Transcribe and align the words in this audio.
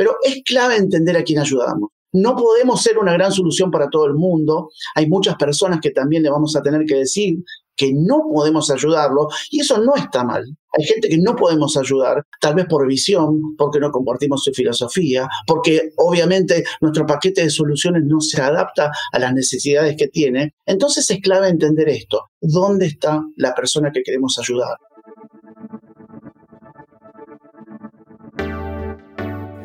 Pero 0.00 0.16
es 0.24 0.42
clave 0.46 0.76
entender 0.76 1.14
a 1.14 1.22
quién 1.22 1.40
ayudamos. 1.40 1.90
No 2.14 2.34
podemos 2.34 2.82
ser 2.82 2.96
una 2.96 3.12
gran 3.12 3.30
solución 3.30 3.70
para 3.70 3.90
todo 3.90 4.06
el 4.06 4.14
mundo. 4.14 4.70
Hay 4.94 5.06
muchas 5.06 5.36
personas 5.36 5.78
que 5.82 5.90
también 5.90 6.22
le 6.22 6.30
vamos 6.30 6.56
a 6.56 6.62
tener 6.62 6.86
que 6.86 6.94
decir 6.94 7.34
que 7.76 7.92
no 7.94 8.22
podemos 8.32 8.70
ayudarlo 8.70 9.28
y 9.50 9.60
eso 9.60 9.76
no 9.76 9.94
está 9.94 10.24
mal. 10.24 10.42
Hay 10.72 10.84
gente 10.84 11.10
que 11.10 11.18
no 11.18 11.36
podemos 11.36 11.76
ayudar, 11.76 12.24
tal 12.40 12.54
vez 12.54 12.64
por 12.64 12.86
visión, 12.86 13.54
porque 13.58 13.78
no 13.78 13.90
compartimos 13.90 14.42
su 14.42 14.52
filosofía, 14.52 15.28
porque 15.46 15.90
obviamente 15.98 16.64
nuestro 16.80 17.04
paquete 17.04 17.42
de 17.42 17.50
soluciones 17.50 18.02
no 18.06 18.22
se 18.22 18.40
adapta 18.40 18.90
a 19.12 19.18
las 19.18 19.34
necesidades 19.34 19.96
que 19.98 20.08
tiene. 20.08 20.54
Entonces 20.64 21.10
es 21.10 21.20
clave 21.20 21.48
entender 21.48 21.90
esto. 21.90 22.22
¿Dónde 22.40 22.86
está 22.86 23.22
la 23.36 23.54
persona 23.54 23.90
que 23.92 24.02
queremos 24.02 24.38
ayudar? 24.38 24.78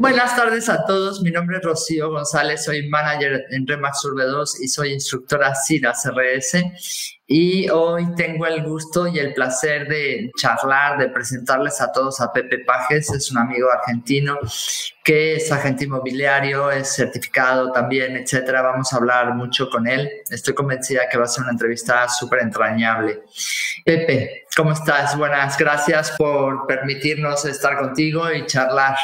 Buenas 0.00 0.34
tardes 0.34 0.70
a 0.70 0.86
todos, 0.86 1.20
mi 1.20 1.30
nombre 1.30 1.58
es 1.58 1.62
Rocío 1.62 2.08
González, 2.08 2.64
soy 2.64 2.88
manager 2.88 3.44
en 3.50 3.66
Remax 3.66 4.02
Urbe 4.06 4.24
2 4.24 4.62
y 4.62 4.68
soy 4.68 4.94
instructora 4.94 5.52
CIRA 5.54 5.92
CRS 5.92 6.64
y 7.26 7.68
hoy 7.68 8.14
tengo 8.14 8.46
el 8.46 8.64
gusto 8.64 9.06
y 9.08 9.18
el 9.18 9.34
placer 9.34 9.86
de 9.88 10.30
charlar, 10.40 10.96
de 10.96 11.10
presentarles 11.10 11.82
a 11.82 11.92
todos 11.92 12.18
a 12.22 12.32
Pepe 12.32 12.60
Pajes, 12.60 13.10
es 13.10 13.30
un 13.30 13.36
amigo 13.36 13.68
argentino 13.70 14.38
que 15.04 15.34
es 15.34 15.52
agente 15.52 15.84
inmobiliario, 15.84 16.70
es 16.70 16.94
certificado 16.94 17.70
también, 17.70 18.16
etcétera. 18.16 18.62
Vamos 18.62 18.92
a 18.92 18.96
hablar 18.96 19.34
mucho 19.34 19.68
con 19.68 19.86
él. 19.86 20.10
Estoy 20.30 20.54
convencida 20.54 21.08
que 21.10 21.18
va 21.18 21.24
a 21.24 21.28
ser 21.28 21.42
una 21.42 21.52
entrevista 21.52 22.08
súper 22.08 22.40
entrañable. 22.40 23.22
Pepe, 23.84 24.46
¿cómo 24.56 24.72
estás? 24.72 25.16
Buenas, 25.16 25.58
gracias 25.58 26.12
por 26.12 26.66
permitirnos 26.66 27.44
estar 27.44 27.78
contigo 27.78 28.32
y 28.32 28.46
charlar. 28.46 28.96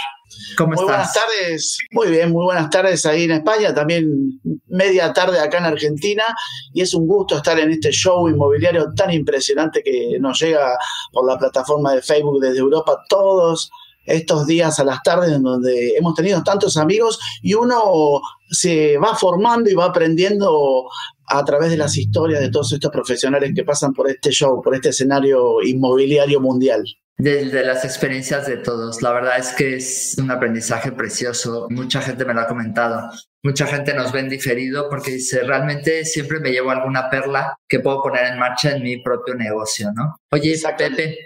¿Cómo 0.57 0.73
muy 0.75 0.85
buenas 0.85 1.13
tardes, 1.13 1.79
muy 1.93 2.09
bien, 2.09 2.33
muy 2.33 2.45
buenas 2.45 2.69
tardes 2.71 3.07
ahí 3.07 3.25
en 3.25 3.33
España, 3.33 3.73
también 3.73 4.41
media 4.67 5.13
tarde 5.13 5.39
acá 5.39 5.59
en 5.59 5.67
Argentina 5.67 6.25
y 6.73 6.81
es 6.81 6.95
un 6.95 7.07
gusto 7.07 7.37
estar 7.37 7.59
en 7.59 7.71
este 7.71 7.91
show 7.93 8.29
inmobiliario 8.29 8.93
tan 8.95 9.13
impresionante 9.13 9.83
que 9.85 10.19
nos 10.19 10.41
llega 10.41 10.77
por 11.13 11.27
la 11.27 11.39
plataforma 11.39 11.93
de 11.93 12.03
Facebook 12.03 12.41
desde 12.41 12.59
Europa 12.59 12.99
todos 13.09 13.71
estos 14.05 14.47
días 14.47 14.79
a 14.79 14.85
las 14.85 15.03
tardes 15.03 15.33
en 15.33 15.43
donde 15.43 15.97
hemos 15.97 16.15
tenido 16.15 16.43
tantos 16.43 16.77
amigos 16.77 17.19
y 17.43 17.55
uno 17.55 18.21
se 18.51 18.99
va 18.99 19.15
formando 19.15 19.71
y 19.71 19.75
va 19.75 19.87
aprendiendo 19.87 20.89
a 21.29 21.45
través 21.45 21.71
de 21.71 21.77
las 21.77 21.97
historias 21.97 22.41
de 22.41 22.51
todos 22.51 22.73
estos 22.73 22.91
profesionales 22.91 23.53
que 23.55 23.65
pasan 23.65 23.93
por 23.93 24.09
este 24.09 24.31
show, 24.31 24.61
por 24.63 24.75
este 24.75 24.91
escenario 24.91 25.63
inmobiliario 25.63 26.41
mundial 26.41 26.85
de, 27.19 27.65
las 27.65 27.85
experiencias 27.85 28.47
de 28.47 28.59
todos. 28.59 29.03
La 29.03 29.13
verdad 29.13 29.39
es 29.39 29.53
que 29.53 29.77
es 29.77 30.17
un 30.19 30.31
aprendizaje 30.31 30.93
precioso. 30.93 31.67
Mucha 31.71 32.01
gente 32.03 32.25
me 32.25 32.35
lo 32.35 32.41
ha 32.41 32.47
comentado. 32.47 33.11
Mucha 33.43 33.67
gente 33.67 33.95
nos 33.95 34.13
ve 34.13 34.21
en 34.21 34.29
diferido 34.29 34.89
porque 34.91 35.13
dice, 35.13 35.43
realmente 35.43 36.05
siempre 36.05 36.41
me 36.41 36.51
llevo 36.51 36.71
alguna 36.71 37.09
perla 37.09 37.57
que 37.69 37.81
puedo 37.81 38.03
poner 38.03 38.27
en 38.27 38.39
marcha 38.39 38.73
en 38.73 38.83
mi 38.83 38.99
propio 38.99 39.35
negocio, 39.35 39.93
¿no? 39.95 40.21
Oye, 40.31 40.61
Pepe, 40.77 41.19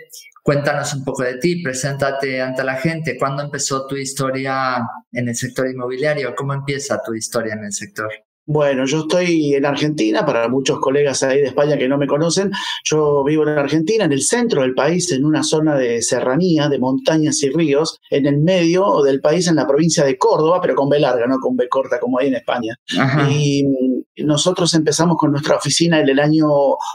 cuéntanos 0.43 0.93
un 0.95 1.05
poco 1.05 1.23
de 1.23 1.39
ti, 1.39 1.63
preséntate 1.63 2.41
ante 2.41 2.63
la 2.63 2.77
gente. 2.77 3.17
¿Cuándo 3.19 3.43
empezó 3.43 3.87
tu 3.87 3.97
historia 3.97 4.87
en 5.13 5.29
el 5.29 5.35
sector 5.35 5.69
inmobiliario? 5.69 6.35
¿Cómo 6.35 6.53
empieza 6.53 7.01
tu 7.03 7.15
historia 7.15 7.55
en 7.55 7.65
el 7.65 7.73
sector? 7.73 8.11
Bueno, 8.47 8.85
yo 8.85 9.01
estoy 9.01 9.55
en 9.55 9.65
Argentina, 9.65 10.27
para 10.27 10.49
muchos 10.49 10.81
colegas 10.81 11.23
ahí 11.23 11.39
de 11.39 11.49
España 11.49 11.79
que 11.79 11.89
no 11.89 11.99
me 11.99 12.07
conocen, 12.09 12.51
yo 12.85 13.23
vivo 13.23 13.45
en 13.45 13.51
Argentina, 13.51 14.05
en 14.05 14.13
el 14.13 14.23
centro 14.23 14.63
del 14.63 14.75
país, 14.75 15.13
en 15.13 15.25
una 15.25 15.45
zona 15.45 15.77
de 15.77 16.03
serranía, 16.03 16.69
de 16.69 16.79
montañas 16.79 17.43
y 17.45 17.51
ríos, 17.51 17.99
en 18.11 18.27
el 18.27 18.39
medio 18.39 19.03
del 19.03 19.21
país, 19.21 19.47
en 19.47 19.57
la 19.57 19.67
provincia 19.67 20.05
de 20.05 20.19
Córdoba, 20.19 20.61
pero 20.61 20.75
con 20.75 20.89
B 20.89 20.99
larga, 20.99 21.27
no 21.27 21.39
con 21.39 21.55
B 21.55 21.69
corta 21.69 22.01
como 22.01 22.19
hay 22.19 22.29
en 22.29 22.35
España. 22.35 22.75
Y 23.31 23.65
nosotros 24.17 24.75
empezamos 24.75 25.17
con 25.17 25.31
nuestra 25.31 25.57
oficina 25.57 26.01
en 26.01 26.09
el 26.09 26.19
año 26.19 26.49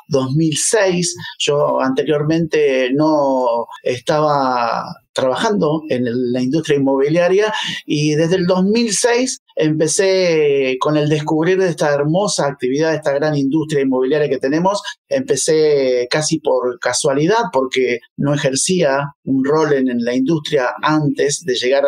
2006. 0.10 1.16
Yo 1.40 1.80
anteriormente 1.80 2.90
no 2.94 3.68
estaba 3.82 4.84
trabajando 5.14 5.84
en 5.90 6.04
la 6.34 6.42
industria 6.42 6.78
inmobiliaria 6.78 7.54
y 7.86 8.16
desde 8.16 8.36
el 8.36 8.46
2006 8.46 9.42
empecé 9.56 10.78
con 10.80 10.98
el 10.98 11.10
descubrir 11.10 11.58
de 11.58 11.70
esta 11.70 11.94
hermosa 11.94 12.46
actividad, 12.48 12.92
de 12.92 12.98
esta 12.98 13.14
gran 13.14 13.36
industria 13.36 13.82
inmobiliaria 13.82 14.30
que 14.30 14.38
tenemos. 14.38 14.82
Empecé 15.08 16.08
casi 16.10 16.40
por 16.40 16.80
casualidad 16.80 17.46
porque 17.52 18.00
no 18.18 18.34
ejercía 18.34 19.14
un 19.24 19.44
rol 19.44 19.74
en, 19.74 19.86
la 20.04 20.14
industria 20.14 20.74
antes 20.82 21.44
de 21.46 21.56
llegar 21.56 21.84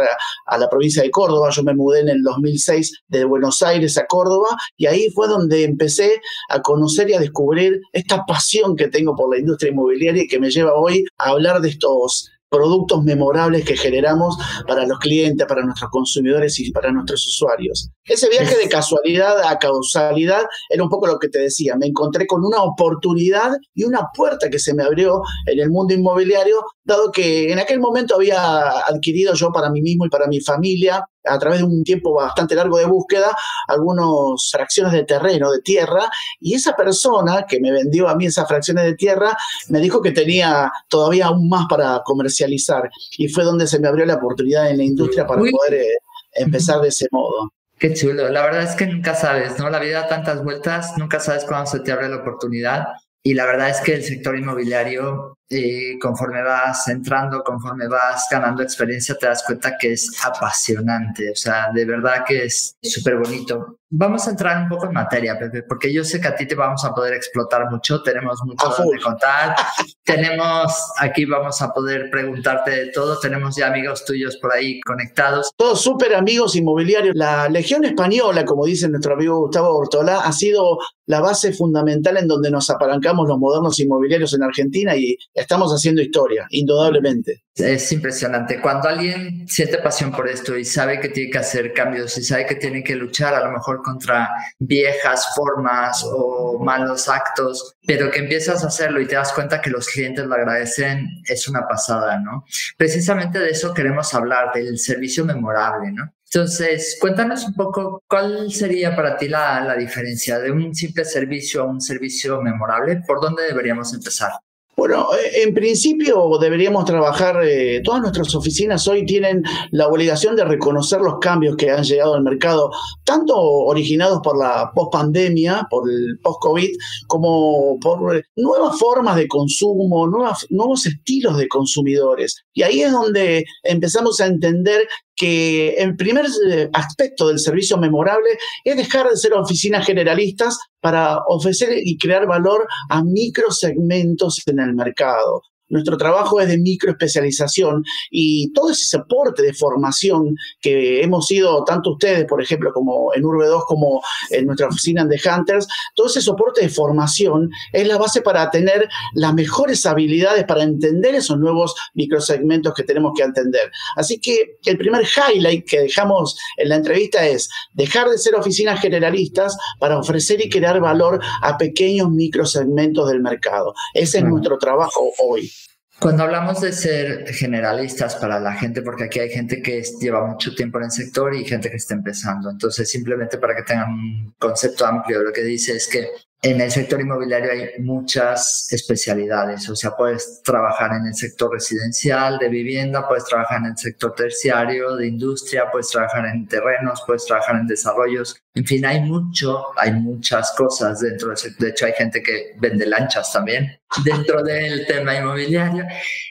a, 0.48 0.58
la 0.58 0.70
provincia 0.70 1.04
de 1.04 1.12
Córdoba. 1.12 1.50
Yo 1.52 1.64
me 1.64 1.76
mudé 1.76 2.02
en 2.02 2.10
el 2.10 2.24
2006 2.24 3.02
de 3.10 3.26
Buenos 3.26 3.62
Aires 3.62 3.98
a 3.98 4.06
Córdoba 4.06 4.50
y 4.78 4.86
ahí 4.86 5.10
fue 5.14 5.28
donde 5.28 5.64
empecé 5.64 6.22
a 6.50 6.62
conocer 6.62 7.10
y 7.10 7.14
a 7.14 7.20
descubrir 7.20 7.82
esta 7.92 8.24
pasión 8.26 8.76
que 8.76 8.88
tengo 8.88 9.16
por 9.16 9.34
la 9.34 9.40
industria 9.40 9.72
inmobiliaria 9.72 10.24
y 10.24 10.28
que 10.28 10.40
me 10.40 10.50
lleva 10.50 10.74
hoy 10.74 11.04
a 11.18 11.32
hablar 11.32 11.62
de 11.62 11.70
estos 11.70 12.30
productos 12.50 13.04
memorables 13.04 13.66
que 13.66 13.76
generamos 13.76 14.38
para 14.68 14.86
los 14.86 15.00
clientes, 15.00 15.46
para 15.48 15.64
nuestros 15.64 15.90
consumidores 15.92 16.60
y 16.60 16.72
para 16.72 16.92
nuestros 16.92 17.26
usuarios. 17.28 17.90
Ese 18.06 18.30
viaje 18.30 18.58
de 18.58 18.70
casualidad 18.70 19.42
a 19.48 19.58
causalidad 19.60 20.44
era 20.70 20.84
un 20.84 20.90
poco 20.90 21.08
lo 21.08 21.20
que 21.20 21.30
te 21.30 21.40
decía. 21.40 21.76
Me 21.76 21.88
encontré 21.88 22.26
con 22.26 22.44
una 22.46 22.62
oportunidad 22.64 23.52
y 23.74 23.84
una 23.84 24.08
puerta 24.16 24.50
que 24.50 24.60
se 24.60 24.74
me 24.74 24.84
abrió 24.84 25.22
en 25.46 25.60
el 25.60 25.70
mundo 25.70 25.94
inmobiliario, 25.94 26.64
dado 26.84 27.12
que 27.12 27.52
en 27.52 27.60
aquel 27.60 27.80
momento 27.80 28.16
había 28.16 28.70
adquirido 28.88 29.34
yo 29.34 29.52
para 29.52 29.70
mí 29.70 29.82
mismo 29.82 30.06
y 30.06 30.10
para 30.10 30.28
mi 30.28 30.40
familia 30.40 31.04
a 31.28 31.38
través 31.38 31.60
de 31.60 31.66
un 31.66 31.84
tiempo 31.84 32.14
bastante 32.14 32.56
largo 32.56 32.78
de 32.78 32.86
búsqueda, 32.86 33.36
algunas 33.68 34.50
fracciones 34.52 34.94
de 34.94 35.04
terreno, 35.04 35.52
de 35.52 35.62
tierra, 35.62 36.10
y 36.40 36.54
esa 36.54 36.76
persona 36.76 37.46
que 37.48 37.60
me 37.60 37.72
vendió 37.72 38.08
a 38.08 38.16
mí 38.16 38.26
esas 38.26 38.48
fracciones 38.48 38.86
de 38.86 38.96
tierra 38.96 39.36
me 39.70 39.80
dijo 39.80 40.02
que 40.02 40.12
tenía 40.12 40.72
todavía 40.88 41.28
aún 41.28 41.50
más 41.50 41.66
para 41.70 42.02
comercializar, 42.04 42.90
y 43.18 43.28
fue 43.28 43.44
donde 43.44 43.68
se 43.68 43.80
me 43.80 43.88
abrió 43.88 44.06
la 44.06 44.16
oportunidad 44.16 44.70
en 44.70 44.78
la 44.78 44.84
industria 44.84 45.26
para 45.26 45.40
poder 45.42 45.74
eh, 45.74 45.88
empezar 46.34 46.82
de 46.82 46.90
ese 46.90 47.08
modo. 47.12 47.52
Qué 47.80 47.94
chulo, 47.94 48.30
la 48.30 48.42
verdad 48.42 48.64
es 48.64 48.76
que 48.76 48.88
nunca 48.88 49.14
sabes, 49.14 49.60
¿no? 49.60 49.70
La 49.70 49.80
vida 49.80 50.02
da 50.02 50.08
tantas 50.08 50.44
vueltas, 50.44 50.98
nunca 50.98 51.20
sabes 51.20 51.46
cuándo 51.46 51.70
se 51.70 51.80
te 51.82 51.92
abre 51.92 52.10
la 52.10 52.18
oportunidad. 52.18 52.88
Y 53.22 53.34
la 53.34 53.46
verdad 53.46 53.70
es 53.70 53.82
que 53.82 53.94
el 53.94 54.04
sector 54.04 54.38
inmobiliario 54.38 55.38
y 55.50 55.98
conforme 56.00 56.44
vas 56.44 56.88
entrando, 56.90 57.42
conforme 57.44 57.88
vas 57.88 58.28
ganando 58.30 58.64
experiencia, 58.64 59.16
te 59.16 59.28
das 59.28 59.44
cuenta 59.46 59.78
que 59.78 59.94
es 59.94 60.12
apasionante, 60.26 61.32
o 61.32 61.36
sea, 61.36 61.70
de 61.74 61.86
verdad 61.86 62.24
que 62.26 62.46
es 62.46 62.76
súper 62.82 63.18
bonito. 63.18 63.80
Vamos 63.90 64.28
a 64.28 64.32
entrar 64.32 64.62
un 64.62 64.68
poco 64.68 64.88
en 64.88 64.92
materia, 64.92 65.40
Pepe, 65.40 65.64
porque 65.64 65.94
yo 65.94 66.04
sé 66.04 66.20
que 66.20 66.28
a 66.28 66.36
ti 66.36 66.46
te 66.46 66.56
vamos 66.56 66.84
a 66.84 66.94
poder 66.94 67.14
explotar 67.14 67.72
mucho, 67.72 68.04
tenemos 68.04 68.42
mucho 68.44 68.70
que 68.92 69.00
contar, 69.00 69.56
tenemos, 70.04 70.74
aquí 71.00 71.24
vamos 71.24 71.62
a 71.62 71.72
poder 71.72 72.10
preguntarte 72.10 72.72
de 72.72 72.92
todo, 72.92 73.18
tenemos 73.18 73.56
ya 73.56 73.68
amigos 73.68 74.04
tuyos 74.04 74.36
por 74.42 74.52
ahí 74.52 74.82
conectados. 74.82 75.52
Todos 75.56 75.80
súper 75.80 76.16
amigos 76.16 76.58
inmobiliarios. 76.58 77.16
La 77.16 77.48
Legión 77.48 77.86
Española, 77.86 78.44
como 78.44 78.66
dice 78.66 78.90
nuestro 78.90 79.14
amigo 79.14 79.40
Gustavo 79.40 79.78
Ortola, 79.78 80.20
ha 80.20 80.34
sido 80.34 80.80
la 81.06 81.22
base 81.22 81.54
fundamental 81.54 82.18
en 82.18 82.28
donde 82.28 82.52
nos 82.52 82.70
apalancamos 82.70 83.28
los 83.28 83.40
modernos 83.40 83.80
inmobiliarios 83.80 84.34
en 84.34 84.44
Argentina 84.44 84.98
y 84.98 85.18
estamos 85.38 85.72
haciendo 85.72 86.02
historia, 86.02 86.48
indudablemente. 86.50 87.44
Es 87.56 87.92
impresionante. 87.92 88.62
Cuando 88.62 88.90
alguien 88.90 89.48
siente 89.48 89.78
pasión 89.80 90.12
por 90.12 90.28
esto 90.28 90.58
y 90.58 90.66
sabe 90.66 91.00
que 91.00 91.10
tiene 91.10 91.32
que 91.32 91.38
hacer 91.38 91.74
cambios 91.74 92.18
y 92.18 92.24
sabe 92.24 92.46
que 92.46 92.56
tiene 92.56 92.84
que 92.84 92.96
luchar 92.96 93.34
a 93.34 93.44
lo 93.46 93.52
mejor 93.52 93.82
contra 93.82 94.30
viejas 94.60 95.30
formas 95.36 96.04
o 96.06 96.60
malos 96.64 97.08
actos, 97.08 97.76
pero 97.86 98.12
que 98.12 98.20
empiezas 98.20 98.64
a 98.64 98.68
hacerlo 98.68 99.02
y 99.02 99.08
te 99.08 99.16
das 99.16 99.34
cuenta 99.34 99.62
que 99.62 99.70
los 99.70 99.88
clientes 99.88 100.26
lo 100.26 100.36
agradecen, 100.36 101.08
es 101.26 101.48
una 101.48 101.68
pasada, 101.68 102.20
¿no? 102.20 102.46
Precisamente 102.78 103.40
de 103.40 103.50
eso 103.50 103.74
queremos 103.74 104.14
hablar, 104.14 104.52
del 104.54 104.78
servicio 104.78 105.26
memorable, 105.26 105.92
¿no? 105.92 106.12
Entonces, 106.34 106.98
cuéntanos 107.00 107.46
un 107.46 107.54
poco 107.54 108.04
cuál 108.08 108.52
sería 108.52 108.94
para 108.96 109.16
ti 109.16 109.30
la, 109.30 109.76
diferencia 109.78 110.40
de 110.40 110.52
un 110.52 110.76
simple 110.76 111.06
servicio 111.06 111.62
a 111.62 111.66
un 111.66 111.80
servicio 111.80 112.42
memorable. 112.42 113.02
¿Por 113.08 113.22
dónde 113.22 113.44
deberíamos 113.44 113.94
empezar? 113.94 114.32
Bueno, 114.78 115.08
eh, 115.16 115.42
en 115.42 115.56
principio 115.56 116.38
deberíamos 116.40 116.86
trabajar, 116.86 117.44
eh, 117.44 117.82
todas 117.84 118.00
nuestras 118.00 118.36
oficinas 118.36 118.88
hoy 118.88 119.08
tienen 119.08 119.42
la 119.72 119.88
obligación 119.88 120.36
de 120.36 120.46
reconocer 120.46 121.02
los 121.02 121.18
cambios 121.20 121.56
que 121.56 121.72
han 121.72 121.84
llegado 121.84 122.14
al 122.14 122.22
mercado, 122.22 122.70
tanto 123.04 123.36
originados 123.36 124.20
por 124.24 124.38
la 124.38 124.72
post-pandemia, 124.76 125.66
por 125.68 125.90
el 125.90 126.20
post-COVID, 126.22 126.70
como 127.08 127.80
por 127.80 128.24
nuevas 128.36 128.78
formas 128.78 129.16
de 129.16 129.28
consumo, 129.28 130.08
nuevos 130.52 130.86
estilos 130.86 131.40
de 131.40 131.48
consumidores. 131.48 132.46
Y 132.58 132.64
ahí 132.64 132.82
es 132.82 132.92
donde 132.92 133.46
empezamos 133.62 134.20
a 134.20 134.26
entender 134.26 134.88
que 135.16 135.76
el 135.76 135.96
primer 135.96 136.26
eh, 136.50 136.68
aspecto 136.74 137.28
del 137.28 137.38
servicio 137.38 137.78
memorable 137.78 138.32
es 138.64 138.76
dejar 138.76 139.08
de 139.08 139.16
ser 139.16 139.34
oficinas 139.34 139.86
generalistas 139.86 140.58
para 140.82 141.20
ofrecer 141.28 141.70
y 141.80 142.00
crear 142.00 142.26
valor 142.26 142.68
a 142.90 143.04
microsegmentos 143.04 144.42
en 144.48 144.60
el 144.60 144.74
mercado. 144.74 145.44
Nuestro 145.70 145.98
trabajo 145.98 146.40
es 146.40 146.48
de 146.48 146.58
microespecialización 146.58 147.84
y 148.10 148.52
todo 148.54 148.72
ese 148.72 148.86
soporte 148.86 149.44
de 149.44 149.54
formación 149.54 150.36
que 150.62 151.02
hemos 151.02 151.30
ido, 151.32 151.64
tanto 151.66 151.92
ustedes, 151.92 152.26
por 152.26 152.42
ejemplo, 152.42 152.72
como 152.74 153.14
en 153.14 153.26
Urbe 153.26 153.48
2, 153.48 153.64
como 153.66 154.02
en 154.30 154.46
nuestra 154.46 154.68
oficina 154.68 155.06
de 155.06 155.20
Hunters, 155.26 155.68
todo 155.96 156.08
ese 156.08 156.22
soporte 156.22 156.62
de 156.62 156.70
formación 156.70 157.50
es 157.74 157.88
la 157.88 157.98
base 157.98 158.22
para 158.22 158.50
tener 158.50 158.88
las 159.14 159.34
mejores 159.34 159.86
habilidades 159.86 160.46
para 160.46 160.64
entender 160.64 161.16
esos 161.16 161.38
nuevos 161.38 161.76
microsegmentos 161.94 162.74
que 162.74 162.84
tenemos 162.84 163.14
que 163.16 163.24
entender. 163.24 163.72
Así 163.96 164.20
que 164.20 164.58
el 164.66 164.78
primer 164.78 165.06
highlight 165.06 165.68
que 165.68 165.82
dejamos 165.82 166.38
en 166.58 166.70
la 166.70 166.76
entrevista 166.76 167.26
es 167.26 167.50
dejar 167.74 168.10
de 168.10 168.18
ser 168.18 168.36
oficinas 168.36 168.80
generalistas 168.80 169.58
para 169.80 170.00
ofrecer 170.00 170.40
y 170.42 170.50
crear 170.50 170.80
valor 170.80 171.20
a 171.42 171.58
pequeños 171.58 172.10
microsegmentos 172.10 173.10
del 173.10 173.22
mercado. 173.22 173.74
Ese 173.94 174.20
es 174.20 174.24
nuestro 174.24 174.58
trabajo 174.58 175.12
hoy. 175.20 175.52
Cuando 176.00 176.24
hablamos 176.24 176.62
de 176.62 176.74
ser 176.74 177.34
generalistas 177.34 178.16
para 178.18 178.40
la 178.40 178.54
gente, 178.54 178.84
porque 178.84 179.06
aquí 179.06 179.20
hay 179.20 179.30
gente 179.30 179.64
que 179.64 179.82
lleva 180.00 180.28
mucho 180.28 180.54
tiempo 180.54 180.78
en 180.78 180.86
el 180.86 180.92
sector 180.92 181.34
y 181.34 181.44
gente 181.44 181.72
que 181.72 181.78
está 181.78 181.96
empezando, 181.96 182.52
entonces 182.52 182.88
simplemente 182.88 183.40
para 183.40 183.56
que 183.56 183.64
tengan 183.64 183.90
un 183.90 184.36
concepto 184.38 184.86
amplio, 184.86 185.24
lo 185.24 185.34
que 185.34 185.44
dice 185.44 185.76
es 185.76 185.88
que 185.88 186.08
en 186.42 186.62
el 186.62 186.70
sector 186.70 187.02
inmobiliario 187.02 187.52
hay 187.52 187.82
muchas 187.82 188.68
especialidades, 188.72 189.68
o 189.70 189.76
sea, 189.76 189.92
puedes 189.92 190.42
trabajar 190.44 190.92
en 190.94 191.08
el 191.08 191.16
sector 191.16 191.52
residencial, 191.52 192.38
de 192.38 192.48
vivienda, 192.48 193.08
puedes 193.08 193.26
trabajar 193.26 193.60
en 193.60 193.72
el 193.72 193.78
sector 193.78 194.14
terciario, 194.14 194.96
de 194.96 195.08
industria, 195.08 195.72
puedes 195.72 195.90
trabajar 195.90 196.26
en 196.28 196.48
terrenos, 196.48 197.04
puedes 197.08 197.26
trabajar 197.26 197.56
en 197.56 197.66
desarrollos, 197.66 198.40
en 198.54 198.66
fin, 198.66 198.86
hay 198.86 199.02
mucho, 199.02 199.66
hay 199.78 199.94
muchas 199.94 200.54
cosas 200.56 201.00
dentro 201.00 201.30
del 201.30 201.38
sector, 201.38 201.66
de 201.66 201.72
hecho 201.72 201.86
hay 201.88 201.94
gente 201.94 202.22
que 202.22 202.54
vende 202.60 202.86
lanchas 202.86 203.34
también 203.34 203.80
dentro 204.06 204.44
del 204.44 204.86
tema 204.86 205.16
inmobiliario. 205.16 205.86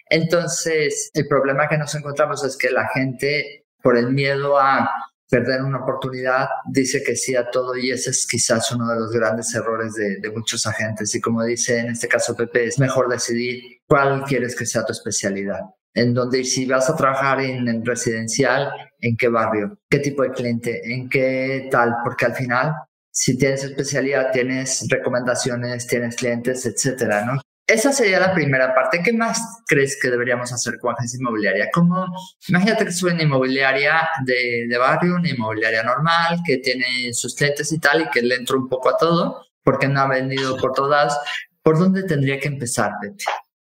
Entonces, 0.09 1.11
el 1.15 1.27
problema 1.27 1.69
que 1.69 1.79
nos 1.79 1.95
encontramos 1.97 2.45
es 2.45 2.57
que 2.57 2.71
la 2.71 2.89
gente, 2.89 3.67
por 3.83 3.97
el 3.97 4.13
miedo 4.13 4.59
a 4.59 4.89
perder 5.29 5.63
una 5.63 5.79
oportunidad, 5.79 6.49
dice 6.71 7.03
que 7.03 7.17
sí 7.17 7.35
a 7.35 7.51
todo 7.51 7.77
y 7.77 7.91
ese 7.91 8.11
es 8.11 8.27
quizás 8.27 8.71
uno 8.73 8.89
de 8.89 8.97
los 8.97 9.13
grandes 9.13 9.55
errores 9.55 9.95
de, 9.95 10.31
muchos 10.31 10.67
agentes. 10.67 11.15
Y 11.15 11.21
como 11.21 11.43
dice 11.45 11.79
en 11.79 11.91
este 11.91 12.09
caso 12.09 12.37
Pepe, 12.37 12.67
es 12.67 12.79
mejor 12.79 13.09
decidir 13.09 13.63
cuál 13.87 14.23
quieres 14.25 14.55
que 14.55 14.67
sea 14.67 14.85
tu 14.85 14.93
especialidad. 14.93 15.61
En 15.95 16.13
donde 16.13 16.45
si 16.45 16.67
vas 16.67 16.91
a 16.91 16.97
trabajar 16.97 17.41
en, 17.41 17.67
en 17.69 17.85
residencial, 17.85 18.71
en 19.01 19.17
qué 19.17 19.29
barrio, 19.29 19.79
qué 19.89 19.99
tipo 19.99 20.23
de 20.23 20.31
cliente, 20.31 20.93
en 20.93 21.09
qué 21.09 21.69
tal, 21.71 21.97
porque 22.05 22.27
al 22.27 22.35
final 22.35 22.75
si 23.17 23.39
tienes 23.39 23.65
especialidad, 23.65 24.31
tienes 24.31 24.87
recomendaciones, 24.91 25.87
tienes 25.87 26.17
clientes, 26.17 26.67
etcétera, 26.67 27.25
¿no? 27.25 27.41
Esa 27.67 27.93
sería 27.93 28.21
la 28.21 28.33
primera 28.33 28.73
parte. 28.75 29.01
¿Qué 29.03 29.13
más 29.13 29.41
crees 29.67 29.99
que 30.01 30.09
deberíamos 30.09 30.53
hacer 30.53 30.79
con 30.79 30.95
agencia 30.95 31.19
inmobiliaria? 31.19 31.69
Como, 31.73 32.07
imagínate 32.49 32.85
que 32.85 32.93
soy 32.93 33.13
una 33.13 33.25
inmobiliaria 33.25 34.09
de, 34.25 34.67
de, 34.69 34.79
barrio, 34.79 35.17
una 35.17 35.29
inmobiliaria 35.29 35.83
normal, 35.83 36.39
que 36.47 36.59
tiene 36.59 37.13
sus 37.13 37.35
clientes 37.35 37.73
y 37.73 37.81
tal, 37.81 38.03
y 38.03 38.11
que 38.11 38.23
le 38.23 38.37
entro 38.37 38.57
un 38.57 38.69
poco 38.69 38.91
a 38.91 38.97
todo, 38.97 39.43
porque 39.65 39.89
no 39.89 40.01
ha 40.01 40.07
vendido 40.07 40.57
por 40.59 40.73
todas. 40.73 41.19
¿Por 41.61 41.77
dónde 41.77 42.05
tendría 42.05 42.39
que 42.39 42.47
empezar, 42.47 42.93
Pepe? 43.01 43.25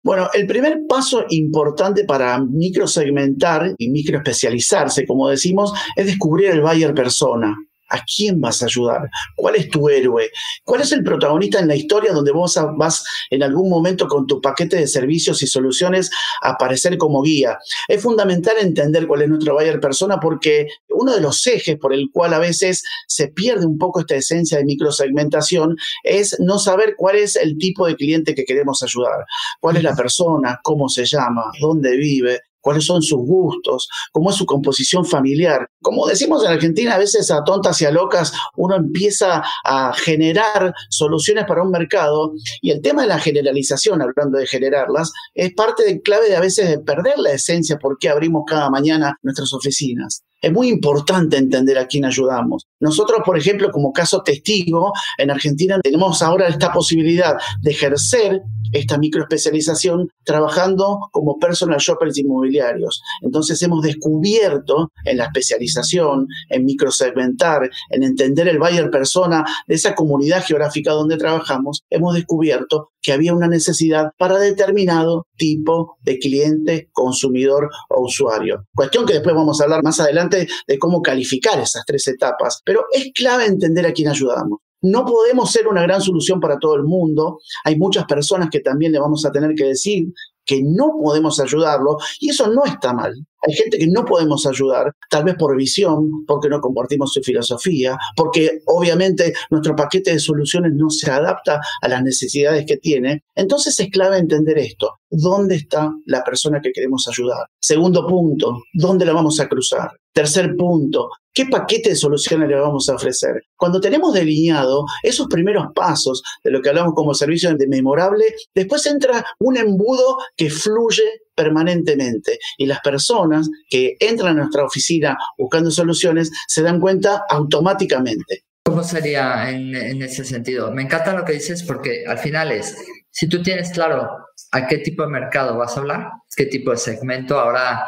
Bueno, 0.03 0.29
el 0.35 0.47
primer 0.49 0.81
paso 0.89 1.25
importante 1.31 2.05
para 2.05 2.39
microsegmentar 2.39 3.75
y 3.79 3.91
microespecializarse, 3.91 5.07
como 5.07 5.29
decimos, 5.29 5.73
es 5.95 6.07
descubrir 6.07 6.51
el 6.51 6.63
buyer 6.63 6.93
persona. 6.93 7.57
¿A 7.95 8.03
quién 8.05 8.41
vas 8.41 8.61
a 8.61 8.67
ayudar? 8.67 9.09
¿Cuál 9.37 9.55
es 9.55 9.71
tu 9.71 9.89
héroe? 9.89 10.29
¿Cuál 10.65 10.81
es 10.81 10.91
el 10.91 11.05
protagonista 11.05 11.61
en 11.61 11.69
la 11.69 11.77
historia 11.77 12.13
donde 12.13 12.33
vos 12.33 12.59
vas 12.77 13.05
en 13.31 13.45
algún 13.45 13.71
momento 13.71 14.09
con 14.09 14.27
tu 14.27 14.41
paquete 14.41 14.77
de 14.77 14.89
servicios 14.89 15.45
y 15.45 15.47
soluciones 15.47 16.11
a 16.43 16.51
aparecer 16.51 16.99
como 16.99 17.23
guía? 17.23 17.57
Es 17.87 18.03
fundamental 18.03 18.57
entender 18.61 19.07
cuál 19.07 19.23
es 19.23 19.29
nuestro 19.29 19.55
buyer 19.55 19.79
persona 19.79 20.19
porque 20.19 20.67
uno 20.89 21.15
de 21.15 21.21
los 21.21 21.47
ejes 21.47 21.77
por 21.79 21.95
el 21.95 22.09
cual 22.13 22.35
a 22.35 22.41
veces 22.41 22.83
se 23.07 23.29
pierde 23.29 23.65
un 23.65 23.79
poco 23.79 24.01
esta 24.01 24.17
esencia 24.17 24.59
de 24.59 24.65
microsegmentación 24.65 25.77
es 26.03 26.37
no 26.41 26.59
saber 26.59 26.95
cuál 26.97 27.15
es 27.15 27.37
el 27.37 27.57
tipo 27.59 27.87
de 27.87 27.95
cliente 27.95 28.35
que 28.35 28.45
queremos 28.45 28.83
ayudar, 28.83 29.25
cuál 29.61 29.77
es 29.77 29.85
la 29.85 29.95
persona, 29.95 30.59
cómo 30.65 30.89
se 30.89 31.05
llama, 31.05 31.45
dónde 31.61 31.97
vive, 31.97 32.41
cuáles 32.65 32.87
son 32.87 33.03
sus 33.03 33.21
gustos, 33.21 33.89
cómo 34.11 34.31
es 34.31 34.37
su 34.37 34.47
composición 34.47 35.05
familiar. 35.05 35.69
Como 35.83 36.07
decimos 36.07 36.43
en 36.43 36.53
Argentina, 36.53 36.95
a 36.95 36.99
veces 36.99 37.31
a 37.31 37.45
tontas 37.45 37.81
y 37.83 37.85
a 37.85 37.91
locas 37.91 38.33
uno 38.57 38.75
empieza 38.75 39.45
a 39.65 39.93
generar 39.93 40.73
soluciones 40.89 41.45
para 41.45 41.63
un 41.63 41.71
mercado 41.71 42.33
y 42.63 42.71
el 42.71 42.81
tema 42.81 43.03
de 43.03 43.09
la 43.09 43.19
generalización, 43.19 44.01
hablando 44.01 44.39
de 44.39 44.47
generarlas, 44.47 45.13
es 45.35 45.53
parte 45.53 46.01
clave 46.01 46.31
de 46.31 46.37
a 46.37 46.41
veces 46.41 46.71
de 46.71 46.79
perder 46.79 47.19
la 47.19 47.33
esencia 47.33 47.79
por 47.79 47.99
qué 47.99 48.09
abrimos 48.09 48.45
cada 48.47 48.71
mañana 48.71 49.19
nuestras 49.23 49.53
oficinas. 49.53 50.25
Es 50.45 50.53
muy 50.53 50.69
importante 50.69 51.39
entender 51.39 51.79
a 51.79 51.87
quién 51.87 52.05
ayudamos. 52.05 52.67
Nosotros, 52.79 53.21
por 53.25 53.39
ejemplo, 53.39 53.71
como 53.71 53.95
caso 53.95 54.23
testigo, 54.23 54.93
en 55.17 55.31
Argentina 55.31 55.81
tenemos 55.83 56.21
ahora 56.21 56.49
esta 56.49 56.71
posibilidad 56.71 57.39
de 57.63 57.71
ejercer 57.71 58.43
esta 58.75 58.99
microespecialización 58.99 60.11
trabajando 60.23 60.99
como 61.13 61.39
personal 61.39 61.79
shoppers 61.79 62.19
inmobiliarios. 62.19 63.01
Entonces 63.23 63.63
hemos 63.63 63.83
descubierto 63.83 64.91
en 65.07 65.17
la 65.17 65.25
especialización, 65.25 66.27
en 66.51 66.65
microsegmentar, 66.67 67.71
en 67.89 68.03
entender 68.03 68.47
el 68.49 68.59
buyer 68.59 68.91
persona 68.91 69.47
de 69.67 69.77
esa 69.77 69.95
comunidad 69.95 70.45
geográfica 70.45 70.93
donde 70.93 71.17
trabajamos, 71.17 71.85
hemos 71.89 72.15
descubierto 72.15 72.91
que 73.01 73.13
había 73.13 73.35
una 73.35 73.49
necesidad 73.49 74.11
para 74.19 74.39
determinado 74.39 75.27
tipo 75.37 75.99
de 76.03 76.19
cliente, 76.19 76.89
consumidor 76.93 77.69
o 77.91 78.03
usuario. 78.05 78.67
Cuestión 78.75 79.07
que 79.07 79.15
después 79.15 79.35
vamos 79.35 79.61
a 79.61 79.65
hablar 79.65 79.83
más 79.83 80.01
adelante 80.01 80.47
de 80.67 80.79
cómo 80.79 81.03
calificar 81.03 81.59
esas 81.61 81.85
tres 81.87 82.07
etapas, 82.09 82.61
pero 82.65 82.85
es 82.93 83.11
clave 83.15 83.47
entender 83.47 83.87
a 83.87 83.93
quién 83.93 84.09
ayudamos. 84.09 84.61
No 84.83 85.07
podemos 85.07 85.51
ser 85.51 85.67
una 85.67 85.83
gran 85.83 86.03
solución 86.03 86.41
para 86.41 86.59
todo 86.59 86.77
el 86.77 86.83
mundo. 86.83 87.39
Hay 87.65 87.79
muchas 87.79 88.05
personas 88.05 88.51
que 88.51 88.61
también 88.61 88.93
le 88.93 89.01
vamos 89.01 89.25
a 89.25 89.33
tener 89.33 89.55
que 89.55 89.65
decir 89.65 90.05
que 90.45 90.61
no 90.63 90.93
podemos 91.03 91.41
ayudarlo 91.41 91.97
y 92.21 92.31
eso 92.31 92.49
no 92.49 92.65
está 92.65 92.93
mal. 92.93 93.15
Hay 93.47 93.55
gente 93.55 93.79
que 93.79 93.87
no 93.87 94.05
podemos 94.05 94.47
ayudar, 94.47 94.93
tal 95.11 95.25
vez 95.25 95.35
por 95.39 95.55
visión, 95.57 96.25
porque 96.27 96.49
no 96.49 96.61
compartimos 96.61 97.13
su 97.13 97.21
filosofía, 97.21 97.97
porque 98.17 98.63
obviamente 98.67 99.35
nuestro 99.51 99.77
paquete 99.77 100.13
de 100.13 100.19
soluciones 100.19 100.73
no 100.75 100.89
se 100.89 101.11
adapta 101.11 101.61
a 101.83 101.89
las 101.89 102.03
necesidades 102.03 102.65
que 102.67 102.79
tiene. 102.79 103.23
Entonces 103.35 103.79
es 103.79 103.91
clave 103.91 104.19
entender 104.19 104.59
esto. 104.59 104.95
¿Dónde 105.11 105.57
está 105.57 105.93
la 106.07 106.25
persona 106.25 106.61
que 106.63 106.73
queremos 106.73 107.07
ayudar? 107.07 107.47
Segundo 107.61 108.07
punto, 108.07 108.63
¿dónde 108.73 109.05
la 109.05 109.13
vamos 109.13 109.39
a 109.41 109.49
cruzar? 109.49 109.91
Tercer 110.13 110.57
punto, 110.57 111.11
¿qué 111.35 111.47
paquete 111.47 111.91
de 111.91 111.97
soluciones 111.97 112.49
le 112.49 112.55
vamos 112.55 112.89
a 112.89 112.95
ofrecer? 112.95 113.43
Cuando 113.57 113.81
tenemos 113.81 114.15
delineado 114.15 114.85
esos 115.03 115.27
primeros 115.27 115.67
pasos 115.75 116.23
de 116.43 116.51
lo 116.51 116.63
que 116.63 116.71
hablamos 116.71 116.95
como 116.95 117.13
servicio 117.13 117.55
de 117.55 117.67
memorable, 117.67 118.25
después 118.55 118.87
entra 118.87 119.25
un 119.41 119.57
embudo 119.57 120.17
que 120.37 120.49
fluye 120.49 121.03
permanentemente 121.35 122.39
y 122.57 122.67
las 122.67 122.81
personas 122.81 123.51
que 123.69 123.97
entran 123.99 124.39
a 124.39 124.43
nuestra 124.43 124.65
oficina 124.65 125.17
buscando 125.37 125.71
soluciones 125.71 126.31
se 126.47 126.63
dan 126.63 126.81
cuenta 126.81 127.25
automáticamente. 127.29 128.45
¿Cómo 128.65 128.83
sería 128.83 129.51
en, 129.51 129.75
en, 129.75 130.03
ese 130.03 130.25
sentido? 130.25 130.71
Me 130.71 130.83
encanta 130.83 131.13
lo 131.13 131.25
que 131.25 131.35
dices 131.35 131.63
porque 131.65 132.05
al 132.07 132.19
final 132.19 132.51
es, 132.51 132.75
si 133.11 133.29
tú 133.29 133.43
tienes 133.43 133.71
claro 133.73 134.09
a 134.53 134.67
qué 134.67 134.79
tipo 134.79 135.03
de 135.03 135.11
mercado 135.11 135.59
vas 135.59 135.77
a 135.77 135.81
hablar, 135.81 136.11
qué 136.35 136.47
tipo 136.47 136.71
de 136.71 136.79
segmento, 136.79 137.39
ahora 137.39 137.85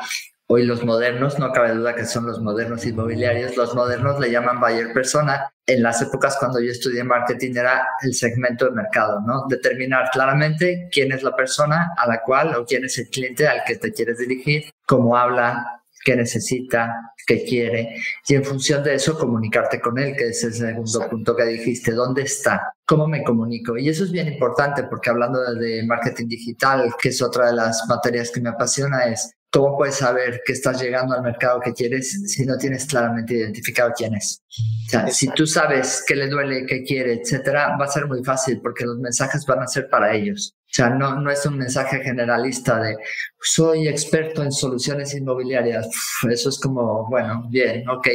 Hoy 0.48 0.64
los 0.64 0.84
modernos, 0.84 1.40
no 1.40 1.50
cabe 1.50 1.74
duda 1.74 1.96
que 1.96 2.04
son 2.04 2.24
los 2.24 2.40
modernos 2.40 2.86
inmobiliarios, 2.86 3.56
los 3.56 3.74
modernos 3.74 4.20
le 4.20 4.30
llaman 4.30 4.60
buyer 4.60 4.92
persona. 4.92 5.50
En 5.66 5.82
las 5.82 6.00
épocas 6.02 6.36
cuando 6.38 6.60
yo 6.60 6.70
estudié 6.70 7.02
marketing 7.02 7.56
era 7.56 7.84
el 8.02 8.14
segmento 8.14 8.66
de 8.66 8.70
mercado, 8.70 9.20
¿no? 9.26 9.46
Determinar 9.48 10.08
claramente 10.12 10.88
quién 10.92 11.10
es 11.10 11.24
la 11.24 11.34
persona 11.34 11.92
a 11.96 12.06
la 12.06 12.22
cual 12.22 12.54
o 12.54 12.64
quién 12.64 12.84
es 12.84 12.96
el 12.98 13.08
cliente 13.08 13.48
al 13.48 13.64
que 13.66 13.74
te 13.74 13.92
quieres 13.92 14.18
dirigir, 14.18 14.70
cómo 14.86 15.16
habla, 15.16 15.82
qué 16.04 16.14
necesita, 16.14 17.12
qué 17.26 17.42
quiere, 17.44 17.96
y 18.28 18.36
en 18.36 18.44
función 18.44 18.84
de 18.84 18.94
eso 18.94 19.18
comunicarte 19.18 19.80
con 19.80 19.98
él, 19.98 20.14
que 20.16 20.28
es 20.28 20.44
el 20.44 20.54
segundo 20.54 21.08
punto 21.10 21.34
que 21.34 21.44
dijiste, 21.44 21.90
¿dónde 21.90 22.22
está? 22.22 22.72
¿Cómo 22.86 23.08
me 23.08 23.24
comunico? 23.24 23.76
Y 23.76 23.88
eso 23.88 24.04
es 24.04 24.12
bien 24.12 24.28
importante 24.28 24.84
porque 24.84 25.10
hablando 25.10 25.42
de 25.54 25.82
marketing 25.84 26.28
digital, 26.28 26.94
que 27.02 27.08
es 27.08 27.20
otra 27.20 27.46
de 27.46 27.54
las 27.54 27.84
materias 27.88 28.30
que 28.30 28.40
me 28.40 28.50
apasiona, 28.50 29.06
es 29.06 29.35
¿Cómo 29.50 29.76
puedes 29.76 29.94
saber 29.94 30.42
que 30.44 30.52
estás 30.52 30.82
llegando 30.82 31.14
al 31.14 31.22
mercado 31.22 31.60
que 31.60 31.72
quieres 31.72 32.30
si 32.30 32.44
no 32.44 32.58
tienes 32.58 32.84
claramente 32.84 33.34
identificado 33.34 33.92
quién 33.96 34.14
es? 34.14 34.42
O 34.86 34.90
sea, 34.90 35.08
si 35.08 35.28
tú 35.28 35.46
sabes 35.46 36.04
qué 36.06 36.14
le 36.14 36.28
duele, 36.28 36.66
qué 36.66 36.82
quiere, 36.82 37.14
etcétera, 37.14 37.76
va 37.80 37.86
a 37.86 37.88
ser 37.88 38.06
muy 38.06 38.22
fácil 38.22 38.60
porque 38.60 38.84
los 38.84 38.98
mensajes 38.98 39.46
van 39.46 39.62
a 39.62 39.66
ser 39.66 39.88
para 39.88 40.14
ellos. 40.14 40.54
O 40.66 40.74
sea, 40.76 40.90
no, 40.90 41.20
no 41.20 41.30
es 41.30 41.46
un 41.46 41.56
mensaje 41.56 42.00
generalista 42.00 42.78
de 42.80 42.96
soy 43.40 43.88
experto 43.88 44.42
en 44.42 44.52
soluciones 44.52 45.14
inmobiliarias. 45.14 45.88
eso 46.28 46.48
es 46.48 46.58
como, 46.60 47.08
bueno, 47.08 47.46
bien, 47.48 47.88
ok, 47.88 48.08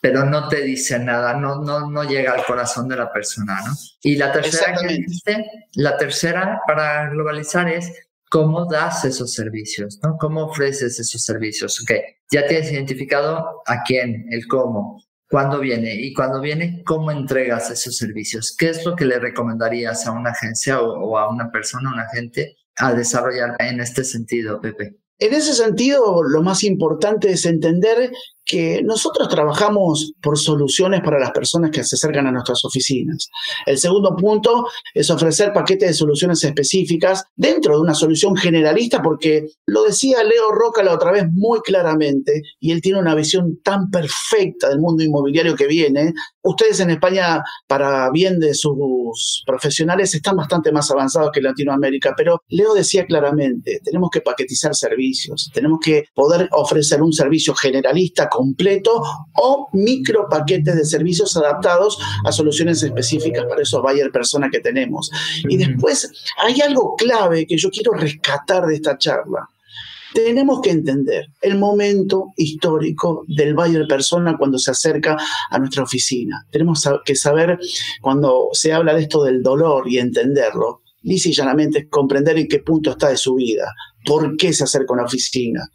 pero 0.00 0.24
no 0.24 0.46
te 0.48 0.60
dice 0.60 0.98
nada, 0.98 1.34
no, 1.34 1.56
no, 1.62 1.90
no 1.90 2.04
llega 2.04 2.32
al 2.32 2.44
corazón 2.44 2.86
de 2.88 2.96
la 2.96 3.12
persona, 3.12 3.60
¿no? 3.66 3.72
Y 4.02 4.14
la 4.16 4.30
tercera, 4.30 4.78
la 5.74 5.96
tercera 5.96 6.60
para 6.64 7.08
globalizar 7.08 7.68
es 7.68 7.92
cómo 8.36 8.66
das 8.66 9.02
esos 9.06 9.32
servicios, 9.32 9.98
¿no? 10.02 10.18
¿Cómo 10.18 10.44
ofreces 10.44 11.00
esos 11.00 11.22
servicios? 11.22 11.80
Ok, 11.80 11.92
ya 12.30 12.46
tienes 12.46 12.70
identificado 12.70 13.62
a 13.64 13.82
quién, 13.82 14.26
el 14.30 14.46
cómo, 14.46 15.02
cuándo 15.30 15.58
viene 15.58 15.94
y 15.94 16.12
cuando 16.12 16.42
viene, 16.42 16.82
cómo 16.84 17.10
entregas 17.10 17.70
esos 17.70 17.96
servicios. 17.96 18.54
¿Qué 18.58 18.68
es 18.68 18.84
lo 18.84 18.94
que 18.94 19.06
le 19.06 19.18
recomendarías 19.18 20.06
a 20.06 20.12
una 20.12 20.32
agencia 20.32 20.82
o, 20.82 21.16
a 21.16 21.30
una 21.30 21.50
persona, 21.50 21.90
un 21.90 21.98
agente, 21.98 22.58
a 22.76 22.92
desarrollar 22.92 23.56
en 23.58 23.80
este 23.80 24.04
sentido, 24.04 24.60
Pepe? 24.60 24.98
En 25.18 25.32
ese 25.32 25.54
sentido, 25.54 26.22
lo 26.22 26.42
más 26.42 26.62
importante 26.62 27.30
es 27.30 27.46
entender 27.46 28.12
que 28.46 28.80
nosotros 28.84 29.28
trabajamos 29.28 30.12
por 30.22 30.38
soluciones 30.38 31.00
para 31.02 31.18
las 31.18 31.32
personas 31.32 31.72
que 31.72 31.82
se 31.82 31.96
acercan 31.96 32.28
a 32.28 32.32
nuestras 32.32 32.64
oficinas. 32.64 33.28
El 33.66 33.76
segundo 33.76 34.14
punto 34.14 34.68
es 34.94 35.10
ofrecer 35.10 35.52
paquetes 35.52 35.88
de 35.88 35.94
soluciones 35.94 36.42
específicas 36.44 37.24
dentro 37.34 37.74
de 37.74 37.80
una 37.80 37.94
solución 37.94 38.36
generalista, 38.36 39.02
porque 39.02 39.46
lo 39.66 39.82
decía 39.82 40.22
Leo 40.22 40.52
Roca 40.52 40.84
la 40.84 40.94
otra 40.94 41.10
vez 41.10 41.24
muy 41.30 41.60
claramente, 41.60 42.42
y 42.60 42.70
él 42.70 42.80
tiene 42.80 43.00
una 43.00 43.16
visión 43.16 43.58
tan 43.64 43.90
perfecta 43.90 44.68
del 44.68 44.78
mundo 44.78 45.02
inmobiliario 45.02 45.56
que 45.56 45.66
viene. 45.66 46.12
Ustedes 46.42 46.78
en 46.78 46.90
España, 46.90 47.42
para 47.66 48.08
bien 48.12 48.38
de 48.38 48.54
sus 48.54 49.42
profesionales, 49.44 50.14
están 50.14 50.36
bastante 50.36 50.70
más 50.70 50.88
avanzados 50.92 51.30
que 51.32 51.40
Latinoamérica, 51.40 52.14
pero 52.16 52.42
Leo 52.48 52.74
decía 52.74 53.04
claramente, 53.06 53.80
tenemos 53.82 54.10
que 54.12 54.20
paquetizar 54.20 54.72
servicios, 54.72 55.50
tenemos 55.52 55.80
que 55.82 56.04
poder 56.14 56.48
ofrecer 56.52 57.02
un 57.02 57.12
servicio 57.12 57.52
generalista 57.54 58.28
completo 58.36 59.02
o 59.34 59.68
micro 59.72 60.28
paquetes 60.28 60.76
de 60.76 60.84
servicios 60.84 61.36
adaptados 61.36 61.98
a 62.24 62.32
soluciones 62.32 62.82
específicas 62.82 63.46
para 63.48 63.62
esos 63.62 63.82
buyer 63.82 64.10
persona 64.12 64.50
que 64.50 64.60
tenemos. 64.60 65.10
Y 65.48 65.56
después 65.56 66.10
hay 66.38 66.60
algo 66.60 66.94
clave 66.96 67.46
que 67.46 67.56
yo 67.56 67.70
quiero 67.70 67.92
rescatar 67.92 68.66
de 68.66 68.74
esta 68.74 68.98
charla. 68.98 69.48
Tenemos 70.14 70.60
que 70.62 70.70
entender 70.70 71.26
el 71.42 71.58
momento 71.58 72.32
histórico 72.36 73.24
del 73.28 73.54
buyer 73.54 73.86
persona 73.86 74.36
cuando 74.38 74.58
se 74.58 74.70
acerca 74.70 75.16
a 75.50 75.58
nuestra 75.58 75.82
oficina. 75.82 76.46
Tenemos 76.50 76.88
que 77.04 77.14
saber 77.14 77.58
cuando 78.00 78.48
se 78.52 78.72
habla 78.72 78.94
de 78.94 79.02
esto 79.02 79.22
del 79.24 79.42
dolor 79.42 79.88
y 79.88 79.98
entenderlo, 79.98 80.82
lisa 81.02 81.28
y 81.28 81.32
llanamente 81.32 81.88
comprender 81.88 82.38
en 82.38 82.48
qué 82.48 82.60
punto 82.60 82.92
está 82.92 83.10
de 83.10 83.16
su 83.16 83.34
vida, 83.34 83.70
por 84.06 84.36
qué 84.36 84.52
se 84.52 84.64
acerca 84.64 84.92
a 84.92 84.94
una 84.94 85.04
oficina, 85.04 85.68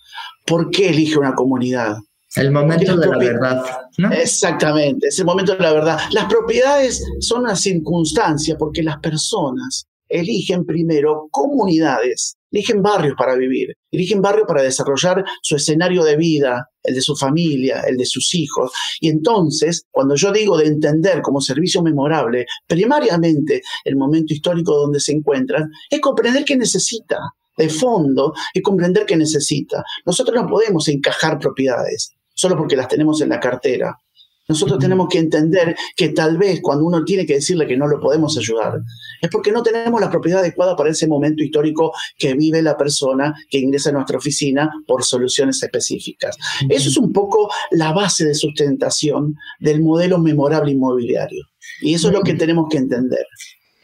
por 0.46 0.72
qué 0.72 0.90
elige 0.90 1.20
una 1.20 1.36
comunidad, 1.36 1.98
el 2.36 2.52
momento 2.52 2.98
de 2.98 3.08
la 3.08 3.18
verdad. 3.18 3.64
Exactamente, 4.12 5.08
es 5.08 5.20
el 5.20 5.26
momento 5.26 5.54
de 5.54 5.60
la 5.60 5.74
verdad. 5.74 6.00
Las 6.12 6.26
propiedades 6.26 7.04
son 7.20 7.42
una 7.42 7.56
circunstancia 7.56 8.58
porque 8.58 8.84
las 8.84 8.98
personas 9.00 9.88
eligen 10.08 10.66
primero 10.66 11.28
comunidades, 11.32 12.36
eligen 12.52 12.82
barrios 12.82 13.16
para 13.18 13.36
vivir, 13.36 13.76
eligen 13.92 14.22
barrios 14.22 14.46
para 14.48 14.62
desarrollar 14.62 15.24
su 15.42 15.56
escenario 15.56 16.04
de 16.04 16.18
vida, 16.18 16.70
el 16.84 16.96
de 16.96 17.02
su 17.02 17.16
familia, 17.16 17.82
el 17.88 17.98
de 17.98 18.06
sus 18.06 18.34
hijos. 18.36 18.72
Y 19.00 19.10
entonces, 19.10 19.86
cuando 19.90 20.16
yo 20.16 20.32
digo 20.32 20.58
de 20.58 20.68
entender 20.68 21.22
como 21.22 21.42
servicio 21.42 21.82
memorable, 21.82 22.46
primariamente 22.68 23.62
el 23.86 23.96
momento 23.96 24.34
histórico 24.34 24.76
donde 24.76 25.00
se 25.00 25.14
encuentran, 25.14 25.70
es 25.90 26.00
comprender 26.00 26.44
qué 26.46 26.58
necesita 26.58 27.20
de 27.58 27.70
fondo, 27.70 28.34
es 28.54 28.62
comprender 28.62 29.06
qué 29.06 29.16
necesita. 29.16 29.84
Nosotros 30.06 30.42
no 30.42 30.48
podemos 30.48 30.88
encajar 30.88 31.38
propiedades 31.38 32.16
solo 32.42 32.58
porque 32.58 32.76
las 32.76 32.88
tenemos 32.88 33.22
en 33.22 33.30
la 33.30 33.40
cartera. 33.40 33.96
Nosotros 34.50 34.80
tenemos 34.80 35.08
que 35.08 35.20
entender 35.20 35.76
que 35.96 36.10
tal 36.10 36.40
vez 36.40 36.60
cuando 36.60 36.86
uno 36.86 37.06
tiene 37.06 37.26
que 37.26 37.36
decirle 37.36 37.68
que 37.68 37.78
no 37.78 37.88
lo 37.88 38.00
podemos 38.02 38.36
ayudar, 38.36 38.80
es 39.22 39.30
porque 39.30 39.52
no 39.52 39.62
tenemos 39.62 40.02
la 40.02 40.10
propiedad 40.10 40.40
adecuada 40.40 40.76
para 40.76 40.90
ese 40.90 41.08
momento 41.08 41.44
histórico 41.44 41.94
que 42.18 42.34
vive 42.34 42.64
la 42.64 42.76
persona 42.76 43.34
que 43.48 43.60
ingresa 43.60 43.92
a 43.92 43.94
nuestra 43.94 44.18
oficina 44.18 44.72
por 44.88 45.04
soluciones 45.04 45.62
específicas. 45.62 46.36
Eso 46.68 46.90
es 46.90 46.98
un 46.98 47.14
poco 47.14 47.52
la 47.70 47.94
base 47.94 48.26
de 48.26 48.34
sustentación 48.34 49.36
del 49.60 49.82
modelo 49.82 50.18
memorable 50.18 50.72
inmobiliario. 50.72 51.46
Y 51.82 51.94
eso 51.94 52.08
es 52.08 52.14
lo 52.14 52.24
que 52.24 52.34
tenemos 52.34 52.66
que 52.70 52.78
entender. 52.80 53.28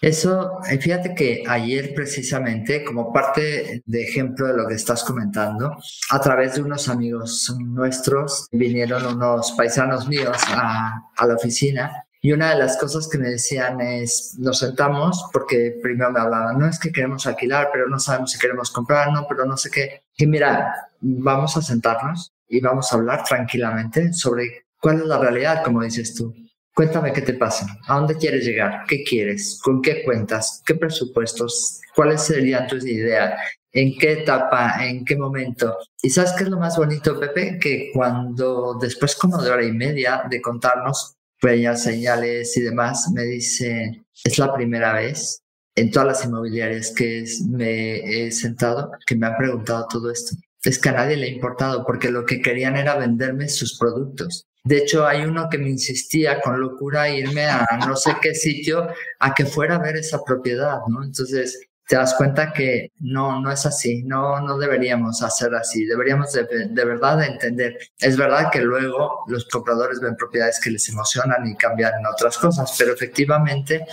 Eso, 0.01 0.59
eh, 0.69 0.77
fíjate 0.77 1.15
que 1.15 1.43
ayer 1.47 1.93
precisamente, 1.95 2.83
como 2.83 3.11
parte 3.11 3.81
de 3.83 4.03
ejemplo 4.03 4.45
de 4.45 4.55
lo 4.55 4.67
que 4.67 4.75
estás 4.75 5.03
comentando, 5.03 5.75
a 6.11 6.21
través 6.21 6.55
de 6.55 6.61
unos 6.61 6.87
amigos 6.87 7.51
nuestros, 7.59 8.47
vinieron 8.51 9.05
unos 9.05 9.53
paisanos 9.53 10.07
míos 10.07 10.37
a, 10.49 11.01
la 11.25 11.33
oficina 11.33 12.03
y 12.21 12.31
una 12.31 12.51
de 12.51 12.59
las 12.59 12.77
cosas 12.77 13.07
que 13.07 13.17
me 13.17 13.29
decían 13.29 13.81
es, 13.81 14.35
nos 14.37 14.59
sentamos 14.59 15.29
porque 15.33 15.79
primero 15.81 16.11
me 16.11 16.19
hablaban, 16.19 16.59
no 16.59 16.67
es 16.67 16.79
que 16.79 16.91
queremos 16.91 17.25
alquilar, 17.25 17.69
pero 17.71 17.87
no 17.89 17.99
sabemos 17.99 18.31
si 18.31 18.39
queremos 18.39 18.69
comprar, 18.69 19.11
no, 19.11 19.25
pero 19.27 19.45
no 19.45 19.57
sé 19.57 19.71
qué. 19.71 20.03
Y 20.15 20.27
mira, 20.27 20.89
vamos 20.99 21.57
a 21.57 21.61
sentarnos 21.61 22.33
y 22.47 22.61
vamos 22.61 22.91
a 22.91 22.97
hablar 22.97 23.23
tranquilamente 23.23 24.13
sobre 24.13 24.65
cuál 24.79 25.01
es 25.01 25.05
la 25.05 25.17
realidad, 25.17 25.63
como 25.63 25.81
dices 25.81 26.13
tú. 26.13 26.33
Cuéntame 26.77 27.11
qué 27.11 27.23
te 27.23 27.33
pasa, 27.33 27.65
a 27.87 27.95
dónde 27.95 28.15
quieres 28.17 28.45
llegar, 28.45 28.83
qué 28.87 29.03
quieres, 29.03 29.59
con 29.63 29.81
qué 29.81 30.03
cuentas, 30.03 30.61
qué 30.63 30.75
presupuestos, 30.75 31.81
cuáles 31.95 32.21
serían 32.21 32.67
tus 32.67 32.85
ideas, 32.85 33.33
en 33.71 33.97
qué 33.97 34.11
etapa, 34.21 34.85
en 34.85 35.03
qué 35.03 35.15
momento. 35.15 35.75
Y 36.03 36.11
sabes 36.11 36.33
qué 36.37 36.43
es 36.43 36.51
lo 36.51 36.59
más 36.59 36.77
bonito, 36.77 37.19
Pepe, 37.19 37.57
que 37.59 37.89
cuando 37.91 38.77
después 38.79 39.15
como 39.15 39.41
de 39.41 39.49
hora 39.49 39.65
y 39.65 39.71
media 39.71 40.21
de 40.29 40.39
contarnos 40.39 41.15
bellas 41.41 41.81
señales 41.81 42.55
y 42.55 42.61
demás, 42.61 43.09
me 43.11 43.23
dice, 43.23 44.03
es 44.23 44.37
la 44.37 44.53
primera 44.53 44.93
vez 44.93 45.41
en 45.73 45.89
todas 45.89 46.07
las 46.07 46.25
inmobiliarias 46.25 46.93
que 46.95 47.25
me 47.49 48.25
he 48.27 48.31
sentado 48.31 48.91
que 49.07 49.15
me 49.15 49.25
han 49.25 49.35
preguntado 49.35 49.87
todo 49.89 50.11
esto. 50.11 50.35
Es 50.63 50.77
que 50.77 50.89
a 50.89 50.91
nadie 50.91 51.17
le 51.17 51.25
ha 51.25 51.31
importado 51.31 51.83
porque 51.87 52.11
lo 52.11 52.23
que 52.23 52.39
querían 52.39 52.75
era 52.75 52.97
venderme 52.97 53.49
sus 53.49 53.79
productos. 53.79 54.45
De 54.67 54.79
hecho, 54.79 55.07
hay 55.07 55.23
uno 55.23 55.47
que 55.49 55.57
me 55.57 55.69
insistía 55.69 56.41
con 56.41 56.59
locura 56.59 57.09
irme 57.09 57.45
a 57.45 57.65
no 57.87 57.95
sé 57.95 58.17
qué 58.21 58.35
sitio 58.35 58.89
a 59.19 59.33
que 59.33 59.45
fuera 59.45 59.75
a 59.75 59.79
ver 59.79 59.95
esa 59.95 60.21
propiedad, 60.25 60.79
¿no? 60.89 61.05
Entonces, 61.05 61.69
te 61.87 61.95
das 61.95 62.15
cuenta 62.15 62.51
que 62.51 62.91
no, 62.99 63.39
no 63.39 63.49
es 63.49 63.65
así, 63.65 64.03
no, 64.03 64.41
no 64.41 64.57
deberíamos 64.57 65.23
hacer 65.23 65.55
así, 65.55 65.85
deberíamos 65.85 66.33
de, 66.33 66.43
de, 66.69 66.85
verdad 66.85 67.23
entender. 67.23 67.77
Es 67.99 68.17
verdad 68.17 68.51
que 68.51 68.59
luego 68.59 69.23
los 69.27 69.47
compradores 69.47 70.01
ven 70.01 70.17
propiedades 70.17 70.59
que 70.59 70.69
les 70.69 70.89
emocionan 70.89 71.47
y 71.47 71.55
cambian 71.55 71.93
en 71.97 72.05
otras 72.05 72.37
cosas, 72.37 72.75
pero 72.77 72.93
efectivamente 72.93 73.85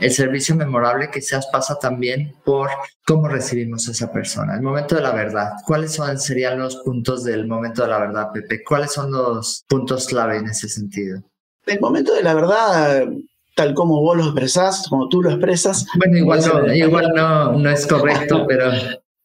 el 0.00 0.10
servicio 0.10 0.56
memorable 0.56 1.08
quizás 1.08 1.46
pasa 1.46 1.78
también 1.78 2.34
por 2.44 2.68
cómo 3.06 3.28
recibimos 3.28 3.86
a 3.86 3.92
esa 3.92 4.10
persona, 4.10 4.56
el 4.56 4.62
momento 4.62 4.96
de 4.96 5.02
la 5.02 5.12
verdad. 5.12 5.52
¿Cuáles 5.64 5.94
son, 5.94 6.18
serían 6.18 6.58
los 6.58 6.76
puntos 6.78 7.22
del 7.22 7.46
momento 7.46 7.82
de 7.82 7.88
la 7.88 7.98
verdad, 8.00 8.32
Pepe? 8.32 8.64
¿Cuáles 8.64 8.92
son 8.92 9.12
los 9.12 9.64
puntos 9.68 10.08
clave 10.08 10.38
en 10.38 10.48
ese 10.48 10.68
sentido? 10.68 11.22
El 11.64 11.80
momento 11.80 12.12
de 12.12 12.22
la 12.24 12.34
verdad 12.34 13.06
tal 13.56 13.74
como 13.74 14.00
vos 14.00 14.16
lo 14.16 14.24
expresás, 14.24 14.86
como 14.88 15.08
tú 15.08 15.22
lo 15.22 15.30
expresas. 15.30 15.86
Bueno, 15.96 16.18
igual, 16.18 16.40
no, 16.40 16.74
igual 16.74 17.12
no, 17.16 17.52
no 17.52 17.70
es 17.70 17.86
correcto, 17.86 18.44
pero... 18.48 18.70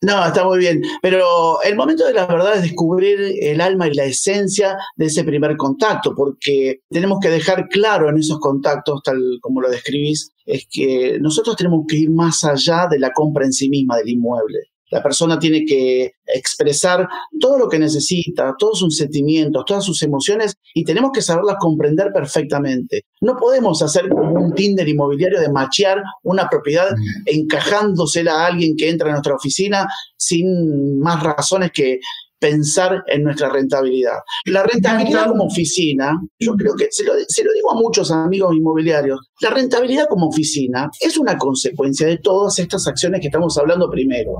No, 0.03 0.25
está 0.25 0.43
muy 0.43 0.57
bien. 0.57 0.81
Pero 1.03 1.61
el 1.61 1.75
momento 1.75 2.07
de 2.07 2.13
la 2.13 2.25
verdad 2.25 2.55
es 2.55 2.63
descubrir 2.63 3.19
el 3.39 3.61
alma 3.61 3.87
y 3.87 3.93
la 3.93 4.05
esencia 4.05 4.75
de 4.95 5.05
ese 5.05 5.23
primer 5.23 5.55
contacto, 5.57 6.15
porque 6.15 6.79
tenemos 6.89 7.19
que 7.21 7.29
dejar 7.29 7.67
claro 7.67 8.09
en 8.09 8.17
esos 8.17 8.39
contactos, 8.39 9.03
tal 9.03 9.19
como 9.41 9.61
lo 9.61 9.69
describís, 9.69 10.31
es 10.43 10.65
que 10.71 11.19
nosotros 11.19 11.55
tenemos 11.55 11.85
que 11.87 11.97
ir 11.97 12.09
más 12.09 12.43
allá 12.43 12.87
de 12.89 12.97
la 12.97 13.11
compra 13.11 13.45
en 13.45 13.53
sí 13.53 13.69
misma 13.69 13.97
del 13.97 14.09
inmueble. 14.09 14.70
La 14.91 15.01
persona 15.01 15.39
tiene 15.39 15.65
que 15.65 16.13
expresar 16.25 17.07
todo 17.39 17.57
lo 17.57 17.69
que 17.69 17.79
necesita, 17.79 18.53
todos 18.57 18.79
sus 18.79 18.97
sentimientos, 18.97 19.63
todas 19.65 19.83
sus 19.83 20.01
emociones 20.03 20.55
y 20.73 20.83
tenemos 20.83 21.11
que 21.13 21.21
saberlas 21.21 21.55
comprender 21.59 22.11
perfectamente. 22.13 23.05
No 23.21 23.35
podemos 23.37 23.81
hacer 23.81 24.09
como 24.09 24.33
un 24.33 24.53
Tinder 24.53 24.87
inmobiliario 24.87 25.39
de 25.39 25.51
machear 25.51 26.01
una 26.23 26.47
propiedad 26.49 26.89
encajándosela 27.25 28.33
a 28.33 28.47
alguien 28.47 28.75
que 28.75 28.89
entra 28.89 29.09
a 29.09 29.11
nuestra 29.11 29.35
oficina 29.35 29.87
sin 30.17 30.99
más 30.99 31.23
razones 31.23 31.71
que 31.73 31.99
pensar 32.41 33.03
en 33.05 33.23
nuestra 33.23 33.49
rentabilidad. 33.49 34.17
La 34.45 34.63
rentabilidad 34.63 35.27
como 35.27 35.45
oficina, 35.45 36.19
yo 36.39 36.55
creo 36.55 36.73
que 36.75 36.87
se 36.89 37.03
lo, 37.03 37.13
se 37.27 37.43
lo 37.43 37.53
digo 37.53 37.71
a 37.71 37.75
muchos 37.75 38.09
amigos 38.09 38.55
inmobiliarios, 38.55 39.19
la 39.41 39.51
rentabilidad 39.51 40.07
como 40.09 40.27
oficina 40.27 40.89
es 40.99 41.19
una 41.19 41.37
consecuencia 41.37 42.07
de 42.07 42.17
todas 42.17 42.57
estas 42.57 42.87
acciones 42.87 43.21
que 43.21 43.27
estamos 43.27 43.55
hablando 43.59 43.89
primero, 43.91 44.31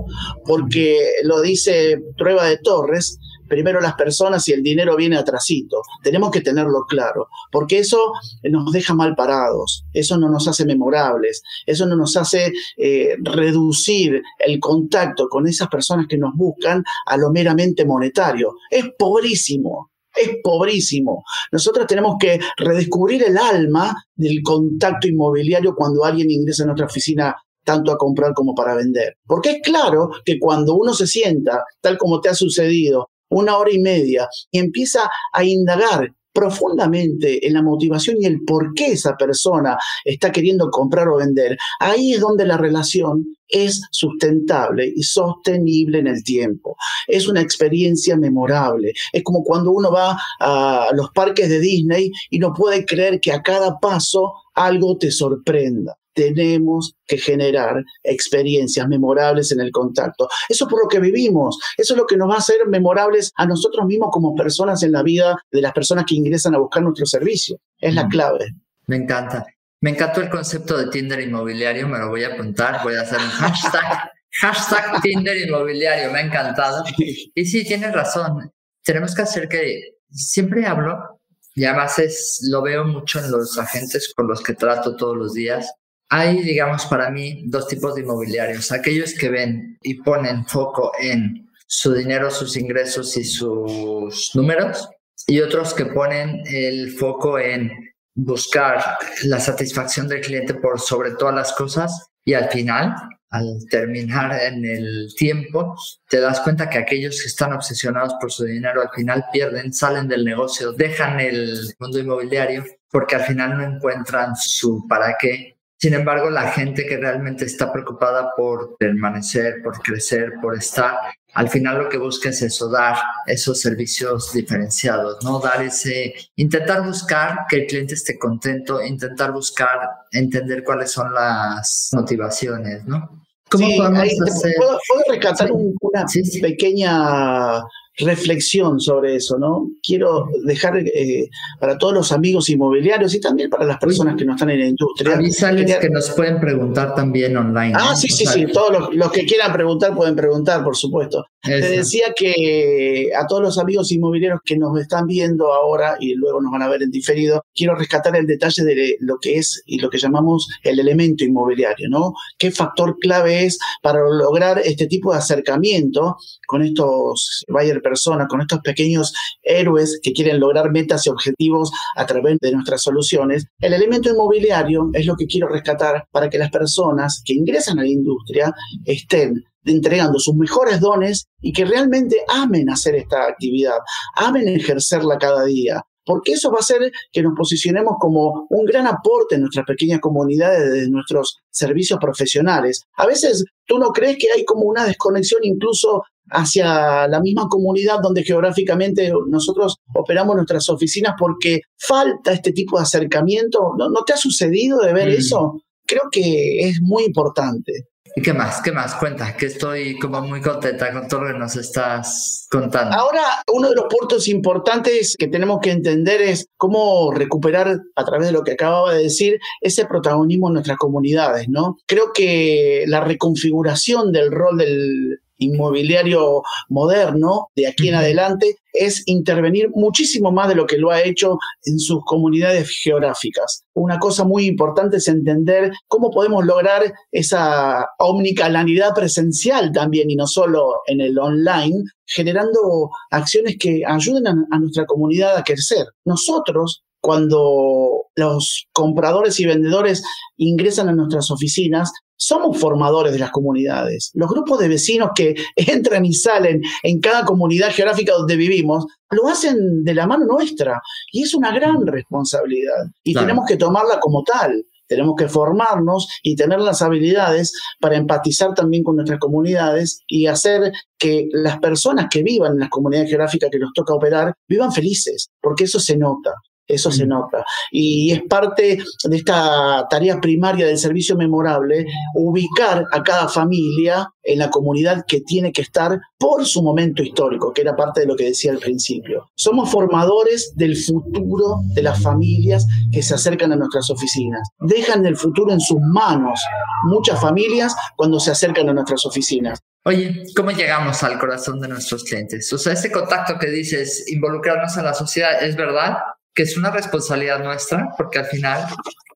porque 0.46 0.98
lo 1.24 1.42
dice 1.42 2.00
Prueba 2.18 2.46
de 2.46 2.58
Torres, 2.58 3.20
primero 3.52 3.82
las 3.82 3.96
personas 3.96 4.48
y 4.48 4.54
el 4.54 4.64
dinero 4.64 4.96
viene 4.96 5.18
atrasito. 5.18 5.82
Tenemos 6.02 6.32
que 6.32 6.40
tenerlo 6.40 6.86
claro, 6.88 7.28
porque 7.52 7.80
eso 7.80 8.14
nos 8.50 8.72
deja 8.72 8.94
mal 8.94 9.14
parados, 9.14 9.84
eso 9.92 10.18
no 10.18 10.30
nos 10.30 10.48
hace 10.48 10.66
memorables, 10.66 11.42
eso 11.66 11.86
no 11.86 11.98
nos 11.98 12.16
hace 12.16 12.54
eh, 12.78 13.18
reducir 13.22 14.22
el 14.40 14.58
contacto 14.62 15.28
con 15.28 15.48
esas 15.48 15.68
personas 15.68 16.06
que 16.08 16.18
nos 16.18 16.34
buscan 16.34 16.82
a 17.06 17.18
lo 17.18 17.30
meramente 17.30 17.84
monetario. 17.86 18.56
Es 18.70 18.86
pobrísimo. 18.98 19.92
Es 20.16 20.38
pobrísimo. 20.42 21.24
Nosotros 21.52 21.88
tenemos 21.88 22.16
que 22.20 22.40
redescubrir 22.56 23.24
el 23.24 23.38
alma 23.38 23.94
del 24.16 24.42
contacto 24.44 25.10
inmobiliario 25.10 25.76
cuando 25.76 26.06
alguien 26.06 26.32
ingresa 26.32 26.64
a 26.64 26.68
nuestra 26.68 26.86
oficina 26.86 27.36
tanto 27.66 27.92
a 27.92 27.98
comprar 27.98 28.34
como 28.34 28.56
para 28.56 28.76
vender. 28.76 29.18
Porque 29.26 29.52
es 29.52 29.62
claro 29.62 30.10
que 30.24 30.40
cuando 30.40 30.76
uno 30.76 30.94
se 30.94 31.06
sienta, 31.06 31.66
tal 31.82 31.98
como 31.98 32.22
te 32.22 32.30
ha 32.30 32.34
sucedido, 32.34 33.10
una 33.32 33.58
hora 33.58 33.72
y 33.72 33.80
media 33.80 34.28
y 34.52 34.60
empieza 34.60 35.10
a 35.34 35.44
indagar 35.44 36.14
profundamente 36.34 37.46
en 37.46 37.54
la 37.54 37.62
motivación 37.62 38.18
y 38.20 38.26
el 38.26 38.44
por 38.46 38.74
qué 38.74 38.94
esa 38.94 39.16
persona 39.18 39.78
está 40.06 40.32
queriendo 40.32 40.70
comprar 40.70 41.10
o 41.10 41.18
vender, 41.18 41.58
ahí 41.80 42.14
es 42.14 42.22
donde 42.22 42.46
la 42.46 42.58
relación 42.58 43.26
es 43.48 43.82
sustentable 43.92 44.92
y 44.96 45.04
sostenible 45.04 46.00
en 46.00 46.08
el 46.08 46.24
tiempo. 46.24 46.78
Es 47.08 47.28
una 47.28 47.42
experiencia 47.42 48.16
memorable. 48.16 48.94
Es 49.12 49.24
como 49.24 49.44
cuando 49.44 49.72
uno 49.72 49.92
va 49.92 50.18
a 50.40 50.88
los 50.94 51.12
parques 51.12 51.50
de 51.50 51.60
Disney 51.60 52.12
y 52.30 52.40
no 52.40 52.54
puede 52.54 52.86
creer 52.86 53.20
que 53.20 53.34
a 53.34 53.42
cada 53.42 53.78
paso 53.80 54.34
algo 54.54 54.98
te 54.98 55.12
sorprenda 55.12 55.98
tenemos 56.14 56.96
que 57.06 57.18
generar 57.18 57.84
experiencias 58.04 58.88
memorables 58.88 59.52
en 59.52 59.62
el 59.62 59.72
contacto. 59.72 60.28
Eso 60.50 60.66
es 60.66 60.70
por 60.70 60.84
lo 60.84 60.88
que 60.88 61.00
vivimos, 61.00 61.60
eso 61.78 61.94
es 61.94 61.98
lo 61.98 62.06
que 62.06 62.18
nos 62.18 62.30
va 62.30 62.36
a 62.36 62.40
hacer 62.40 62.68
memorables 62.68 63.32
a 63.36 63.46
nosotros 63.46 63.86
mismos 63.86 64.10
como 64.12 64.36
personas 64.36 64.84
en 64.84 64.92
la 64.92 65.04
vida 65.04 65.36
de 65.52 65.62
las 65.62 65.74
personas 65.74 66.06
que 66.08 66.16
ingresan 66.16 66.56
a 66.56 66.60
buscar 66.60 66.84
nuestro 66.84 67.06
servicio. 67.06 67.58
Es 67.80 67.96
la 67.96 68.08
clave. 68.08 68.54
Me 68.88 68.98
encanta. 68.98 69.46
Me 69.82 69.90
encantó 69.92 70.22
el 70.22 70.30
concepto 70.30 70.78
de 70.78 70.88
Tinder 70.92 71.20
inmobiliario, 71.20 71.88
me 71.88 71.98
lo 71.98 72.10
voy 72.10 72.24
a 72.24 72.34
apuntar, 72.34 72.84
voy 72.84 72.96
a 72.96 73.02
hacer 73.02 73.18
un 73.18 73.30
hashtag, 73.30 74.12
hashtag 74.42 75.02
Tinder 75.02 75.36
inmobiliario, 75.38 76.12
me 76.12 76.20
ha 76.20 76.22
encantado. 76.22 76.84
Y 76.98 77.46
sí, 77.46 77.64
tienes 77.64 77.92
razón, 77.92 78.52
tenemos 78.84 79.16
que 79.16 79.24
hacer 79.24 79.50
que, 79.50 79.96
siempre 80.12 80.68
hablo, 80.68 81.20
y 81.56 81.66
además 81.66 81.98
es, 82.00 82.48
lo 82.50 82.62
veo 82.62 82.86
mucho 82.86 83.20
en 83.20 83.32
los 83.32 83.58
agentes 83.58 84.14
con 84.16 84.28
los 84.28 84.42
que 84.42 84.54
trato 84.54 84.96
todos 84.96 85.18
los 85.18 85.34
días, 85.34 85.74
hay, 86.12 86.42
digamos, 86.42 86.86
para 86.88 87.10
mí 87.10 87.44
dos 87.48 87.70
tipos 87.70 87.96
de 87.96 88.02
inmobiliarios. 88.02 88.74
Aquellos 88.74 89.14
que 89.14 89.30
ven 89.30 89.78
y 89.82 89.94
ponen 90.02 90.46
foco 90.46 90.92
en 91.00 91.50
su 91.68 91.94
dinero, 91.94 92.30
sus 92.30 92.58
ingresos 92.58 93.16
y 93.16 93.24
sus 93.24 94.32
números. 94.36 94.90
Y 95.26 95.40
otros 95.40 95.74
que 95.74 95.86
ponen 95.86 96.44
el 96.48 96.92
foco 96.98 97.40
en 97.40 97.72
buscar 98.14 98.84
la 99.24 99.40
satisfacción 99.40 100.10
del 100.10 100.20
cliente 100.20 100.54
por 100.56 100.82
sobre 100.82 101.12
todas 101.12 101.34
las 101.34 101.54
cosas. 101.54 102.10
Y 102.26 102.34
al 102.34 102.50
final, 102.50 102.94
al 103.30 103.60
terminar 103.70 104.38
en 104.38 104.66
el 104.66 105.14
tiempo, 105.16 105.78
te 106.10 106.20
das 106.20 106.42
cuenta 106.42 106.70
que 106.70 106.78
aquellos 106.78 107.22
que 107.22 107.28
están 107.28 107.54
obsesionados 107.54 108.16
por 108.20 108.34
su 108.34 108.44
dinero 108.44 108.82
al 108.82 108.90
final 108.94 109.24
pierden, 109.32 109.72
salen 109.72 110.10
del 110.10 110.26
negocio, 110.26 110.74
dejan 110.74 111.22
el 111.22 111.74
mundo 111.80 112.00
inmobiliario 112.00 112.66
porque 112.90 113.16
al 113.16 113.24
final 113.24 113.58
no 113.58 113.64
encuentran 113.64 114.36
su 114.36 114.86
para 114.90 115.16
qué 115.18 115.56
sin 115.82 115.96
embargo, 115.96 116.30
la 116.30 116.52
gente 116.52 116.86
que 116.86 116.98
realmente 116.98 117.44
está 117.46 117.74
preocupada 117.74 118.36
por 118.38 118.78
permanecer, 118.78 119.64
por 119.64 119.80
crecer, 119.82 120.34
por 120.40 120.56
estar, 120.56 120.96
al 121.34 121.50
final 121.50 121.80
lo 121.80 121.90
que 121.90 121.98
busca 121.98 122.30
es 122.30 122.44
eso, 122.44 122.70
dar 122.70 122.98
esos 123.26 123.62
servicios 123.62 124.32
diferenciados, 124.32 125.24
¿no? 125.24 125.40
Dar 125.40 125.64
ese, 125.64 126.14
intentar 126.36 126.86
buscar 126.86 127.46
que 127.50 127.62
el 127.62 127.66
cliente 127.66 127.96
esté 127.96 128.20
contento, 128.20 128.80
intentar 128.80 129.32
buscar 129.32 129.80
entender 130.12 130.64
cuáles 130.64 130.92
son 130.92 131.16
las 131.16 131.90
motivaciones, 131.94 132.86
¿no? 132.86 133.26
¿Cómo 133.50 133.68
podemos 133.76 134.02
hacer? 134.02 134.54
¿puedo, 134.58 134.78
rescatar 135.10 135.52
una 135.52 136.06
pequeña 136.44 137.64
reflexión 138.02 138.80
sobre 138.80 139.16
eso, 139.16 139.38
¿no? 139.38 139.70
Quiero 139.82 140.28
dejar 140.44 140.78
eh, 140.78 141.30
para 141.60 141.78
todos 141.78 141.94
los 141.94 142.12
amigos 142.12 142.50
inmobiliarios 142.50 143.14
y 143.16 143.20
también 143.20 143.50
para 143.50 143.66
las 143.66 143.78
personas 143.78 144.16
que 144.16 144.26
no 144.26 144.34
están 144.34 144.50
en 144.50 144.60
la 144.60 144.68
industria. 144.68 145.16
Avísales 145.16 145.78
que, 145.78 145.90
nos 145.90 146.10
pueden 146.12 146.40
preguntar 146.40 146.96
también 146.96 147.36
online. 147.38 147.74
Ah, 147.76 147.96
sí, 147.96 148.08
sí, 148.10 148.26
sí. 148.26 148.46
Todos 148.48 148.94
los, 148.94 149.12
que 149.12 149.26
quieran 149.26 149.54
preguntar 149.54 149.96
pueden 149.96 150.16
preguntar, 150.16 150.64
por 150.64 150.76
supuesto. 150.76 151.26
Te 151.44 151.60
decía 151.60 152.14
que 152.16 153.10
a 153.18 153.26
todos 153.26 153.42
los 153.42 153.58
amigos 153.58 153.92
inmobiliarios 153.92 154.42
que 154.46 154.58
nos 154.58 154.80
están 154.80 155.08
viendo 155.08 155.52
ahora 155.52 155.98
y 156.00 156.14
luego 156.14 156.40
nos 156.40 156.52
van 156.52 156.62
a 156.62 156.70
ver 156.70 156.84
en 156.84 156.92
diferido, 156.92 157.44
quiero 157.56 157.76
rescatar 157.76 158.16
el 158.16 158.28
detalle 158.28 158.64
de 158.64 158.98
lo 159.00 159.18
que 159.20 159.38
es 159.38 159.64
y 159.66 159.80
lo 159.80 159.90
que 159.90 159.98
llamamos 159.98 160.48
el 160.64 160.80
elemento 160.80 161.24
inmobiliario, 161.24 161.90
¿no? 161.90 162.14
¿Qué 162.38 162.52
factor 162.52 162.98
clave 163.00 163.46
es 163.46 163.58
para 163.82 164.00
lograr 164.02 164.62
este 164.64 164.86
tipo 164.86 165.12
de 165.12 165.18
acercamiento 165.18 166.18
con 166.46 166.62
estos 166.62 167.44
buyer 167.48 167.82
con 168.30 168.42
estos 168.42 168.60
pequeños 168.60 169.14
héroes 169.44 170.00
que 170.02 170.14
quieren 170.14 170.40
lograr 170.40 170.72
metas 170.72 171.06
y 171.06 171.10
objetivos 171.10 171.72
a 171.96 172.06
través 172.06 172.38
de 172.42 172.52
nuestras 172.52 172.82
soluciones, 172.82 173.46
el 173.60 173.74
elemento 173.74 174.10
inmobiliario 174.10 174.90
es 174.94 175.06
lo 175.06 175.16
que 175.16 175.28
quiero 175.28 175.48
rescatar 175.48 176.06
para 176.12 176.30
que 176.30 176.38
las 176.38 176.52
personas 176.52 177.22
que 177.26 177.34
ingresan 177.34 177.80
a 177.80 177.84
la 177.84 177.90
industria 177.90 178.54
estén 178.86 179.44
entregando 179.66 180.20
sus 180.20 180.36
mejores 180.36 180.80
dones 180.80 181.28
y 181.42 181.54
que 181.54 181.66
realmente 181.66 182.18
amen 182.30 182.70
hacer 182.70 182.96
esta 182.96 183.28
actividad, 183.28 183.78
amen 184.16 184.48
ejercerla 184.48 185.18
cada 185.18 185.46
día, 185.46 185.84
porque 186.12 186.34
eso 186.34 186.52
va 186.52 186.58
a 186.58 186.60
hacer 186.60 186.92
que 187.10 187.22
nos 187.22 187.32
posicionemos 187.38 187.94
como 187.98 188.46
un 188.50 188.66
gran 188.66 188.86
aporte 188.86 189.36
en 189.36 189.42
nuestras 189.42 189.66
pequeñas 189.66 190.02
comunidades 190.02 190.70
de 190.70 190.90
nuestros 190.90 191.38
servicios 191.50 191.98
profesionales. 192.02 192.82
A 192.98 193.08
veces 193.08 193.46
tú 193.66 193.80
no 193.80 193.92
crees 193.92 194.18
que 194.18 194.28
hay 194.36 194.44
como 194.44 194.64
una 194.64 194.84
desconexión 194.84 195.40
incluso 195.44 196.04
hacia 196.30 197.08
la 197.08 197.22
misma 197.22 197.48
comunidad 197.48 198.00
donde 198.04 198.24
geográficamente 198.24 199.10
nosotros 199.30 199.78
operamos 199.96 200.36
nuestras 200.36 200.68
oficinas 200.68 201.14
porque 201.18 201.62
falta 201.78 202.34
este 202.34 202.52
tipo 202.52 202.76
de 202.76 202.84
acercamiento. 202.84 203.72
¿No, 203.78 204.04
te 204.06 204.12
ha 204.12 204.18
sucedido 204.18 204.80
de 204.80 204.92
ver 204.92 205.08
mm. 205.08 205.18
eso? 205.18 205.62
Creo 205.88 206.10
que 206.12 206.68
es 206.68 206.82
muy 206.82 207.06
importante. 207.06 207.86
¿Y 208.16 208.22
qué 208.22 208.34
más? 208.34 208.62
¿Qué 208.62 208.72
más? 208.72 208.96
Cuenta, 208.96 209.36
que 209.38 209.46
estoy 209.46 209.98
como 209.98 210.22
muy 210.22 210.42
contenta 210.42 210.92
con 210.92 211.08
todo 211.08 211.22
lo 211.24 211.34
que 211.34 211.40
nos 211.40 211.56
estás 211.56 212.48
contando. 212.50 212.96
Ahora, 212.98 213.24
uno 213.54 213.70
de 213.70 213.76
los 213.76 213.86
puntos 213.86 214.28
importantes 214.28 215.16
que 215.18 215.28
tenemos 215.28 215.60
que 215.62 215.72
entender 215.72 216.22
es 216.22 216.48
cómo 216.58 217.12
recuperar, 217.14 217.80
a 217.96 218.06
través 218.06 218.28
de 218.28 218.34
lo 218.34 218.44
que 218.44 218.54
acababa 218.54 218.94
de 218.94 219.04
decir, 219.04 219.40
ese 219.62 219.86
protagonismo 219.86 220.48
en 220.48 220.56
nuestras 220.56 220.78
comunidades, 220.78 221.48
¿no? 221.48 221.78
Creo 221.88 222.12
que 222.14 222.84
la 222.88 223.02
reconfiguración 223.02 224.12
del 224.12 224.32
rol 224.32 224.58
del 224.58 225.22
inmobiliario 225.42 226.44
moderno 226.70 227.48
de 227.56 227.68
aquí 227.68 227.90
en 227.90 227.96
adelante 227.96 228.56
es 228.74 229.04
intervenir 229.06 229.70
muchísimo 229.74 230.32
más 230.32 230.48
de 230.48 230.56
lo 230.56 230.66
que 230.66 230.78
lo 230.78 230.92
ha 230.92 231.02
hecho 231.02 231.38
en 231.66 231.78
sus 231.78 232.00
comunidades 232.06 232.70
geográficas. 232.84 233.64
Una 233.74 234.00
cosa 234.00 234.24
muy 234.24 234.46
importante 234.46 234.98
es 234.98 235.08
entender 235.08 235.72
cómo 235.88 236.10
podemos 236.10 236.46
lograr 236.46 236.94
esa 237.12 237.88
omnicanalidad 238.00 238.94
presencial 238.94 239.72
también 239.74 240.10
y 240.10 240.16
no 240.16 240.28
solo 240.28 240.82
en 240.88 241.02
el 241.02 241.18
online, 241.20 241.84
generando 242.06 242.90
acciones 243.10 243.58
que 243.60 243.82
ayuden 243.86 244.28
a, 244.28 244.36
a 244.52 244.60
nuestra 244.60 244.86
comunidad 244.86 245.36
a 245.36 245.44
crecer. 245.44 245.86
Nosotros 246.06 246.84
cuando 247.02 248.06
los 248.16 248.68
compradores 248.72 249.40
y 249.40 249.46
vendedores 249.46 250.04
ingresan 250.38 250.88
a 250.88 250.94
nuestras 250.94 251.32
oficinas, 251.32 251.92
somos 252.22 252.60
formadores 252.60 253.12
de 253.12 253.20
las 253.20 253.32
comunidades. 253.32 254.12
Los 254.14 254.30
grupos 254.30 254.60
de 254.60 254.68
vecinos 254.68 255.10
que 255.16 255.36
entran 255.56 256.06
y 256.06 256.14
salen 256.14 256.62
en 256.84 257.00
cada 257.00 257.26
comunidad 257.26 257.72
geográfica 257.72 258.14
donde 258.14 258.36
vivimos, 258.36 258.86
lo 259.10 259.28
hacen 259.28 259.84
de 259.84 259.96
la 259.96 260.06
mano 260.06 260.26
nuestra 260.26 260.80
y 261.12 261.24
es 261.24 261.34
una 261.34 261.52
gran 261.52 261.86
responsabilidad 261.86 262.86
y 263.04 263.14
tenemos 263.14 263.46
que 263.48 263.58
tomarla 263.58 264.00
como 264.00 264.24
tal. 264.24 264.64
Tenemos 264.88 265.16
que 265.18 265.30
formarnos 265.30 266.08
y 266.22 266.36
tener 266.36 266.60
las 266.60 266.82
habilidades 266.82 267.54
para 267.80 267.96
empatizar 267.96 268.54
también 268.54 268.84
con 268.84 268.98
nuestras 268.98 269.20
comunidades 269.20 270.02
y 270.06 270.28
hacer 270.28 270.74
que 271.00 271.28
las 271.32 271.60
personas 271.60 272.08
que 272.12 272.24
vivan 272.24 272.54
en 272.54 272.60
las 272.60 272.70
comunidades 272.70 273.10
geográficas 273.10 273.50
que 273.50 273.60
nos 273.60 273.72
toca 273.74 273.94
operar 273.94 274.34
vivan 274.50 274.74
felices, 274.74 275.30
porque 275.42 275.64
eso 275.64 275.80
se 275.80 275.96
nota. 275.96 276.34
Eso 276.68 276.92
se 276.92 277.06
nota. 277.06 277.44
Y 277.72 278.12
es 278.12 278.22
parte 278.24 278.80
de 279.04 279.16
esta 279.16 279.88
tarea 279.90 280.20
primaria 280.20 280.66
del 280.66 280.78
servicio 280.78 281.16
memorable, 281.16 281.86
ubicar 282.16 282.86
a 282.92 283.04
cada 283.04 283.28
familia 283.28 284.08
en 284.24 284.40
la 284.40 284.50
comunidad 284.50 285.04
que 285.08 285.22
tiene 285.22 285.52
que 285.52 285.64
estar 285.64 286.00
por 286.18 286.46
su 286.46 286.62
momento 286.62 287.02
histórico, 287.02 287.52
que 287.52 287.62
era 287.62 287.76
parte 287.76 288.02
de 288.02 288.06
lo 288.06 288.16
que 288.16 288.26
decía 288.26 288.52
al 288.52 288.60
principio. 288.60 289.26
Somos 289.36 289.70
formadores 289.70 290.54
del 290.56 290.78
futuro 290.78 291.62
de 291.74 291.82
las 291.82 292.02
familias 292.02 292.66
que 292.92 293.02
se 293.02 293.16
acercan 293.16 293.52
a 293.52 293.56
nuestras 293.56 293.90
oficinas. 293.90 294.48
Dejan 294.60 295.06
el 295.06 295.18
futuro 295.18 295.52
en 295.52 295.60
sus 295.60 295.80
manos 295.80 296.40
muchas 296.84 297.20
familias 297.20 297.76
cuando 297.96 298.20
se 298.20 298.32
acercan 298.32 298.70
a 298.70 298.74
nuestras 298.74 299.06
oficinas. 299.06 299.60
Oye, 299.84 300.24
¿cómo 300.36 300.52
llegamos 300.52 301.02
al 301.02 301.18
corazón 301.18 301.60
de 301.60 301.68
nuestros 301.68 302.04
clientes? 302.04 302.52
O 302.54 302.58
sea, 302.60 302.74
ese 302.74 302.92
contacto 302.92 303.40
que 303.40 303.48
dices, 303.48 304.06
involucrarnos 304.12 304.78
en 304.78 304.86
la 304.86 304.94
sociedad, 304.94 305.44
¿es 305.44 305.56
verdad? 305.56 305.98
Que 306.34 306.44
es 306.44 306.58
una 306.58 306.72
responsabilidad 306.72 307.44
nuestra, 307.44 307.90
porque 307.98 308.20
al 308.20 308.26
final 308.26 308.66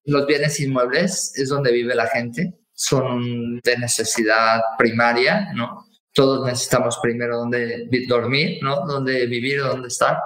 los 0.05 0.25
bienes 0.27 0.59
inmuebles 0.59 1.33
es 1.35 1.49
donde 1.49 1.71
vive 1.71 1.95
la 1.95 2.07
gente, 2.07 2.53
son 2.73 3.59
de 3.63 3.77
necesidad 3.77 4.61
primaria, 4.77 5.51
¿no? 5.53 5.85
Todos 6.13 6.45
necesitamos 6.45 6.99
primero 7.01 7.37
donde 7.37 7.89
dormir, 8.07 8.59
¿no? 8.61 8.85
Donde 8.85 9.25
vivir, 9.25 9.61
donde 9.61 9.87
estar. 9.87 10.19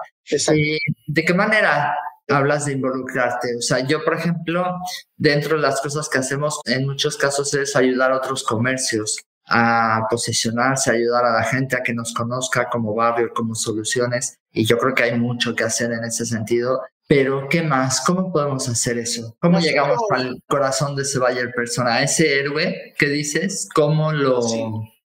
¿Y 0.54 0.78
de 1.08 1.26
qué 1.26 1.34
manera 1.34 1.96
hablas 2.28 2.66
de 2.66 2.74
involucrarte? 2.74 3.56
O 3.58 3.62
sea, 3.62 3.86
yo, 3.88 4.04
por 4.04 4.16
ejemplo, 4.16 4.76
dentro 5.16 5.56
de 5.56 5.64
las 5.64 5.82
cosas 5.82 6.10
que 6.10 6.20
hacemos, 6.20 6.60
en 6.66 6.86
muchos 6.86 7.18
casos 7.18 7.54
es 7.54 7.76
ayudar 7.76 8.12
a 8.12 8.18
otros 8.18 8.44
comercios 8.44 9.18
a 9.50 10.04
posicionarse, 10.10 10.92
ayudar 10.92 11.26
a 11.26 11.34
la 11.34 11.44
gente 11.44 11.76
a 11.76 11.84
que 11.84 11.94
nos 11.94 12.14
conozca 12.14 12.70
como 12.70 12.94
barrio, 12.94 13.32
como 13.34 13.56
soluciones. 13.56 14.38
Y 14.52 14.66
yo 14.66 14.78
creo 14.78 14.94
que 14.94 15.04
hay 15.04 15.20
mucho 15.20 15.56
que 15.56 15.64
hacer 15.64 15.92
en 15.92 16.04
ese 16.04 16.26
sentido. 16.26 16.82
Pero, 17.08 17.48
¿qué 17.50 17.64
más? 17.64 18.02
¿Cómo 18.02 18.32
podemos 18.32 18.70
hacer 18.70 19.00
eso? 19.00 19.36
¿Cómo 19.42 19.60
llegamos 19.60 19.98
al 20.12 20.40
corazón 20.48 20.96
de 20.96 21.02
ese 21.02 21.18
Bayer 21.18 21.52
persona? 21.56 22.04
ese 22.04 22.40
héroe 22.40 22.94
que 22.98 23.08
dices, 23.08 23.68
¿cómo 23.74 24.12
lo, 24.12 24.42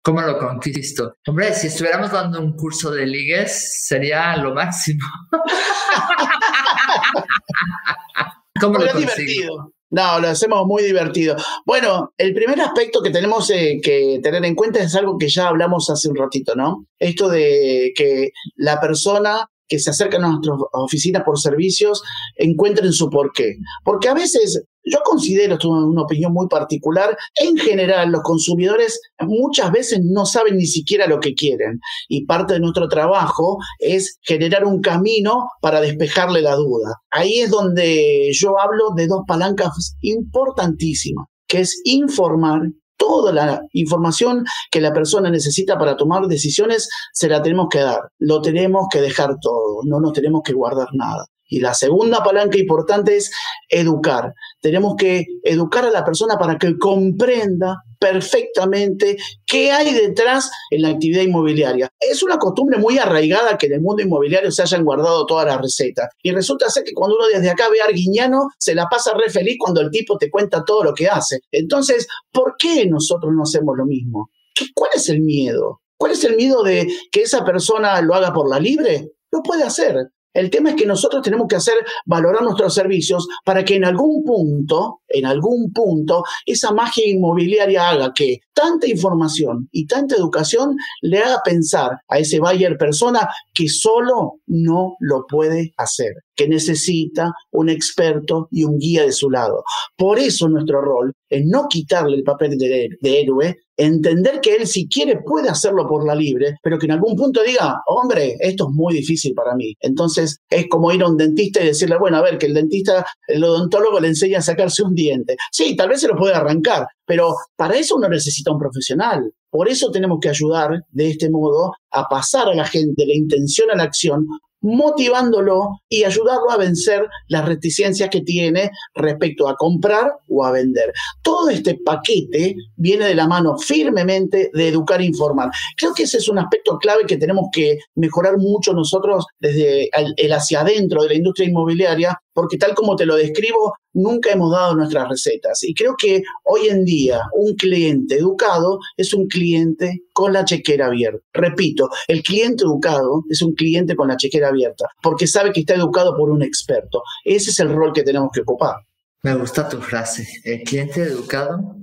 ¿cómo 0.02 0.20
lo 0.20 0.38
conquisto? 0.38 1.14
Hombre, 1.26 1.54
si 1.54 1.68
estuviéramos 1.68 2.10
dando 2.10 2.40
un 2.40 2.56
curso 2.56 2.90
de 2.90 3.06
ligues, 3.06 3.86
sería 3.86 4.36
lo 4.36 4.52
máximo. 4.52 5.06
¿Cómo 8.60 8.78
lo 8.78 8.90
consigo? 8.90 9.72
No, 9.92 10.18
lo 10.20 10.28
hacemos 10.28 10.66
muy 10.66 10.82
divertido. 10.84 11.36
Bueno, 11.66 12.14
el 12.16 12.32
primer 12.32 12.58
aspecto 12.62 13.02
que 13.02 13.10
tenemos 13.10 13.50
eh, 13.50 13.78
que 13.82 14.20
tener 14.22 14.42
en 14.46 14.54
cuenta 14.54 14.82
es 14.82 14.94
algo 14.94 15.18
que 15.18 15.28
ya 15.28 15.48
hablamos 15.48 15.90
hace 15.90 16.08
un 16.08 16.16
ratito, 16.16 16.54
¿no? 16.54 16.86
Esto 16.98 17.28
de 17.28 17.92
que 17.94 18.30
la 18.56 18.80
persona 18.80 19.50
que 19.68 19.78
se 19.78 19.90
acercan 19.90 20.24
a 20.24 20.28
nuestras 20.28 20.56
oficinas 20.72 21.24
por 21.24 21.38
servicios 21.38 22.02
encuentren 22.36 22.90
su 22.94 23.10
porqué. 23.10 23.56
Porque 23.84 24.08
a 24.08 24.14
veces, 24.14 24.64
yo 24.84 24.98
considero, 25.04 25.54
esto 25.54 25.68
es 25.68 25.84
una 25.84 26.02
opinión 26.02 26.32
muy 26.32 26.48
particular, 26.48 27.16
en 27.40 27.56
general 27.56 28.10
los 28.10 28.22
consumidores 28.22 29.00
muchas 29.20 29.70
veces 29.70 30.00
no 30.02 30.26
saben 30.26 30.56
ni 30.56 30.66
siquiera 30.66 31.06
lo 31.06 31.20
que 31.20 31.34
quieren. 31.34 31.80
Y 32.08 32.26
parte 32.26 32.54
de 32.54 32.60
nuestro 32.60 32.88
trabajo 32.88 33.58
es 33.78 34.18
generar 34.22 34.64
un 34.64 34.80
camino 34.80 35.48
para 35.60 35.80
despejarle 35.80 36.42
la 36.42 36.54
duda. 36.54 36.96
Ahí 37.10 37.40
es 37.40 37.50
donde 37.50 38.30
yo 38.32 38.58
hablo 38.58 38.90
de 38.96 39.06
dos 39.06 39.22
palancas 39.26 39.96
importantísimas, 40.00 41.26
que 41.46 41.60
es 41.60 41.80
informar 41.84 42.62
toda 42.96 43.32
la 43.32 43.60
información 43.72 44.44
que 44.70 44.80
la 44.80 44.92
persona 44.92 45.28
necesita 45.28 45.76
para 45.76 45.96
tomar 45.96 46.26
decisiones, 46.28 46.88
se 47.12 47.28
la 47.28 47.42
tenemos 47.42 47.66
que 47.68 47.80
dar. 47.80 48.00
Lo 48.18 48.40
tenemos 48.40 48.86
que 48.92 49.00
dejar 49.00 49.36
todo, 49.40 49.80
no 49.84 50.00
nos 50.00 50.12
tenemos 50.12 50.42
que 50.44 50.52
guardar 50.52 50.86
nada. 50.92 51.26
Y 51.52 51.60
la 51.60 51.74
segunda 51.74 52.24
palanca 52.24 52.58
importante 52.58 53.14
es 53.14 53.30
educar. 53.68 54.32
Tenemos 54.62 54.94
que 54.96 55.26
educar 55.42 55.84
a 55.84 55.90
la 55.90 56.02
persona 56.02 56.38
para 56.38 56.56
que 56.56 56.78
comprenda 56.78 57.76
perfectamente 58.00 59.18
qué 59.44 59.70
hay 59.70 59.92
detrás 59.92 60.50
en 60.70 60.80
la 60.80 60.88
actividad 60.88 61.20
inmobiliaria. 61.20 61.90
Es 62.00 62.22
una 62.22 62.38
costumbre 62.38 62.78
muy 62.78 62.96
arraigada 62.96 63.58
que 63.58 63.66
en 63.66 63.74
el 63.74 63.80
mundo 63.82 64.02
inmobiliario 64.02 64.50
se 64.50 64.62
hayan 64.62 64.82
guardado 64.82 65.26
todas 65.26 65.44
las 65.44 65.60
recetas. 65.60 66.08
Y 66.22 66.32
resulta 66.32 66.70
ser 66.70 66.84
que 66.84 66.94
cuando 66.94 67.16
uno 67.16 67.26
desde 67.26 67.50
acá 67.50 67.68
ve 67.70 67.82
a 67.82 67.84
Arguiñano, 67.84 68.48
se 68.58 68.74
la 68.74 68.86
pasa 68.86 69.12
re 69.12 69.28
feliz 69.28 69.56
cuando 69.60 69.82
el 69.82 69.90
tipo 69.90 70.16
te 70.16 70.30
cuenta 70.30 70.64
todo 70.64 70.84
lo 70.84 70.94
que 70.94 71.06
hace. 71.06 71.40
Entonces, 71.50 72.08
¿por 72.32 72.54
qué 72.58 72.86
nosotros 72.86 73.30
no 73.36 73.42
hacemos 73.42 73.76
lo 73.76 73.84
mismo? 73.84 74.30
¿Cuál 74.74 74.92
es 74.94 75.06
el 75.10 75.20
miedo? 75.20 75.82
¿Cuál 75.98 76.12
es 76.12 76.24
el 76.24 76.34
miedo 76.34 76.62
de 76.62 76.88
que 77.12 77.20
esa 77.20 77.44
persona 77.44 78.00
lo 78.00 78.14
haga 78.14 78.32
por 78.32 78.48
la 78.48 78.58
libre? 78.58 79.10
Lo 79.30 79.42
puede 79.42 79.64
hacer. 79.64 79.96
El 80.34 80.50
tema 80.50 80.70
es 80.70 80.76
que 80.76 80.86
nosotros 80.86 81.22
tenemos 81.22 81.46
que 81.46 81.56
hacer 81.56 81.74
valorar 82.06 82.42
nuestros 82.42 82.74
servicios 82.74 83.26
para 83.44 83.64
que 83.64 83.74
en 83.74 83.84
algún 83.84 84.24
punto, 84.24 85.00
en 85.08 85.26
algún 85.26 85.72
punto, 85.72 86.24
esa 86.46 86.72
magia 86.72 87.06
inmobiliaria 87.06 87.90
haga 87.90 88.12
que 88.14 88.40
tanta 88.54 88.88
información 88.88 89.68
y 89.72 89.86
tanta 89.86 90.16
educación 90.16 90.76
le 91.02 91.18
haga 91.18 91.40
pensar 91.44 91.90
a 92.08 92.18
ese 92.18 92.40
buyer 92.40 92.78
persona 92.78 93.28
que 93.52 93.68
solo 93.68 94.40
no 94.46 94.96
lo 95.00 95.26
puede 95.26 95.74
hacer, 95.76 96.12
que 96.34 96.48
necesita 96.48 97.32
un 97.50 97.68
experto 97.68 98.48
y 98.50 98.64
un 98.64 98.78
guía 98.78 99.04
de 99.04 99.12
su 99.12 99.30
lado. 99.30 99.64
Por 99.96 100.18
eso 100.18 100.48
nuestro 100.48 100.80
rol 100.80 101.12
es 101.28 101.44
no 101.46 101.66
quitarle 101.68 102.16
el 102.16 102.22
papel 102.22 102.58
de, 102.58 102.88
héroe, 103.02 103.56
entender 103.76 104.40
que 104.40 104.56
él 104.56 104.66
si 104.66 104.86
quiere 104.86 105.20
puede 105.24 105.48
hacerlo 105.48 105.86
por 105.86 106.06
la 106.06 106.14
libre, 106.14 106.56
pero 106.62 106.78
que 106.78 106.86
en 106.86 106.92
algún 106.92 107.16
punto 107.16 107.42
diga, 107.42 107.80
hombre, 107.86 108.36
esto 108.40 108.68
es 108.68 108.74
muy 108.74 108.94
difícil 108.94 109.34
para 109.34 109.54
mí. 109.54 109.74
Entonces 109.80 110.38
es 110.48 110.66
como 110.68 110.92
ir 110.92 111.02
a 111.02 111.08
un 111.08 111.16
dentista 111.16 111.62
y 111.62 111.66
decirle, 111.66 111.96
bueno, 111.98 112.18
a 112.18 112.22
ver, 112.22 112.38
que 112.38 112.46
el 112.46 112.54
dentista, 112.54 113.04
el 113.26 113.42
odontólogo 113.42 114.00
le 114.00 114.08
enseña 114.08 114.38
a 114.38 114.42
sacarse 114.42 114.82
un 114.82 114.94
diente. 114.94 115.36
Sí, 115.50 115.74
tal 115.74 115.88
vez 115.88 116.00
se 116.00 116.08
lo 116.08 116.16
puede 116.16 116.34
arrancar, 116.34 116.86
pero 117.06 117.34
para 117.56 117.76
eso 117.76 117.96
uno 117.96 118.08
necesita 118.08 118.52
un 118.52 118.58
profesional. 118.58 119.32
Por 119.50 119.68
eso 119.68 119.90
tenemos 119.90 120.18
que 120.20 120.30
ayudar 120.30 120.82
de 120.90 121.10
este 121.10 121.28
modo 121.28 121.72
a 121.90 122.04
pasar 122.08 122.48
a 122.48 122.54
la 122.54 122.64
gente 122.64 123.06
la 123.06 123.14
intención 123.14 123.70
a 123.70 123.76
la 123.76 123.82
acción 123.82 124.26
motivándolo 124.62 125.80
y 125.88 126.04
ayudarlo 126.04 126.50
a 126.50 126.56
vencer 126.56 127.06
las 127.28 127.44
reticencias 127.44 128.08
que 128.08 128.22
tiene 128.22 128.70
respecto 128.94 129.48
a 129.48 129.56
comprar 129.56 130.12
o 130.28 130.44
a 130.44 130.52
vender. 130.52 130.92
Todo 131.22 131.50
este 131.50 131.78
paquete 131.84 132.54
viene 132.76 133.06
de 133.06 133.14
la 133.14 133.26
mano 133.26 133.58
firmemente 133.58 134.50
de 134.52 134.68
educar 134.68 135.00
e 135.00 135.06
informar. 135.06 135.50
Creo 135.76 135.92
que 135.92 136.04
ese 136.04 136.18
es 136.18 136.28
un 136.28 136.38
aspecto 136.38 136.78
clave 136.78 137.04
que 137.06 137.16
tenemos 137.16 137.46
que 137.52 137.78
mejorar 137.96 138.38
mucho 138.38 138.72
nosotros 138.72 139.26
desde 139.40 139.90
el 140.16 140.32
hacia 140.32 140.60
adentro 140.60 141.02
de 141.02 141.08
la 141.08 141.14
industria 141.14 141.48
inmobiliaria, 141.48 142.18
porque 142.32 142.56
tal 142.56 142.74
como 142.74 142.96
te 142.96 143.06
lo 143.06 143.16
describo, 143.16 143.74
nunca 143.92 144.30
hemos 144.30 144.52
dado 144.52 144.74
nuestras 144.74 145.08
recetas. 145.08 145.62
Y 145.62 145.74
creo 145.74 145.94
que 145.96 146.22
hoy 146.44 146.68
en 146.68 146.84
día 146.84 147.20
un 147.34 147.54
cliente 147.54 148.16
educado 148.16 148.78
es 148.96 149.12
un 149.14 149.26
cliente 149.26 150.02
con 150.12 150.32
la 150.32 150.44
chequera 150.44 150.86
abierta. 150.86 151.20
Repito, 151.32 151.88
el 152.08 152.22
cliente 152.22 152.64
educado 152.64 153.24
es 153.28 153.42
un 153.42 153.54
cliente 153.54 153.96
con 153.96 154.08
la 154.08 154.16
chequera 154.16 154.48
abierta, 154.48 154.86
porque 155.02 155.26
sabe 155.26 155.52
que 155.52 155.60
está 155.60 155.74
educado 155.74 156.16
por 156.16 156.30
un 156.30 156.42
experto. 156.42 157.02
Ese 157.24 157.50
es 157.50 157.60
el 157.60 157.72
rol 157.72 157.92
que 157.92 158.02
tenemos 158.02 158.30
que 158.32 158.40
ocupar. 158.40 158.76
Me 159.22 159.34
gusta 159.34 159.68
tu 159.68 159.80
frase. 159.80 160.26
El 160.44 160.62
cliente 160.62 161.02
educado 161.02 161.76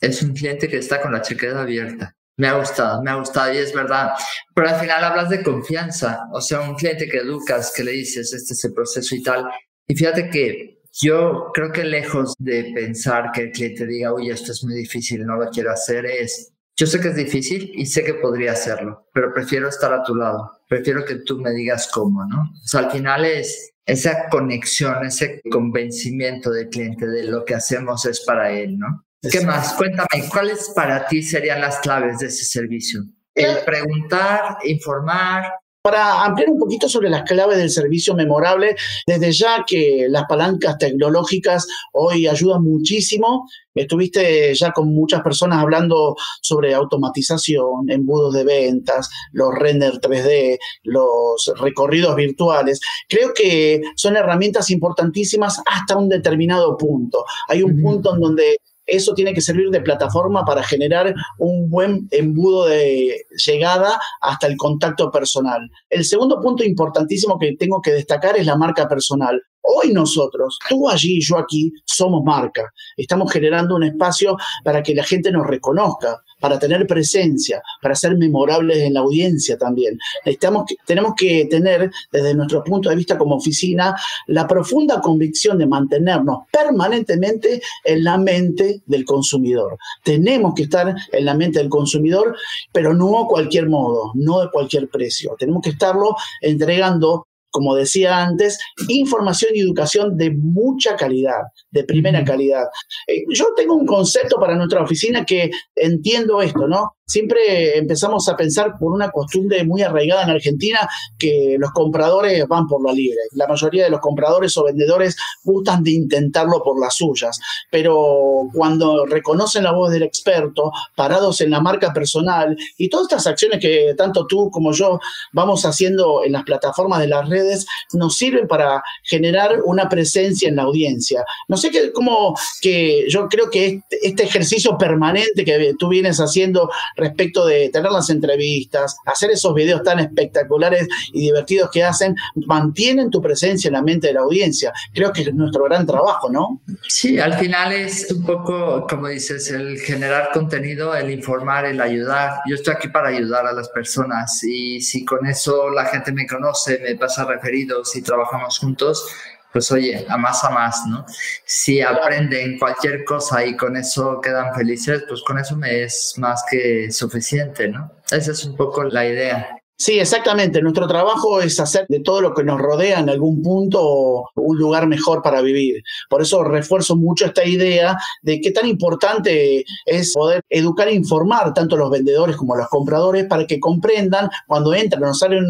es 0.00 0.22
un 0.22 0.32
cliente 0.32 0.68
que 0.68 0.78
está 0.78 1.00
con 1.00 1.12
la 1.12 1.22
chequera 1.22 1.62
abierta. 1.62 2.14
Me 2.38 2.46
ha 2.46 2.56
gustado, 2.56 3.02
me 3.02 3.10
ha 3.10 3.16
gustado 3.16 3.52
y 3.52 3.58
es 3.58 3.74
verdad. 3.74 4.12
Pero 4.54 4.68
al 4.68 4.80
final 4.80 5.02
hablas 5.02 5.28
de 5.28 5.42
confianza, 5.42 6.20
o 6.32 6.40
sea, 6.40 6.60
un 6.60 6.76
cliente 6.76 7.08
que 7.08 7.18
educas, 7.18 7.72
que 7.74 7.82
le 7.82 7.90
dices, 7.90 8.32
este 8.32 8.54
es 8.54 8.64
el 8.64 8.72
proceso 8.72 9.14
y 9.16 9.22
tal. 9.22 9.44
Y 9.88 9.94
fíjate 9.96 10.28
que 10.28 10.82
yo 10.92 11.50
creo 11.54 11.72
que 11.72 11.84
lejos 11.84 12.34
de 12.38 12.72
pensar 12.74 13.30
que 13.32 13.42
el 13.42 13.52
cliente 13.52 13.86
diga, 13.86 14.12
uy, 14.12 14.30
esto 14.30 14.52
es 14.52 14.62
muy 14.62 14.74
difícil, 14.74 15.24
no 15.24 15.36
lo 15.36 15.50
quiero 15.50 15.72
hacer, 15.72 16.04
es, 16.06 16.52
yo 16.76 16.86
sé 16.86 17.00
que 17.00 17.08
es 17.08 17.16
difícil 17.16 17.72
y 17.74 17.86
sé 17.86 18.04
que 18.04 18.14
podría 18.14 18.52
hacerlo, 18.52 19.08
pero 19.14 19.32
prefiero 19.32 19.68
estar 19.68 19.92
a 19.92 20.02
tu 20.02 20.14
lado, 20.14 20.52
prefiero 20.68 21.04
que 21.04 21.16
tú 21.16 21.38
me 21.38 21.52
digas 21.52 21.88
cómo, 21.92 22.24
¿no? 22.26 22.42
O 22.42 22.66
sea, 22.66 22.80
al 22.80 22.90
final 22.90 23.24
es 23.24 23.72
esa 23.86 24.28
conexión, 24.28 25.06
ese 25.06 25.40
convencimiento 25.50 26.50
del 26.50 26.68
cliente 26.68 27.06
de 27.06 27.24
lo 27.24 27.44
que 27.44 27.54
hacemos 27.54 28.04
es 28.04 28.20
para 28.20 28.50
él, 28.50 28.78
¿no? 28.78 29.06
¿Qué 29.22 29.40
más? 29.40 29.72
Cuéntame, 29.74 30.28
¿cuáles 30.30 30.70
para 30.76 31.06
ti 31.06 31.22
serían 31.22 31.60
las 31.60 31.78
claves 31.78 32.18
de 32.18 32.26
ese 32.26 32.44
servicio? 32.44 33.02
El 33.34 33.64
preguntar, 33.64 34.58
informar, 34.64 35.44
para 35.88 36.22
ampliar 36.22 36.50
un 36.50 36.58
poquito 36.58 36.86
sobre 36.86 37.08
las 37.08 37.22
claves 37.22 37.56
del 37.56 37.70
servicio 37.70 38.14
memorable, 38.14 38.76
desde 39.06 39.32
ya 39.32 39.64
que 39.66 40.06
las 40.10 40.24
palancas 40.28 40.76
tecnológicas 40.76 41.66
hoy 41.94 42.26
ayudan 42.26 42.62
muchísimo. 42.62 43.48
Estuviste 43.74 44.54
ya 44.54 44.72
con 44.72 44.92
muchas 44.92 45.22
personas 45.22 45.60
hablando 45.60 46.14
sobre 46.42 46.74
automatización, 46.74 47.88
embudos 47.88 48.34
de 48.34 48.44
ventas, 48.44 49.08
los 49.32 49.54
render 49.54 49.94
3D, 49.94 50.58
los 50.82 51.50
recorridos 51.58 52.14
virtuales. 52.16 52.80
Creo 53.08 53.32
que 53.32 53.80
son 53.96 54.16
herramientas 54.16 54.70
importantísimas 54.70 55.62
hasta 55.64 55.96
un 55.96 56.10
determinado 56.10 56.76
punto. 56.76 57.24
Hay 57.48 57.62
un 57.62 57.80
punto 57.80 58.14
en 58.14 58.20
donde 58.20 58.58
eso 58.88 59.14
tiene 59.14 59.34
que 59.34 59.40
servir 59.40 59.70
de 59.70 59.80
plataforma 59.80 60.44
para 60.44 60.62
generar 60.62 61.14
un 61.38 61.70
buen 61.70 62.08
embudo 62.10 62.66
de 62.66 63.24
llegada 63.46 64.00
hasta 64.20 64.46
el 64.46 64.56
contacto 64.56 65.10
personal. 65.10 65.70
El 65.90 66.04
segundo 66.04 66.40
punto 66.40 66.64
importantísimo 66.64 67.38
que 67.38 67.54
tengo 67.56 67.80
que 67.80 67.92
destacar 67.92 68.36
es 68.36 68.46
la 68.46 68.56
marca 68.56 68.88
personal. 68.88 69.40
Hoy 69.70 69.92
nosotros, 69.92 70.58
tú 70.66 70.88
allí 70.88 71.20
yo 71.20 71.36
aquí, 71.36 71.70
somos 71.84 72.24
marca. 72.24 72.72
Estamos 72.96 73.30
generando 73.30 73.76
un 73.76 73.84
espacio 73.84 74.34
para 74.64 74.82
que 74.82 74.94
la 74.94 75.04
gente 75.04 75.30
nos 75.30 75.46
reconozca, 75.46 76.22
para 76.40 76.58
tener 76.58 76.86
presencia, 76.86 77.62
para 77.82 77.94
ser 77.94 78.16
memorables 78.16 78.78
en 78.78 78.94
la 78.94 79.00
audiencia 79.00 79.58
también. 79.58 79.98
Estamos, 80.24 80.64
tenemos 80.86 81.12
que 81.18 81.46
tener, 81.50 81.90
desde 82.10 82.34
nuestro 82.34 82.64
punto 82.64 82.88
de 82.88 82.96
vista 82.96 83.18
como 83.18 83.36
oficina, 83.36 83.94
la 84.28 84.46
profunda 84.46 85.02
convicción 85.02 85.58
de 85.58 85.66
mantenernos 85.66 86.46
permanentemente 86.50 87.60
en 87.84 88.04
la 88.04 88.16
mente 88.16 88.80
del 88.86 89.04
consumidor. 89.04 89.76
Tenemos 90.02 90.54
que 90.54 90.62
estar 90.62 90.96
en 91.12 91.24
la 91.26 91.34
mente 91.34 91.58
del 91.58 91.68
consumidor, 91.68 92.34
pero 92.72 92.94
no 92.94 93.18
a 93.18 93.26
cualquier 93.26 93.68
modo, 93.68 94.12
no 94.14 94.40
de 94.40 94.50
cualquier 94.50 94.88
precio. 94.88 95.36
Tenemos 95.38 95.60
que 95.60 95.70
estarlo 95.70 96.16
entregando 96.40 97.27
como 97.58 97.74
decía 97.74 98.22
antes, 98.22 98.56
información 98.86 99.50
y 99.52 99.62
educación 99.62 100.16
de 100.16 100.30
mucha 100.30 100.94
calidad, 100.94 101.40
de 101.72 101.82
primera 101.82 102.22
calidad. 102.22 102.62
Eh, 103.08 103.24
yo 103.34 103.46
tengo 103.56 103.74
un 103.74 103.84
concepto 103.84 104.38
para 104.38 104.54
nuestra 104.54 104.80
oficina 104.80 105.26
que 105.26 105.50
entiendo 105.74 106.40
esto, 106.40 106.68
¿no? 106.68 106.97
Siempre 107.08 107.78
empezamos 107.78 108.28
a 108.28 108.36
pensar 108.36 108.74
por 108.78 108.92
una 108.92 109.10
costumbre 109.10 109.64
muy 109.64 109.82
arraigada 109.82 110.24
en 110.24 110.30
Argentina 110.30 110.88
que 111.18 111.56
los 111.58 111.72
compradores 111.72 112.46
van 112.46 112.66
por 112.66 112.84
la 112.84 112.92
libre. 112.92 113.18
La 113.32 113.48
mayoría 113.48 113.84
de 113.84 113.90
los 113.90 114.00
compradores 114.00 114.56
o 114.56 114.64
vendedores 114.64 115.16
gustan 115.42 115.82
de 115.82 115.92
intentarlo 115.92 116.62
por 116.62 116.78
las 116.78 116.96
suyas, 116.96 117.40
pero 117.70 118.48
cuando 118.52 119.06
reconocen 119.06 119.64
la 119.64 119.72
voz 119.72 119.90
del 119.90 120.02
experto, 120.02 120.70
parados 120.94 121.40
en 121.40 121.50
la 121.50 121.60
marca 121.60 121.92
personal 121.92 122.56
y 122.76 122.88
todas 122.88 123.06
estas 123.10 123.26
acciones 123.26 123.60
que 123.60 123.94
tanto 123.96 124.26
tú 124.26 124.50
como 124.50 124.72
yo 124.72 125.00
vamos 125.32 125.64
haciendo 125.64 126.22
en 126.24 126.32
las 126.32 126.44
plataformas 126.44 127.00
de 127.00 127.08
las 127.08 127.28
redes, 127.28 127.66
nos 127.94 128.16
sirven 128.16 128.46
para 128.46 128.82
generar 129.02 129.62
una 129.64 129.88
presencia 129.88 130.48
en 130.48 130.56
la 130.56 130.64
audiencia. 130.64 131.24
No 131.48 131.56
sé 131.56 131.70
qué, 131.70 131.90
cómo 131.92 132.34
que 132.60 133.06
yo 133.08 133.28
creo 133.28 133.48
que 133.48 133.66
este, 133.66 134.06
este 134.06 134.22
ejercicio 134.24 134.76
permanente 134.76 135.44
que 135.44 135.74
tú 135.78 135.88
vienes 135.88 136.18
haciendo 136.18 136.70
respecto 136.98 137.46
de 137.46 137.70
tener 137.70 137.90
las 137.90 138.10
entrevistas, 138.10 138.96
hacer 139.06 139.30
esos 139.30 139.54
videos 139.54 139.82
tan 139.82 139.98
espectaculares 140.00 140.86
y 141.12 141.20
divertidos 141.22 141.70
que 141.70 141.84
hacen, 141.84 142.14
mantienen 142.46 143.10
tu 143.10 143.22
presencia 143.22 143.68
en 143.68 143.74
la 143.74 143.82
mente 143.82 144.08
de 144.08 144.14
la 144.14 144.20
audiencia. 144.20 144.72
Creo 144.92 145.12
que 145.12 145.22
es 145.22 145.34
nuestro 145.34 145.64
gran 145.64 145.86
trabajo, 145.86 146.30
¿no? 146.30 146.60
Sí, 146.88 147.18
al 147.18 147.34
final 147.34 147.72
es 147.72 148.10
un 148.10 148.24
poco, 148.24 148.86
como 148.88 149.08
dices, 149.08 149.50
el 149.50 149.78
generar 149.78 150.30
contenido, 150.32 150.94
el 150.94 151.10
informar, 151.10 151.64
el 151.64 151.80
ayudar. 151.80 152.40
Yo 152.46 152.56
estoy 152.56 152.74
aquí 152.74 152.88
para 152.88 153.08
ayudar 153.08 153.46
a 153.46 153.52
las 153.52 153.68
personas 153.70 154.42
y 154.44 154.80
si 154.80 155.04
con 155.04 155.26
eso 155.26 155.70
la 155.70 155.86
gente 155.86 156.12
me 156.12 156.26
conoce, 156.26 156.78
me 156.80 156.96
pasa 156.96 157.24
referidos 157.24 157.94
y 157.96 158.02
trabajamos 158.02 158.58
juntos, 158.58 159.06
pues 159.52 159.70
oye, 159.72 160.06
a 160.08 160.16
más 160.16 160.44
a 160.44 160.50
más, 160.50 160.86
¿no? 160.86 161.04
Si 161.44 161.80
aprenden 161.80 162.58
cualquier 162.58 163.04
cosa 163.04 163.44
y 163.44 163.56
con 163.56 163.76
eso 163.76 164.20
quedan 164.20 164.54
felices, 164.54 165.04
pues 165.08 165.22
con 165.22 165.38
eso 165.38 165.56
me 165.56 165.82
es 165.84 166.14
más 166.18 166.44
que 166.50 166.90
suficiente, 166.90 167.68
¿no? 167.68 167.90
Esa 168.10 168.32
es 168.32 168.44
un 168.44 168.56
poco 168.56 168.84
la 168.84 169.06
idea. 169.06 169.57
Sí, 169.80 170.00
exactamente. 170.00 170.60
Nuestro 170.60 170.88
trabajo 170.88 171.40
es 171.40 171.60
hacer 171.60 171.86
de 171.88 172.00
todo 172.00 172.20
lo 172.20 172.34
que 172.34 172.42
nos 172.42 172.60
rodea 172.60 172.98
en 172.98 173.08
algún 173.10 173.40
punto 173.42 174.24
un 174.34 174.58
lugar 174.58 174.88
mejor 174.88 175.22
para 175.22 175.40
vivir. 175.40 175.84
Por 176.10 176.20
eso 176.20 176.42
refuerzo 176.42 176.96
mucho 176.96 177.26
esta 177.26 177.44
idea 177.44 177.96
de 178.22 178.40
qué 178.40 178.50
tan 178.50 178.66
importante 178.66 179.64
es 179.86 180.12
poder 180.12 180.42
educar 180.50 180.88
e 180.88 180.94
informar 180.94 181.54
tanto 181.54 181.76
a 181.76 181.78
los 181.78 181.90
vendedores 181.90 182.34
como 182.34 182.54
a 182.54 182.58
los 182.58 182.66
compradores 182.66 183.26
para 183.26 183.46
que 183.46 183.60
comprendan 183.60 184.28
cuando 184.48 184.74
entran 184.74 185.04
o 185.04 185.14
salen 185.14 185.44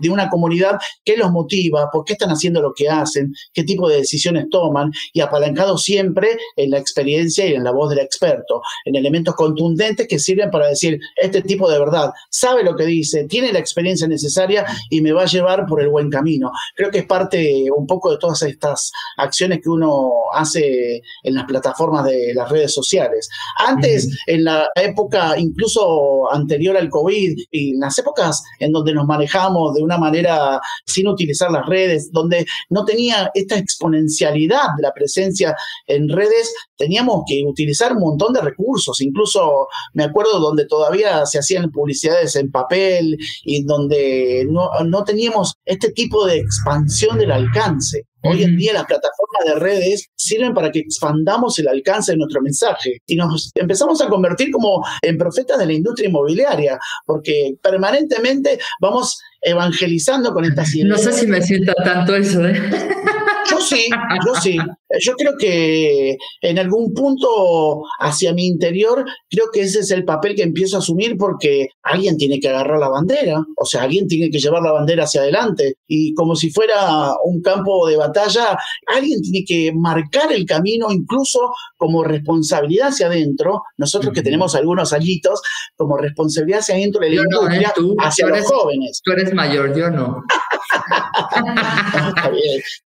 de 0.00 0.10
una 0.10 0.28
comunidad 0.28 0.80
qué 1.04 1.16
los 1.16 1.30
motiva, 1.30 1.88
por 1.92 2.04
qué 2.04 2.14
están 2.14 2.30
haciendo 2.30 2.60
lo 2.60 2.72
que 2.74 2.88
hacen, 2.88 3.32
qué 3.52 3.62
tipo 3.62 3.88
de 3.88 3.98
decisiones 3.98 4.46
toman 4.50 4.90
y 5.12 5.20
apalancado 5.20 5.78
siempre 5.78 6.36
en 6.56 6.72
la 6.72 6.78
experiencia 6.78 7.46
y 7.46 7.54
en 7.54 7.62
la 7.62 7.70
voz 7.70 7.90
del 7.90 8.00
experto, 8.00 8.60
en 8.86 8.96
elementos 8.96 9.36
contundentes 9.36 10.08
que 10.08 10.18
sirven 10.18 10.50
para 10.50 10.66
decir, 10.66 10.98
este 11.14 11.42
tipo 11.42 11.70
de 11.70 11.78
verdad 11.78 12.10
sabe 12.28 12.64
lo 12.64 12.74
que 12.74 12.84
dice, 12.84 13.22
tiene 13.28 13.52
la 13.52 13.60
experiencia 13.68 14.08
necesaria 14.08 14.64
y 14.90 15.00
me 15.00 15.12
va 15.12 15.22
a 15.22 15.26
llevar 15.26 15.66
por 15.66 15.80
el 15.80 15.88
buen 15.88 16.10
camino. 16.10 16.50
Creo 16.74 16.90
que 16.90 16.98
es 16.98 17.06
parte 17.06 17.64
un 17.74 17.86
poco 17.86 18.10
de 18.10 18.18
todas 18.18 18.42
estas 18.42 18.90
acciones 19.16 19.60
que 19.62 19.68
uno 19.68 20.10
hace 20.32 21.02
en 21.22 21.34
las 21.34 21.44
plataformas 21.44 22.04
de 22.04 22.32
las 22.34 22.48
redes 22.48 22.72
sociales. 22.72 23.28
Antes, 23.58 24.08
en 24.26 24.44
la 24.44 24.68
época 24.74 25.38
incluso 25.38 26.32
anterior 26.32 26.76
al 26.76 26.88
COVID 26.88 27.36
y 27.50 27.70
en 27.72 27.80
las 27.80 27.98
épocas 27.98 28.42
en 28.58 28.72
donde 28.72 28.92
nos 28.92 29.06
manejamos 29.06 29.74
de 29.74 29.82
una 29.82 29.98
manera 29.98 30.60
sin 30.86 31.08
utilizar 31.08 31.50
las 31.50 31.66
redes, 31.66 32.10
donde 32.12 32.46
no 32.70 32.84
tenía 32.84 33.30
esta 33.34 33.56
exponencialidad 33.56 34.68
de 34.76 34.82
la 34.82 34.92
presencia 34.92 35.54
en 35.86 36.08
redes, 36.08 36.52
teníamos 36.76 37.22
que 37.26 37.42
utilizar 37.44 37.92
un 37.92 38.00
montón 38.00 38.32
de 38.32 38.40
recursos. 38.40 39.00
Incluso 39.00 39.68
me 39.94 40.04
acuerdo 40.04 40.38
donde 40.38 40.66
todavía 40.66 41.26
se 41.26 41.38
hacían 41.38 41.70
publicidades 41.70 42.36
en 42.36 42.50
papel 42.50 43.16
y 43.44 43.57
donde 43.64 44.46
no, 44.50 44.70
no 44.84 45.04
teníamos 45.04 45.54
este 45.64 45.92
tipo 45.92 46.26
de 46.26 46.38
expansión 46.38 47.18
del 47.18 47.32
alcance. 47.32 48.04
Hoy 48.22 48.42
en 48.42 48.56
día 48.56 48.72
las 48.72 48.84
plataformas 48.84 49.44
de 49.46 49.60
redes 49.60 50.08
sirven 50.16 50.52
para 50.52 50.72
que 50.72 50.80
expandamos 50.80 51.58
el 51.60 51.68
alcance 51.68 52.12
de 52.12 52.18
nuestro 52.18 52.42
mensaje 52.42 52.98
y 53.06 53.14
nos 53.14 53.52
empezamos 53.54 54.00
a 54.02 54.08
convertir 54.08 54.50
como 54.50 54.82
en 55.02 55.16
profetas 55.16 55.58
de 55.58 55.66
la 55.66 55.72
industria 55.72 56.08
inmobiliaria, 56.08 56.78
porque 57.06 57.54
permanentemente 57.62 58.58
vamos 58.80 59.18
evangelizando 59.40 60.32
con 60.32 60.44
estas 60.44 60.74
ideas. 60.74 60.88
No 60.88 60.98
sé 60.98 61.12
si 61.12 61.26
me 61.26 61.40
sienta 61.42 61.72
tanto 61.84 62.16
eso, 62.16 62.46
¿eh? 62.46 62.60
Yo 63.50 63.60
sí, 63.60 63.88
yo 64.26 64.34
sí. 64.40 64.56
Yo 65.00 65.14
creo 65.16 65.32
que 65.38 66.16
en 66.40 66.58
algún 66.58 66.94
punto 66.94 67.82
hacia 68.00 68.32
mi 68.32 68.46
interior, 68.46 69.04
creo 69.28 69.46
que 69.52 69.60
ese 69.60 69.80
es 69.80 69.90
el 69.90 70.04
papel 70.04 70.34
que 70.34 70.42
empiezo 70.42 70.76
a 70.76 70.78
asumir 70.78 71.16
porque 71.18 71.68
alguien 71.82 72.16
tiene 72.16 72.40
que 72.40 72.48
agarrar 72.48 72.78
la 72.78 72.88
bandera, 72.88 73.44
o 73.56 73.66
sea, 73.66 73.82
alguien 73.82 74.06
tiene 74.06 74.30
que 74.30 74.38
llevar 74.38 74.62
la 74.62 74.72
bandera 74.72 75.04
hacia 75.04 75.20
adelante 75.20 75.74
y 75.86 76.14
como 76.14 76.34
si 76.36 76.50
fuera 76.50 77.12
un 77.24 77.42
campo 77.42 77.86
de 77.86 77.96
batalla, 77.96 78.56
alguien 78.86 79.20
tiene 79.20 79.44
que 79.46 79.72
marcar 79.74 80.32
el 80.32 80.46
camino 80.46 80.90
incluso 80.90 81.52
como 81.76 82.02
responsabilidad 82.02 82.88
hacia 82.88 83.08
adentro, 83.08 83.62
nosotros 83.76 84.12
que 84.14 84.22
tenemos 84.22 84.54
algunos 84.54 84.92
añitos, 84.92 85.40
como 85.76 85.98
responsabilidad 85.98 86.60
hacia 86.60 86.76
adentro 86.76 87.00
de 87.02 87.10
la 87.10 87.22
industria, 87.22 87.68
¿eh? 87.76 87.94
hacia 87.98 88.26
los 88.26 88.46
jóvenes. 88.46 89.00
Tú 89.04 89.12
eres 89.12 89.34
mayor, 89.34 89.76
yo 89.76 89.90
no. 89.90 90.22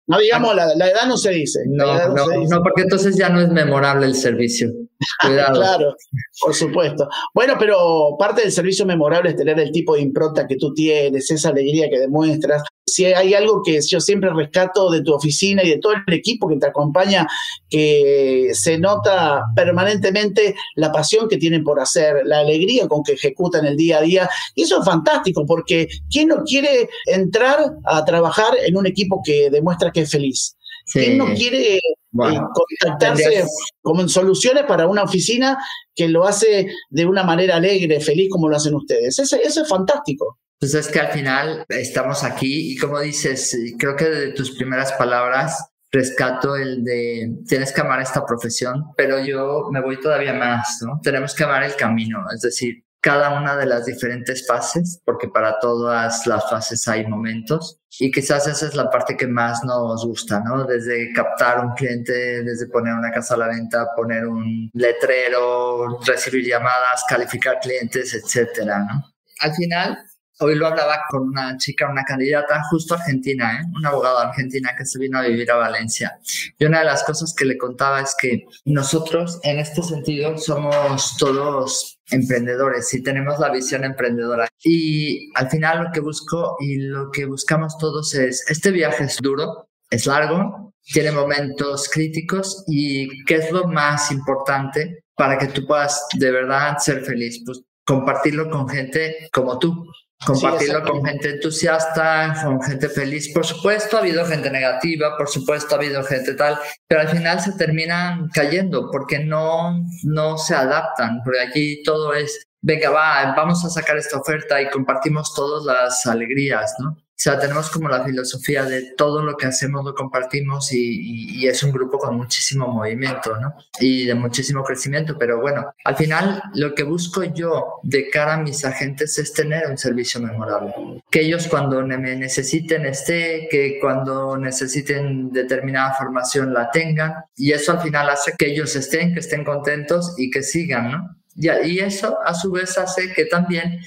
No 0.07 0.19
digamos, 0.19 0.55
la, 0.55 0.89
edad 0.89 1.07
no 1.07 1.17
se 1.17 1.31
dice. 1.31 1.61
No, 1.67 2.09
no, 2.09 2.27
no, 2.49 2.63
porque 2.63 2.83
entonces 2.83 3.17
ya 3.17 3.29
no 3.29 3.41
es 3.41 3.49
memorable 3.49 4.07
el 4.07 4.15
servicio. 4.15 4.73
Cuidado. 5.21 5.55
claro, 5.55 5.97
por 6.41 6.55
supuesto. 6.55 7.09
Bueno, 7.35 7.55
pero 7.59 8.17
parte 8.19 8.43
del 8.43 8.53
servicio 8.53 8.87
memorable 8.87 9.31
es 9.31 9.37
tener 9.37 9.59
el 9.59 9.73
tipo 9.73 9.95
de 9.95 10.03
impronta 10.03 10.47
que 10.47 10.57
tú 10.57 10.73
tienes, 10.75 11.31
esa 11.31 11.51
alegría 11.51 11.89
que 11.89 11.99
demuestras. 11.99 12.63
Si 12.87 13.05
hay 13.07 13.33
algo 13.33 13.63
que 13.65 13.81
yo 13.81 14.01
siempre 14.01 14.31
rescato 14.35 14.91
de 14.91 15.03
tu 15.03 15.15
oficina 15.15 15.63
y 15.63 15.71
de 15.71 15.79
todo 15.79 15.95
el 15.95 16.15
equipo 16.15 16.49
que 16.49 16.57
te 16.57 16.67
acompaña, 16.67 17.27
que 17.71 18.51
se 18.53 18.79
nota 18.79 19.43
permanentemente 19.55 20.55
la 20.75 20.93
pasión 20.93 21.29
que 21.29 21.39
tienen 21.39 21.65
por 21.65 21.81
hacer, 21.81 22.23
la 22.25 22.41
alegría 22.41 22.89
con 22.89 23.03
que 23.03 23.13
ejecutan 23.13 23.65
el 23.67 23.77
día 23.77 23.99
a 23.99 24.03
día. 24.03 24.31
Y 24.55 24.63
eso 24.63 24.81
es 24.81 24.85
fantástico, 24.85 25.47
porque 25.47 25.89
¿quién 26.11 26.29
no 26.29 26.43
quiere 26.45 26.89
entrar 27.07 27.59
a 27.85 28.05
trabajar 28.05 28.55
en 28.67 28.77
un 28.77 28.87
equipo 28.87 29.23
que 29.25 29.49
demuestra 29.51 29.91
que 29.91 30.01
es 30.01 30.11
feliz? 30.11 30.57
¿Quién 30.93 31.17
no 31.17 31.27
quiere 31.35 31.81
eh, 32.13 32.41
contactarse 32.81 33.45
como 33.81 34.03
en 34.03 34.09
soluciones 34.09 34.65
para 34.65 34.87
una 34.87 35.03
oficina 35.03 35.59
que 35.95 36.09
lo 36.09 36.27
hace 36.27 36.69
de 36.91 37.07
una 37.07 37.23
manera 37.23 37.57
alegre, 37.57 38.01
feliz 38.01 38.29
como 38.31 38.49
lo 38.49 38.57
hacen 38.57 38.75
ustedes? 38.75 39.19
Eso, 39.19 39.37
eso 39.37 39.63
es 39.63 39.69
fantástico. 39.69 40.39
Pues 40.59 40.75
es 40.75 40.89
que 40.89 41.01
al 41.01 41.13
final 41.13 41.65
estamos 41.69 42.23
aquí 42.23 42.73
y 42.73 42.77
como 42.77 43.01
dices, 43.01 43.57
creo 43.79 43.97
que 43.97 44.05
de 44.05 44.33
tus 44.33 44.53
primeras 44.53 44.93
palabras 44.93 45.73
rescato 45.91 46.57
el 46.57 46.83
de 46.85 47.31
tienes 47.47 47.73
que 47.73 47.81
amar 47.83 48.01
esta 48.01 48.25
profesión, 48.25 48.93
pero 48.97 49.23
yo 49.25 49.69
me 49.71 49.83
voy 49.83 50.01
todavía 50.01 50.33
más, 50.33 50.79
¿no? 50.83 51.01
Tenemos 51.03 51.35
que 51.35 51.45
amar 51.45 51.65
el 51.65 51.77
camino, 51.77 52.25
es 52.35 52.41
decir, 52.41 52.83
cada 53.03 53.37
una 53.37 53.57
de 53.57 53.67
las 53.67 53.85
diferentes 53.85 54.47
fases, 54.47 55.03
porque 55.05 55.29
para 55.29 55.59
todas 55.59 56.25
las 56.27 56.49
fases 56.49 56.87
hay 56.87 57.05
momentos 57.05 57.81
y 57.99 58.13
quizás 58.13 58.47
esa 58.47 58.67
es 58.67 58.75
la 58.77 58.89
parte 58.91 59.17
que 59.17 59.27
más 59.27 59.65
nos 59.65 60.07
gusta, 60.07 60.41
¿no? 60.41 60.65
Desde 60.65 61.13
captar 61.13 61.65
un 61.65 61.73
cliente, 61.75 62.45
desde 62.45 62.69
poner 62.69 62.95
una 62.95 63.11
casa 63.11 63.35
a 63.35 63.39
la 63.39 63.49
venta, 63.49 63.89
poner 63.97 64.27
un 64.27 64.71
letrero, 64.73 65.99
recibir 66.07 66.47
llamadas, 66.47 67.05
calificar 67.09 67.59
clientes, 67.61 68.15
etcétera, 68.15 68.79
¿no? 68.79 69.05
Al 69.41 69.53
final, 69.55 69.99
Hoy 70.45 70.57
lo 70.57 70.67
hablaba 70.67 71.05
con 71.09 71.29
una 71.29 71.57
chica, 71.57 71.89
una 71.89 72.03
candidata 72.03 72.61
justo 72.69 72.95
argentina, 72.95 73.61
¿eh? 73.61 73.65
una 73.77 73.91
abogada 73.91 74.29
argentina 74.29 74.75
que 74.77 74.85
se 74.85 74.99
vino 74.99 75.19
a 75.19 75.23
vivir 75.23 75.49
a 75.53 75.55
Valencia. 75.55 76.19
Y 76.59 76.65
una 76.65 76.81
de 76.81 76.87
las 76.87 77.05
cosas 77.05 77.33
que 77.33 77.45
le 77.45 77.57
contaba 77.57 78.01
es 78.01 78.17
que 78.21 78.47
nosotros 78.65 79.39
en 79.45 79.61
este 79.61 79.85
sentido 79.85 80.37
somos 80.37 81.17
todos 81.17 82.01
emprendedores 82.11 82.93
y 82.93 83.05
tenemos 83.05 83.39
la 83.39 83.53
visión 83.53 83.85
emprendedora. 83.85 84.49
Y 84.65 85.31
al 85.37 85.49
final 85.49 85.85
lo 85.85 85.93
que 85.93 86.01
busco 86.01 86.57
y 86.59 86.79
lo 86.79 87.13
que 87.13 87.25
buscamos 87.25 87.79
todos 87.79 88.13
es, 88.17 88.45
este 88.51 88.73
viaje 88.73 89.05
es 89.05 89.19
duro, 89.19 89.69
es 89.91 90.07
largo, 90.07 90.75
tiene 90.83 91.13
momentos 91.13 91.89
críticos 91.89 92.65
y 92.67 93.25
¿qué 93.27 93.37
es 93.37 93.53
lo 93.53 93.69
más 93.69 94.11
importante 94.11 95.05
para 95.15 95.39
que 95.39 95.47
tú 95.47 95.65
puedas 95.69 96.05
de 96.19 96.33
verdad 96.33 96.79
ser 96.79 97.05
feliz? 97.05 97.45
Pues 97.47 97.63
compartirlo 97.85 98.51
con 98.51 98.69
gente 98.69 99.29
como 99.33 99.61
tú, 99.61 99.87
compartirlo 100.25 100.83
con 100.83 101.05
gente 101.05 101.31
entusiasta, 101.31 102.35
con 102.43 102.61
gente 102.63 102.89
feliz. 102.89 103.33
Por 103.33 103.47
supuesto, 103.47 103.97
ha 103.97 104.01
habido 104.01 104.25
gente 104.25 104.51
negativa, 104.51 105.17
por 105.17 105.29
supuesto, 105.29 105.75
ha 105.75 105.79
habido 105.79 106.03
gente 106.05 106.35
tal, 106.35 106.59
pero 106.87 107.03
al 107.03 107.09
final 107.09 107.41
se 107.41 107.53
terminan 107.53 108.29
cayendo 108.29 108.91
porque 108.91 109.19
no, 109.19 109.85
no 110.05 110.39
se 110.39 110.55
adaptan, 110.55 111.21
porque 111.25 111.41
aquí 111.41 111.83
todo 111.83 112.15
es, 112.15 112.47
venga, 112.61 112.91
va, 112.91 113.35
vamos 113.37 113.65
a 113.65 113.71
sacar 113.71 113.97
esta 113.97 114.19
oferta 114.19 114.61
y 114.61 114.71
compartimos 114.71 115.35
todas 115.35 115.65
las 115.65 116.07
alegrías, 116.07 116.75
¿no? 116.79 116.97
O 117.23 117.31
sea, 117.31 117.39
tenemos 117.39 117.71
como 117.71 117.89
la 117.89 118.03
filosofía 118.03 118.65
de 118.65 118.95
todo 118.97 119.23
lo 119.23 119.37
que 119.37 119.47
hacemos 119.47 119.85
lo 119.85 119.95
compartimos 119.95 120.73
y, 120.73 121.47
es 121.47 121.63
un 121.63 121.71
grupo 121.71 121.97
con 121.97 122.17
muchísimo 122.17 122.67
movimiento, 122.67 123.37
¿no? 123.39 123.55
Y 123.79 124.07
de 124.07 124.15
muchísimo 124.17 124.65
crecimiento, 124.65 125.17
pero 125.17 125.41
bueno, 125.41 125.73
al 125.85 125.95
final 125.95 126.43
lo 126.55 126.75
que 126.75 126.83
busco 126.83 127.23
yo 127.23 127.79
de 127.85 128.11
cara 128.11 128.35
a 128.35 128.37
mis 128.39 128.65
agentes 128.65 129.19
es 129.19 129.33
tener 129.33 129.69
un 129.71 129.79
servicio 129.79 130.21
memorable. 130.21 130.75
Que 131.13 131.21
ellos 131.21 131.47
cuando 131.47 131.81
me 131.87 132.17
necesiten 132.17 132.87
esté, 132.87 133.47
que 133.49 133.79
cuando 133.81 134.37
necesiten 134.37 135.31
determinada 135.31 135.95
formación 135.95 136.53
la 136.53 136.73
tengan 136.73 137.15
y 137.37 137.53
eso 137.53 137.71
al 137.71 137.83
final 137.83 138.11
hace 138.11 138.33
que 138.37 138.51
ellos 138.51 138.75
estén, 138.75 139.15
que 139.15 139.21
estén 139.21 139.45
contentos 139.45 140.13
y 140.19 140.29
que 140.29 140.43
sigan, 140.43 140.91
¿no? 140.91 141.17
Y, 141.37 141.49
y 141.69 141.79
eso 141.79 142.19
a 142.27 142.35
su 142.35 142.51
vez 142.51 142.77
hace 142.79 143.13
que 143.13 143.27
también 143.27 143.81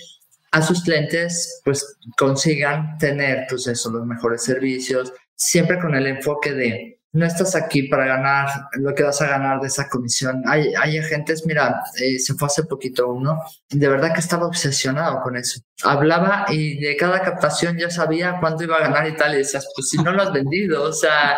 a 0.55 0.61
sus 0.61 0.83
clientes 0.83 1.61
pues 1.65 1.97
consigan 2.17 2.97
tener 2.97 3.45
pues 3.49 3.67
eso, 3.67 3.91
los 3.91 4.05
mejores 4.05 4.41
servicios, 4.41 5.11
siempre 5.35 5.77
con 5.79 5.93
el 5.95 6.07
enfoque 6.07 6.53
de 6.53 6.99
no 7.11 7.25
estás 7.25 7.55
aquí 7.55 7.83
para 7.83 8.05
ganar 8.05 8.47
lo 8.73 8.93
que 8.93 9.03
vas 9.03 9.21
a 9.21 9.27
ganar 9.27 9.59
de 9.59 9.67
esa 9.67 9.87
comisión. 9.89 10.43
Hay, 10.47 10.73
hay 10.75 10.97
agentes, 10.97 11.45
mira, 11.45 11.81
eh, 12.01 12.19
se 12.19 12.33
fue 12.35 12.47
hace 12.47 12.63
poquito 12.63 13.07
uno, 13.09 13.41
de 13.69 13.87
verdad 13.87 14.13
que 14.13 14.19
estaba 14.21 14.47
obsesionado 14.47 15.21
con 15.21 15.35
eso. 15.35 15.59
Hablaba 15.83 16.45
y 16.49 16.79
de 16.79 16.95
cada 16.95 17.21
captación 17.21 17.77
ya 17.77 17.89
sabía 17.89 18.37
cuánto 18.39 18.63
iba 18.63 18.77
a 18.77 18.81
ganar 18.81 19.07
y 19.07 19.15
tal, 19.15 19.33
y 19.33 19.39
decías, 19.39 19.67
pues 19.75 19.89
si 19.89 19.97
no 19.97 20.11
lo 20.13 20.23
has 20.23 20.31
vendido, 20.31 20.83
o 20.83 20.93
sea, 20.93 21.37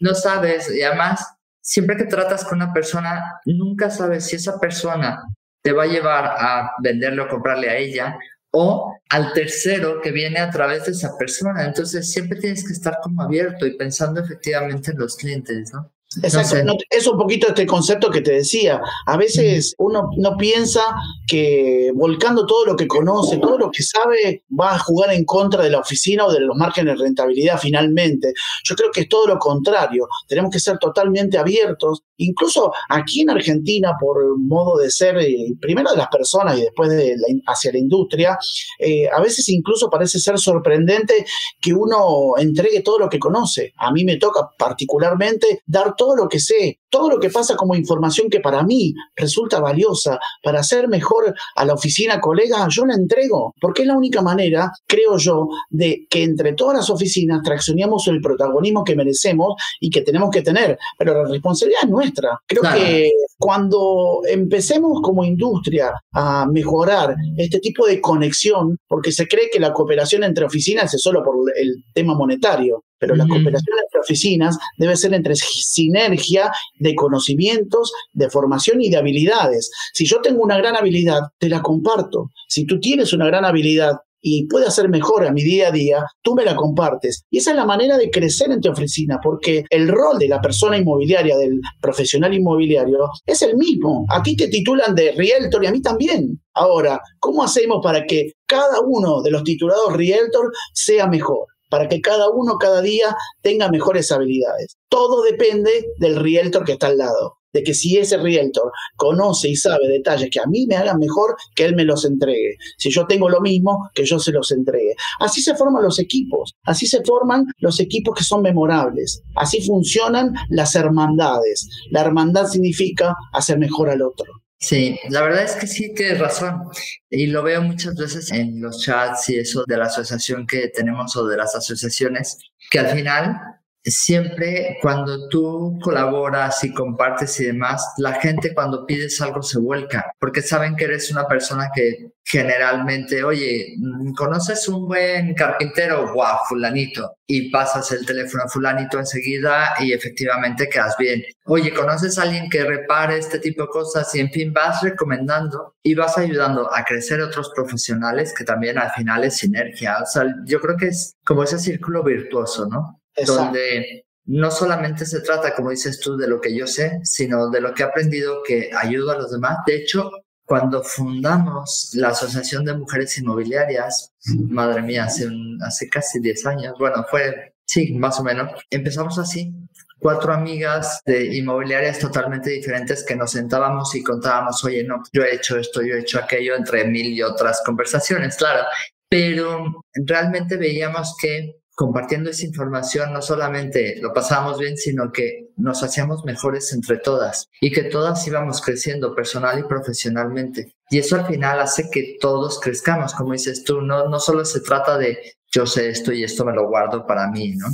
no 0.00 0.14
sabes. 0.14 0.72
Y 0.72 0.82
además, 0.82 1.24
siempre 1.60 1.96
que 1.96 2.04
tratas 2.04 2.44
con 2.44 2.62
una 2.62 2.72
persona, 2.72 3.40
nunca 3.44 3.90
sabes 3.90 4.26
si 4.26 4.36
esa 4.36 4.58
persona 4.58 5.22
te 5.62 5.72
va 5.72 5.84
a 5.84 5.86
llevar 5.86 6.24
a 6.24 6.72
venderle 6.82 7.22
o 7.22 7.28
comprarle 7.28 7.68
a 7.68 7.76
ella 7.76 8.18
o 8.52 8.94
al 9.08 9.32
tercero 9.32 10.00
que 10.00 10.12
viene 10.12 10.38
a 10.38 10.50
través 10.50 10.86
de 10.86 10.92
esa 10.92 11.16
persona. 11.16 11.64
Entonces 11.64 12.10
siempre 12.10 12.38
tienes 12.38 12.66
que 12.66 12.72
estar 12.72 12.98
como 13.02 13.22
abierto 13.22 13.66
y 13.66 13.76
pensando 13.76 14.20
efectivamente 14.20 14.92
en 14.92 14.98
los 14.98 15.16
clientes, 15.16 15.72
¿no? 15.72 15.92
Exacto, 16.22 16.56
es 16.90 17.06
un 17.06 17.16
poquito 17.16 17.46
este 17.46 17.66
concepto 17.66 18.10
que 18.10 18.20
te 18.20 18.32
decía. 18.32 18.80
A 19.06 19.16
veces 19.16 19.76
uno 19.78 20.10
no 20.16 20.36
piensa 20.36 20.82
que 21.28 21.92
volcando 21.94 22.46
todo 22.46 22.66
lo 22.66 22.76
que 22.76 22.88
conoce, 22.88 23.36
todo 23.36 23.56
lo 23.56 23.70
que 23.70 23.84
sabe, 23.84 24.42
va 24.58 24.74
a 24.74 24.78
jugar 24.80 25.12
en 25.12 25.24
contra 25.24 25.62
de 25.62 25.70
la 25.70 25.78
oficina 25.78 26.26
o 26.26 26.32
de 26.32 26.40
los 26.40 26.56
márgenes 26.56 26.98
de 26.98 27.04
rentabilidad 27.04 27.60
finalmente. 27.60 28.32
Yo 28.64 28.74
creo 28.74 28.90
que 28.90 29.02
es 29.02 29.08
todo 29.08 29.28
lo 29.28 29.38
contrario. 29.38 30.08
Tenemos 30.26 30.50
que 30.50 30.58
ser 30.58 30.78
totalmente 30.78 31.38
abiertos. 31.38 32.02
Incluso 32.20 32.72
aquí 32.88 33.22
en 33.22 33.30
Argentina, 33.30 33.92
por 33.98 34.38
modo 34.38 34.78
de 34.78 34.90
ser, 34.90 35.18
eh, 35.18 35.54
primero 35.60 35.90
de 35.90 35.96
las 35.96 36.08
personas 36.08 36.58
y 36.58 36.62
después 36.62 36.90
de 36.90 37.16
hacia 37.46 37.72
la 37.72 37.78
industria, 37.78 38.38
eh, 38.78 39.08
a 39.08 39.20
veces 39.20 39.48
incluso 39.48 39.88
parece 39.88 40.18
ser 40.18 40.38
sorprendente 40.38 41.24
que 41.60 41.72
uno 41.72 42.36
entregue 42.36 42.82
todo 42.82 42.98
lo 42.98 43.08
que 43.08 43.18
conoce. 43.18 43.72
A 43.78 43.90
mí 43.90 44.04
me 44.04 44.16
toca 44.16 44.50
particularmente 44.58 45.62
dar 45.66 45.94
todo 45.96 46.14
lo 46.14 46.28
que 46.28 46.40
sé, 46.40 46.80
todo 46.90 47.08
lo 47.08 47.18
que 47.18 47.30
pasa 47.30 47.56
como 47.56 47.74
información 47.74 48.28
que 48.28 48.40
para 48.40 48.62
mí 48.62 48.92
resulta 49.16 49.60
valiosa 49.60 50.18
para 50.42 50.60
hacer 50.60 50.88
mejor 50.88 51.34
a 51.56 51.64
la 51.64 51.74
oficina 51.74 52.20
colega, 52.20 52.66
yo 52.68 52.84
la 52.84 52.94
entrego, 52.94 53.54
porque 53.60 53.82
es 53.82 53.88
la 53.88 53.96
única 53.96 54.20
manera, 54.20 54.70
creo 54.86 55.16
yo, 55.16 55.48
de 55.70 56.06
que 56.10 56.22
entre 56.22 56.52
todas 56.52 56.76
las 56.76 56.90
oficinas 56.90 57.42
traccionemos 57.42 58.06
el 58.08 58.20
protagonismo 58.20 58.84
que 58.84 58.96
merecemos 58.96 59.54
y 59.80 59.88
que 59.88 60.02
tenemos 60.02 60.30
que 60.30 60.42
tener, 60.42 60.78
pero 60.98 61.22
la 61.22 61.28
responsabilidad 61.30 61.84
es 61.84 61.90
nuestra. 61.90 62.09
Creo 62.46 62.62
que 62.62 63.10
cuando 63.38 64.20
empecemos 64.28 65.00
como 65.02 65.24
industria 65.24 65.92
a 66.12 66.46
mejorar 66.46 67.14
este 67.36 67.58
tipo 67.58 67.86
de 67.86 68.00
conexión, 68.00 68.78
porque 68.86 69.12
se 69.12 69.26
cree 69.26 69.48
que 69.50 69.60
la 69.60 69.72
cooperación 69.72 70.24
entre 70.24 70.44
oficinas 70.44 70.92
es 70.92 71.02
solo 71.02 71.22
por 71.24 71.36
el 71.56 71.84
tema 71.94 72.14
monetario, 72.14 72.84
pero 72.98 73.16
la 73.16 73.26
cooperación 73.26 73.76
entre 73.82 74.00
oficinas 74.00 74.58
debe 74.76 74.94
ser 74.94 75.14
entre 75.14 75.34
sinergia 75.34 76.52
de 76.78 76.94
conocimientos, 76.94 77.92
de 78.12 78.28
formación 78.28 78.82
y 78.82 78.90
de 78.90 78.98
habilidades. 78.98 79.70
Si 79.94 80.04
yo 80.04 80.20
tengo 80.20 80.42
una 80.42 80.58
gran 80.58 80.76
habilidad, 80.76 81.20
te 81.38 81.48
la 81.48 81.62
comparto. 81.62 82.30
Si 82.46 82.66
tú 82.66 82.78
tienes 82.78 83.14
una 83.14 83.26
gran 83.26 83.46
habilidad 83.46 83.96
y 84.20 84.46
puede 84.46 84.66
hacer 84.66 84.88
mejor 84.88 85.26
a 85.26 85.32
mi 85.32 85.42
día 85.42 85.68
a 85.68 85.72
día, 85.72 86.04
tú 86.22 86.34
me 86.34 86.44
la 86.44 86.56
compartes. 86.56 87.24
Y 87.30 87.38
esa 87.38 87.50
es 87.50 87.56
la 87.56 87.64
manera 87.64 87.96
de 87.96 88.10
crecer 88.10 88.50
en 88.50 88.60
tu 88.60 88.70
oficina, 88.70 89.18
porque 89.22 89.64
el 89.70 89.88
rol 89.88 90.18
de 90.18 90.28
la 90.28 90.40
persona 90.40 90.76
inmobiliaria, 90.76 91.36
del 91.36 91.60
profesional 91.80 92.34
inmobiliario, 92.34 92.98
es 93.26 93.42
el 93.42 93.56
mismo. 93.56 94.04
A 94.08 94.22
ti 94.22 94.36
te 94.36 94.48
titulan 94.48 94.94
de 94.94 95.12
realtor 95.12 95.64
y 95.64 95.66
a 95.66 95.72
mí 95.72 95.80
también. 95.80 96.40
Ahora, 96.54 97.00
¿cómo 97.18 97.42
hacemos 97.42 97.80
para 97.82 98.04
que 98.04 98.32
cada 98.46 98.80
uno 98.80 99.22
de 99.22 99.30
los 99.30 99.44
titulados 99.44 99.96
realtor 99.96 100.50
sea 100.74 101.06
mejor? 101.06 101.46
para 101.70 101.88
que 101.88 102.00
cada 102.00 102.28
uno 102.28 102.58
cada 102.58 102.82
día 102.82 103.16
tenga 103.40 103.70
mejores 103.70 104.10
habilidades. 104.12 104.76
Todo 104.88 105.22
depende 105.22 105.86
del 105.98 106.16
realtor 106.16 106.64
que 106.64 106.72
está 106.72 106.88
al 106.88 106.98
lado, 106.98 107.36
de 107.52 107.62
que 107.62 107.74
si 107.74 107.98
ese 107.98 108.16
realtor 108.16 108.70
conoce 108.96 109.48
y 109.48 109.56
sabe 109.56 109.88
detalles 109.88 110.30
que 110.30 110.40
a 110.40 110.46
mí 110.46 110.66
me 110.66 110.76
hagan 110.76 110.98
mejor, 110.98 111.36
que 111.54 111.64
él 111.64 111.74
me 111.74 111.84
los 111.84 112.04
entregue. 112.04 112.56
Si 112.78 112.90
yo 112.90 113.06
tengo 113.06 113.28
lo 113.28 113.40
mismo, 113.40 113.90
que 113.94 114.04
yo 114.04 114.18
se 114.18 114.32
los 114.32 114.50
entregue. 114.52 114.94
Así 115.20 115.42
se 115.42 115.54
forman 115.54 115.82
los 115.82 115.98
equipos, 115.98 116.54
así 116.64 116.86
se 116.86 117.02
forman 117.04 117.46
los 117.58 117.80
equipos 117.80 118.14
que 118.16 118.24
son 118.24 118.42
memorables, 118.42 119.22
así 119.36 119.60
funcionan 119.62 120.34
las 120.48 120.74
hermandades. 120.74 121.68
La 121.90 122.02
hermandad 122.02 122.46
significa 122.46 123.14
hacer 123.32 123.58
mejor 123.58 123.90
al 123.90 124.02
otro. 124.02 124.32
Sí, 124.62 124.98
la 125.08 125.22
verdad 125.22 125.44
es 125.44 125.56
que 125.56 125.66
sí 125.66 125.94
tienes 125.94 126.18
razón. 126.18 126.64
Y 127.08 127.28
lo 127.28 127.42
veo 127.42 127.62
muchas 127.62 127.94
veces 127.94 128.30
en 128.30 128.60
los 128.60 128.82
chats 128.82 129.30
y 129.30 129.36
eso 129.36 129.64
de 129.66 129.78
la 129.78 129.86
asociación 129.86 130.46
que 130.46 130.68
tenemos 130.68 131.16
o 131.16 131.26
de 131.26 131.38
las 131.38 131.54
asociaciones, 131.54 132.36
que 132.70 132.78
al 132.78 132.88
final 132.88 133.40
siempre 133.84 134.78
cuando 134.82 135.28
tú 135.28 135.78
colaboras 135.82 136.62
y 136.64 136.72
compartes 136.72 137.38
y 137.40 137.46
demás, 137.46 137.84
la 137.98 138.14
gente 138.14 138.54
cuando 138.54 138.86
pides 138.86 139.20
algo 139.20 139.42
se 139.42 139.58
vuelca, 139.58 140.12
porque 140.18 140.42
saben 140.42 140.76
que 140.76 140.84
eres 140.84 141.10
una 141.10 141.26
persona 141.26 141.70
que 141.74 142.12
generalmente, 142.24 143.24
oye, 143.24 143.74
¿conoces 144.16 144.68
un 144.68 144.86
buen 144.86 145.34
carpintero? 145.34 146.12
Guau, 146.12 146.38
fulanito. 146.48 147.16
Y 147.26 147.50
pasas 147.50 147.90
el 147.92 148.06
teléfono 148.06 148.44
a 148.44 148.48
fulanito 148.48 148.98
enseguida 148.98 149.74
y 149.80 149.92
efectivamente 149.92 150.68
quedas 150.68 150.96
bien. 150.98 151.22
Oye, 151.46 151.72
¿conoces 151.72 152.18
a 152.18 152.22
alguien 152.22 152.48
que 152.48 152.64
repare 152.64 153.18
este 153.18 153.38
tipo 153.38 153.62
de 153.62 153.68
cosas? 153.68 154.14
Y 154.14 154.20
en 154.20 154.30
fin, 154.30 154.52
vas 154.52 154.82
recomendando 154.82 155.74
y 155.82 155.94
vas 155.94 156.18
ayudando 156.18 156.72
a 156.72 156.84
crecer 156.84 157.20
otros 157.20 157.50
profesionales 157.54 158.32
que 158.36 158.44
también 158.44 158.78
al 158.78 158.90
final 158.92 159.24
es 159.24 159.38
sinergia. 159.38 159.98
O 160.02 160.06
sea, 160.06 160.24
yo 160.44 160.60
creo 160.60 160.76
que 160.76 160.88
es 160.88 161.14
como 161.24 161.42
ese 161.42 161.58
círculo 161.58 162.04
virtuoso, 162.04 162.66
¿no? 162.66 162.99
Donde 163.26 164.04
no 164.26 164.50
solamente 164.50 165.06
se 165.06 165.20
trata, 165.20 165.54
como 165.54 165.70
dices 165.70 166.00
tú, 166.00 166.16
de 166.16 166.28
lo 166.28 166.40
que 166.40 166.54
yo 166.54 166.66
sé, 166.66 167.00
sino 167.02 167.50
de 167.50 167.60
lo 167.60 167.74
que 167.74 167.82
he 167.82 167.86
aprendido 167.86 168.42
que 168.46 168.70
ayuda 168.76 169.14
a 169.14 169.18
los 169.18 169.32
demás. 169.32 169.58
De 169.66 169.76
hecho, 169.76 170.10
cuando 170.44 170.82
fundamos 170.82 171.90
la 171.94 172.08
Asociación 172.08 172.64
de 172.64 172.74
Mujeres 172.74 173.16
Inmobiliarias, 173.18 174.12
madre 174.48 174.82
mía, 174.82 175.04
hace, 175.04 175.28
hace 175.64 175.88
casi 175.88 176.20
10 176.20 176.46
años, 176.46 176.74
bueno, 176.78 177.04
fue, 177.10 177.54
sí, 177.64 177.94
más 177.94 178.18
o 178.20 178.24
menos, 178.24 178.50
empezamos 178.70 179.18
así, 179.18 179.54
cuatro 180.00 180.32
amigas 180.32 181.00
de 181.04 181.36
inmobiliarias 181.36 181.98
totalmente 181.98 182.50
diferentes 182.50 183.04
que 183.04 183.14
nos 183.14 183.32
sentábamos 183.32 183.94
y 183.94 184.02
contábamos, 184.02 184.64
oye, 184.64 184.82
no, 184.82 185.02
yo 185.12 185.22
he 185.22 185.36
hecho 185.36 185.56
esto, 185.56 185.82
yo 185.82 185.94
he 185.94 186.00
hecho 186.00 186.18
aquello, 186.18 186.56
entre 186.56 186.84
mil 186.84 187.06
y 187.06 187.22
otras 187.22 187.62
conversaciones, 187.64 188.36
claro, 188.36 188.66
pero 189.08 189.84
realmente 189.94 190.56
veíamos 190.56 191.16
que 191.20 191.59
compartiendo 191.80 192.28
esa 192.28 192.44
información 192.44 193.10
no 193.10 193.22
solamente 193.22 193.98
lo 194.02 194.12
pasábamos 194.12 194.58
bien, 194.58 194.76
sino 194.76 195.10
que 195.10 195.48
nos 195.56 195.82
hacíamos 195.82 196.26
mejores 196.26 196.74
entre 196.74 196.98
todas 196.98 197.48
y 197.58 197.72
que 197.72 197.84
todas 197.84 198.26
íbamos 198.26 198.60
creciendo 198.60 199.14
personal 199.14 199.60
y 199.60 199.62
profesionalmente. 199.62 200.74
Y 200.90 200.98
eso 200.98 201.16
al 201.16 201.26
final 201.26 201.58
hace 201.58 201.88
que 201.90 202.18
todos 202.20 202.60
crezcamos, 202.60 203.14
como 203.14 203.32
dices 203.32 203.64
tú, 203.64 203.80
no, 203.80 204.10
no 204.10 204.20
solo 204.20 204.44
se 204.44 204.60
trata 204.60 204.98
de 204.98 205.20
yo 205.50 205.64
sé 205.64 205.88
esto 205.88 206.12
y 206.12 206.22
esto 206.22 206.44
me 206.44 206.52
lo 206.52 206.68
guardo 206.68 207.06
para 207.06 207.30
mí, 207.30 207.52
¿no? 207.56 207.68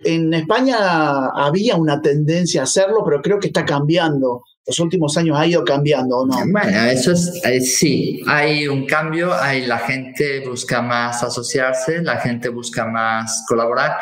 En 0.00 0.32
España 0.32 1.26
había 1.34 1.76
una 1.76 2.00
tendencia 2.00 2.60
a 2.60 2.64
hacerlo, 2.64 3.02
pero 3.04 3.20
creo 3.20 3.38
que 3.38 3.48
está 3.48 3.64
cambiando 3.64 4.44
los 4.68 4.78
últimos 4.80 5.16
años 5.16 5.38
ha 5.38 5.46
ido 5.46 5.64
cambiando, 5.64 6.18
¿o 6.18 6.26
no? 6.26 6.36
Bueno, 6.52 6.84
eso 6.90 7.12
es, 7.12 7.40
eh, 7.42 7.60
sí, 7.60 8.22
hay 8.26 8.68
un 8.68 8.84
cambio, 8.84 9.32
hay, 9.32 9.66
la 9.66 9.78
gente 9.78 10.46
busca 10.46 10.82
más 10.82 11.22
asociarse, 11.22 12.02
la 12.02 12.18
gente 12.18 12.50
busca 12.50 12.84
más 12.84 13.46
colaborar, 13.48 13.96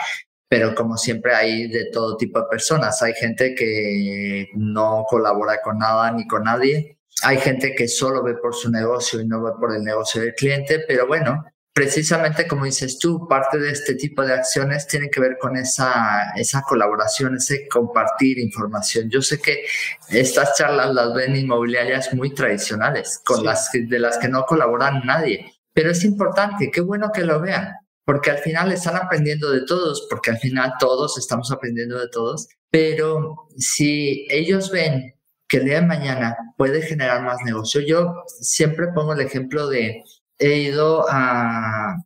pero 0.49 0.74
como 0.74 0.97
siempre 0.97 1.32
hay 1.32 1.68
de 1.68 1.86
todo 1.92 2.16
tipo 2.16 2.40
de 2.40 2.47
personas. 2.51 3.01
Hay 3.01 3.14
gente 3.14 3.55
que 3.55 4.49
no 4.55 5.05
colabora 5.09 5.61
con 5.62 5.78
nada 5.78 6.11
ni 6.11 6.26
con 6.26 6.42
nadie. 6.42 6.99
Hay 7.22 7.38
gente 7.38 7.72
que 7.76 7.86
solo 7.86 8.24
ve 8.24 8.34
por 8.34 8.53
su 8.53 8.68
negocio 8.68 9.20
y 9.20 9.26
no 9.26 9.42
ve 9.42 9.53
por 9.61 9.72
el 9.72 9.84
negocio 9.84 10.20
del 10.20 10.34
cliente, 10.34 10.84
pero 10.86 11.07
bueno, 11.07 11.44
precisamente 11.77 12.47
como 12.47 12.64
dices 12.64 12.99
tú, 12.99 13.29
parte 13.29 13.59
de 13.59 13.70
este 13.70 13.97
tipo 13.97 14.24
de 14.24 14.33
acciones 14.33 14.87
tiene 14.87 15.11
que 15.11 15.20
ver 15.20 15.37
con 15.39 15.59
esa, 15.59 16.33
esa 16.35 16.62
colaboración, 16.62 17.37
ese 17.37 17.68
compartir 17.68 18.39
información. 18.39 19.11
Yo 19.11 19.20
sé 19.20 19.43
que 19.43 19.66
estas 20.09 20.57
charlas 20.57 20.95
las 20.95 21.12
ven 21.12 21.37
inmobiliarias 21.37 22.14
muy 22.14 22.33
tradicionales, 22.33 23.20
con 23.22 23.45
las 23.45 23.70
de 23.72 23.99
las 23.99 24.16
que 24.16 24.29
no 24.29 24.47
colaboran 24.47 25.03
nadie, 25.05 25.53
pero 25.74 25.91
es 25.91 26.03
importante, 26.03 26.70
qué 26.70 26.81
bueno 26.81 27.11
que 27.12 27.24
lo 27.24 27.43
vean, 27.43 27.74
porque 28.07 28.31
al 28.31 28.39
final 28.39 28.72
están 28.72 28.97
aprendiendo 28.97 29.51
de 29.51 29.66
todos, 29.66 30.07
porque 30.09 30.31
al 30.31 30.39
final 30.39 30.72
todos 30.79 31.18
estamos 31.18 31.53
aprendiendo 31.53 31.99
de 31.99 32.09
todos, 32.09 32.49
pero 32.70 33.49
si 33.59 34.27
ellos 34.31 34.70
ven 34.70 35.14
que 35.47 35.59
el 35.59 35.66
día 35.66 35.83
de 35.83 35.87
mañana 35.87 36.37
puede 36.57 36.81
generar 36.81 37.22
más 37.22 37.37
negocio, 37.45 37.83
yo 37.83 38.24
siempre 38.41 38.87
pongo 38.95 39.12
el 39.12 39.20
ejemplo 39.20 39.68
de 39.68 40.03
he 40.39 40.59
ido 40.59 41.05
a... 41.09 41.97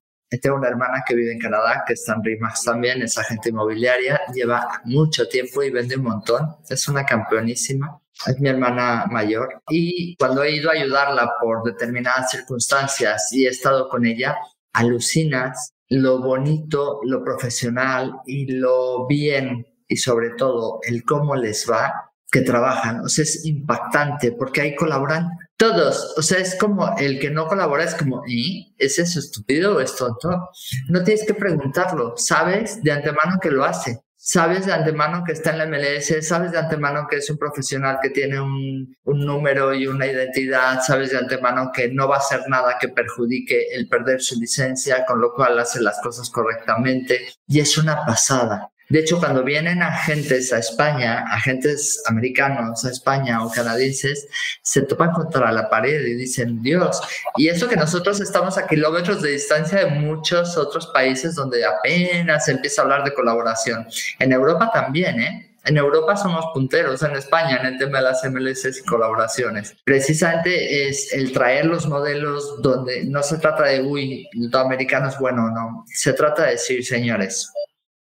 Tengo 0.41 0.57
una 0.57 0.69
hermana 0.69 1.03
que 1.05 1.17
vive 1.17 1.33
en 1.33 1.41
Canadá, 1.41 1.83
que 1.85 1.95
está 1.95 2.15
en 2.15 2.23
RIMAX 2.23 2.63
también, 2.63 3.03
es 3.03 3.19
agente 3.19 3.49
inmobiliaria, 3.49 4.21
lleva 4.33 4.81
mucho 4.85 5.27
tiempo 5.27 5.61
y 5.65 5.71
vende 5.71 5.97
un 5.97 6.05
montón, 6.05 6.57
es 6.69 6.87
una 6.87 7.05
campeonísima, 7.05 8.01
es 8.25 8.39
mi 8.39 8.49
hermana 8.49 9.07
mayor. 9.11 9.61
Y 9.69 10.15
cuando 10.17 10.45
he 10.45 10.53
ido 10.53 10.71
a 10.71 10.75
ayudarla 10.75 11.33
por 11.41 11.65
determinadas 11.65 12.31
circunstancias 12.31 13.33
y 13.33 13.47
he 13.47 13.49
estado 13.49 13.89
con 13.89 14.07
ella, 14.07 14.37
alucinas 14.73 15.73
lo 15.91 16.21
bonito, 16.21 17.01
lo 17.05 17.23
profesional 17.25 18.21
y 18.25 18.53
lo 18.53 19.07
bien 19.07 19.67
y 19.89 19.97
sobre 19.97 20.31
todo 20.31 20.79
el 20.85 21.05
cómo 21.05 21.35
les 21.35 21.69
va 21.69 22.13
que 22.31 22.43
trabajan. 22.43 23.01
O 23.01 23.09
sea, 23.09 23.25
es 23.25 23.45
impactante 23.45 24.33
porque 24.33 24.61
ahí 24.61 24.77
colaboran 24.77 25.29
todos. 25.61 26.15
O 26.17 26.23
sea, 26.23 26.39
es 26.39 26.57
como 26.59 26.97
el 26.97 27.21
que 27.21 27.31
no 27.31 27.47
colabora 27.47 27.85
es 27.85 27.95
como, 27.95 28.23
¿y? 28.27 28.75
¿Es 28.79 28.99
eso 28.99 29.19
estúpido 29.19 29.77
o 29.77 29.81
es 29.81 29.95
tonto? 29.95 30.49
No 30.89 31.05
tienes 31.05 31.27
que 31.27 31.35
preguntarlo. 31.35 32.15
Sabes 32.17 32.83
de 32.83 32.91
antemano 32.91 33.39
que 33.41 33.51
lo 33.51 33.65
hace. 33.65 34.01
Sabes 34.17 34.65
de 34.67 34.73
antemano 34.73 35.23
que 35.25 35.33
está 35.33 35.51
en 35.51 35.59
la 35.59 35.67
MLS, 35.67 36.27
sabes 36.27 36.53
de 36.53 36.59
antemano 36.59 37.07
que 37.09 37.17
es 37.17 37.31
un 37.31 37.39
profesional 37.39 37.99
que 38.03 38.11
tiene 38.11 38.41
un, 38.41 38.95
un 39.05 39.27
número 39.27 39.75
y 39.75 39.87
una 39.87 40.07
identidad, 40.07 40.81
sabes 40.83 41.11
de 41.11 41.19
antemano 41.19 41.71
que 41.75 41.89
no 41.89 42.07
va 42.07 42.17
a 42.17 42.19
hacer 42.19 42.43
nada 42.49 42.77
que 42.79 42.89
perjudique 42.89 43.69
el 43.73 43.89
perder 43.89 44.21
su 44.21 44.39
licencia, 44.39 45.07
con 45.07 45.21
lo 45.21 45.33
cual 45.33 45.59
hace 45.59 45.81
las 45.81 46.01
cosas 46.01 46.29
correctamente. 46.31 47.29
Y 47.47 47.61
es 47.61 47.77
una 47.79 48.05
pasada. 48.05 48.71
De 48.91 48.99
hecho, 48.99 49.19
cuando 49.21 49.45
vienen 49.45 49.83
agentes 49.83 50.53
a 50.53 50.59
España, 50.59 51.25
agentes 51.31 52.03
americanos 52.07 52.85
a 52.85 52.91
España 52.91 53.45
o 53.45 53.51
canadienses, 53.51 54.27
se 54.63 54.83
topan 54.83 55.13
contra 55.13 55.53
la 55.53 55.71
pared 55.71 56.05
y 56.05 56.15
dicen, 56.15 56.61
Dios, 56.61 57.01
y 57.37 57.49
eso 57.49 57.69
que 57.69 57.77
nosotros 57.77 58.21
estamos 58.21 58.59
a 58.59 58.67
kilómetros 58.67 59.23
de 59.23 59.31
distancia 59.31 59.79
de 59.79 59.87
muchos 59.87 60.57
otros 60.57 60.89
países 60.89 61.37
donde 61.37 61.65
apenas 61.65 62.49
empieza 62.49 62.83
a 62.83 62.85
hablar 62.85 63.05
de 63.05 63.15
colaboración. 63.15 63.87
En 64.19 64.33
Europa 64.33 64.73
también, 64.75 65.21
¿eh? 65.21 65.47
En 65.65 65.77
Europa 65.77 66.17
somos 66.17 66.47
punteros, 66.53 67.03
en 67.03 67.13
España, 67.13 67.59
en 67.61 67.67
el 67.67 67.79
tema 67.79 67.99
de 67.99 68.05
las 68.05 68.25
MLS 68.25 68.79
y 68.79 68.85
colaboraciones. 68.85 69.77
Precisamente 69.85 70.89
es 70.89 71.13
el 71.13 71.33
traer 71.33 71.67
los 71.67 71.87
modelos 71.87 72.61
donde 72.63 73.05
no 73.05 73.23
se 73.23 73.39
trata 73.39 73.65
de, 73.65 73.83
uy, 73.83 74.27
lo 74.33 74.59
americano 74.59 75.09
es 75.09 75.19
bueno 75.19 75.47
o 75.47 75.51
no. 75.51 75.85
Se 75.87 76.15
trata 76.15 76.47
de 76.47 76.53
decir, 76.53 76.85
señores, 76.85 77.53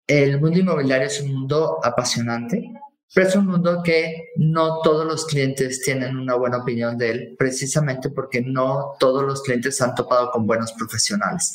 el 0.06 0.40
mundo 0.40 0.58
inmobiliario 0.58 1.08
es 1.08 1.20
un 1.20 1.32
mundo 1.32 1.78
apasionante, 1.82 2.72
pero 3.14 3.28
es 3.28 3.36
un 3.36 3.46
mundo 3.46 3.82
que 3.82 4.30
no 4.36 4.80
todos 4.82 5.06
los 5.06 5.26
clientes 5.26 5.82
tienen 5.82 6.16
una 6.16 6.34
buena 6.34 6.58
opinión 6.58 6.98
de 6.98 7.10
él, 7.10 7.36
precisamente 7.38 8.10
porque 8.10 8.40
no 8.40 8.92
todos 8.98 9.24
los 9.24 9.42
clientes 9.42 9.80
han 9.80 9.94
topado 9.94 10.30
con 10.30 10.46
buenos 10.46 10.72
profesionales. 10.72 11.54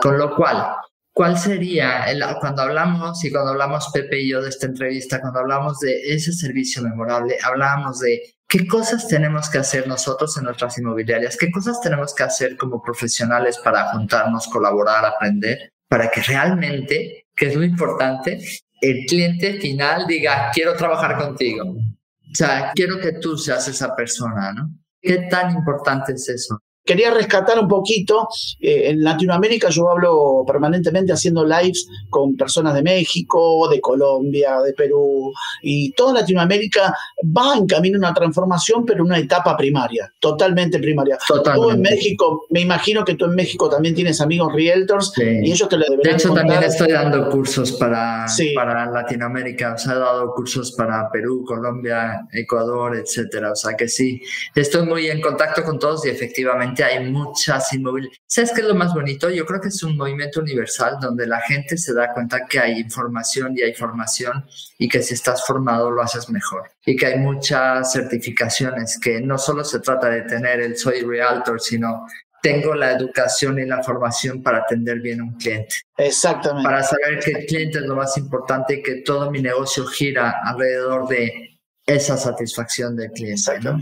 Con 0.00 0.18
lo 0.18 0.34
cual, 0.36 0.76
¿cuál 1.12 1.38
sería, 1.38 2.04
el, 2.04 2.22
cuando 2.38 2.62
hablamos 2.62 3.24
y 3.24 3.30
cuando 3.30 3.50
hablamos 3.50 3.90
Pepe 3.92 4.20
y 4.20 4.30
yo 4.30 4.42
de 4.42 4.50
esta 4.50 4.66
entrevista, 4.66 5.20
cuando 5.20 5.40
hablamos 5.40 5.78
de 5.80 6.14
ese 6.14 6.32
servicio 6.32 6.82
memorable, 6.82 7.36
hablamos 7.42 8.00
de 8.00 8.34
qué 8.46 8.66
cosas 8.66 9.08
tenemos 9.08 9.48
que 9.48 9.58
hacer 9.58 9.88
nosotros 9.88 10.36
en 10.36 10.44
nuestras 10.44 10.76
inmobiliarias, 10.78 11.36
qué 11.36 11.50
cosas 11.50 11.80
tenemos 11.80 12.14
que 12.14 12.24
hacer 12.24 12.56
como 12.56 12.82
profesionales 12.82 13.58
para 13.58 13.92
juntarnos, 13.92 14.48
colaborar, 14.48 15.04
aprender, 15.04 15.72
para 15.88 16.10
que 16.10 16.20
realmente 16.22 17.26
que 17.40 17.46
es 17.46 17.56
muy 17.56 17.64
importante, 17.64 18.38
el 18.82 19.06
cliente 19.06 19.54
final 19.54 20.06
diga, 20.06 20.50
quiero 20.52 20.74
trabajar 20.74 21.16
contigo. 21.16 21.70
O 21.70 22.34
sea, 22.34 22.70
quiero 22.74 23.00
que 23.00 23.12
tú 23.12 23.38
seas 23.38 23.66
esa 23.66 23.96
persona, 23.96 24.52
¿no? 24.52 24.70
¿Qué 25.00 25.26
tan 25.30 25.50
importante 25.56 26.12
es 26.12 26.28
eso? 26.28 26.60
Quería 26.84 27.10
rescatar 27.10 27.58
un 27.58 27.68
poquito. 27.68 28.28
Eh, 28.60 28.90
en 28.90 29.02
Latinoamérica 29.02 29.68
yo 29.70 29.90
hablo 29.90 30.44
permanentemente 30.46 31.12
haciendo 31.12 31.44
lives 31.44 31.86
con 32.08 32.36
personas 32.36 32.74
de 32.74 32.82
México, 32.82 33.68
de 33.68 33.80
Colombia, 33.80 34.60
de 34.60 34.72
Perú, 34.72 35.32
y 35.62 35.92
toda 35.92 36.20
Latinoamérica 36.20 36.94
va 37.24 37.56
en 37.56 37.66
camino 37.66 37.96
a 37.96 38.00
una 38.00 38.14
transformación, 38.14 38.84
pero 38.84 39.00
en 39.00 39.06
una 39.06 39.18
etapa 39.18 39.56
primaria, 39.56 40.12
totalmente 40.18 40.78
primaria. 40.78 41.18
Tú 41.26 41.70
en 41.70 41.82
México, 41.82 42.46
me 42.50 42.60
imagino 42.60 43.04
que 43.04 43.14
tú 43.14 43.26
en 43.26 43.34
México 43.34 43.68
también 43.68 43.94
tienes 43.94 44.20
amigos 44.20 44.52
realtors 44.52 45.12
y 45.18 45.50
ellos 45.50 45.68
te 45.68 45.76
lo 45.76 45.84
deberían 45.88 46.16
De 46.16 46.22
hecho, 46.22 46.34
también 46.34 46.62
estoy 46.62 46.92
dando 46.92 47.28
cursos 47.30 47.72
para, 47.72 48.26
para 48.54 48.90
Latinoamérica, 48.90 49.74
o 49.74 49.78
sea, 49.78 49.94
he 49.94 49.98
dado 49.98 50.32
cursos 50.34 50.72
para 50.72 51.10
Perú, 51.10 51.44
Colombia, 51.46 52.26
Ecuador, 52.32 52.96
etcétera. 52.96 53.52
O 53.52 53.56
sea 53.56 53.76
que 53.76 53.88
sí, 53.88 54.20
estoy 54.54 54.86
muy 54.86 55.08
en 55.08 55.20
contacto 55.20 55.62
con 55.62 55.78
todos 55.78 56.04
y 56.06 56.08
efectivamente 56.08 56.69
hay 56.78 57.10
muchas 57.10 57.72
inmobiliarias. 57.72 58.20
¿Sabes 58.26 58.52
qué 58.52 58.60
es 58.60 58.66
lo 58.66 58.74
más 58.74 58.94
bonito? 58.94 59.30
Yo 59.30 59.44
creo 59.46 59.60
que 59.60 59.68
es 59.68 59.82
un 59.82 59.96
movimiento 59.96 60.40
universal 60.40 60.96
donde 61.00 61.26
la 61.26 61.40
gente 61.40 61.76
se 61.76 61.92
da 61.94 62.12
cuenta 62.12 62.46
que 62.46 62.58
hay 62.58 62.78
información 62.80 63.56
y 63.56 63.62
hay 63.62 63.74
formación 63.74 64.44
y 64.78 64.88
que 64.88 65.02
si 65.02 65.14
estás 65.14 65.44
formado 65.46 65.90
lo 65.90 66.02
haces 66.02 66.28
mejor. 66.30 66.70
Y 66.84 66.96
que 66.96 67.06
hay 67.06 67.18
muchas 67.18 67.92
certificaciones 67.92 68.98
que 68.98 69.20
no 69.20 69.38
solo 69.38 69.64
se 69.64 69.80
trata 69.80 70.08
de 70.08 70.22
tener 70.22 70.60
el 70.60 70.76
soy 70.76 71.02
realtor, 71.02 71.60
sino 71.60 72.06
tengo 72.42 72.74
la 72.74 72.92
educación 72.92 73.58
y 73.58 73.66
la 73.66 73.82
formación 73.82 74.42
para 74.42 74.58
atender 74.58 75.00
bien 75.00 75.20
a 75.20 75.24
un 75.24 75.34
cliente. 75.34 75.76
Exactamente. 75.96 76.68
Para 76.68 76.82
saber 76.82 77.18
que 77.22 77.32
el 77.32 77.46
cliente 77.46 77.78
es 77.78 77.84
lo 77.84 77.96
más 77.96 78.16
importante 78.16 78.74
y 78.74 78.82
que 78.82 79.02
todo 79.02 79.30
mi 79.30 79.42
negocio 79.42 79.84
gira 79.86 80.36
alrededor 80.44 81.06
de 81.08 81.58
esa 81.86 82.16
satisfacción 82.16 82.96
del 82.96 83.10
cliente. 83.10 83.60
¿no? 83.60 83.80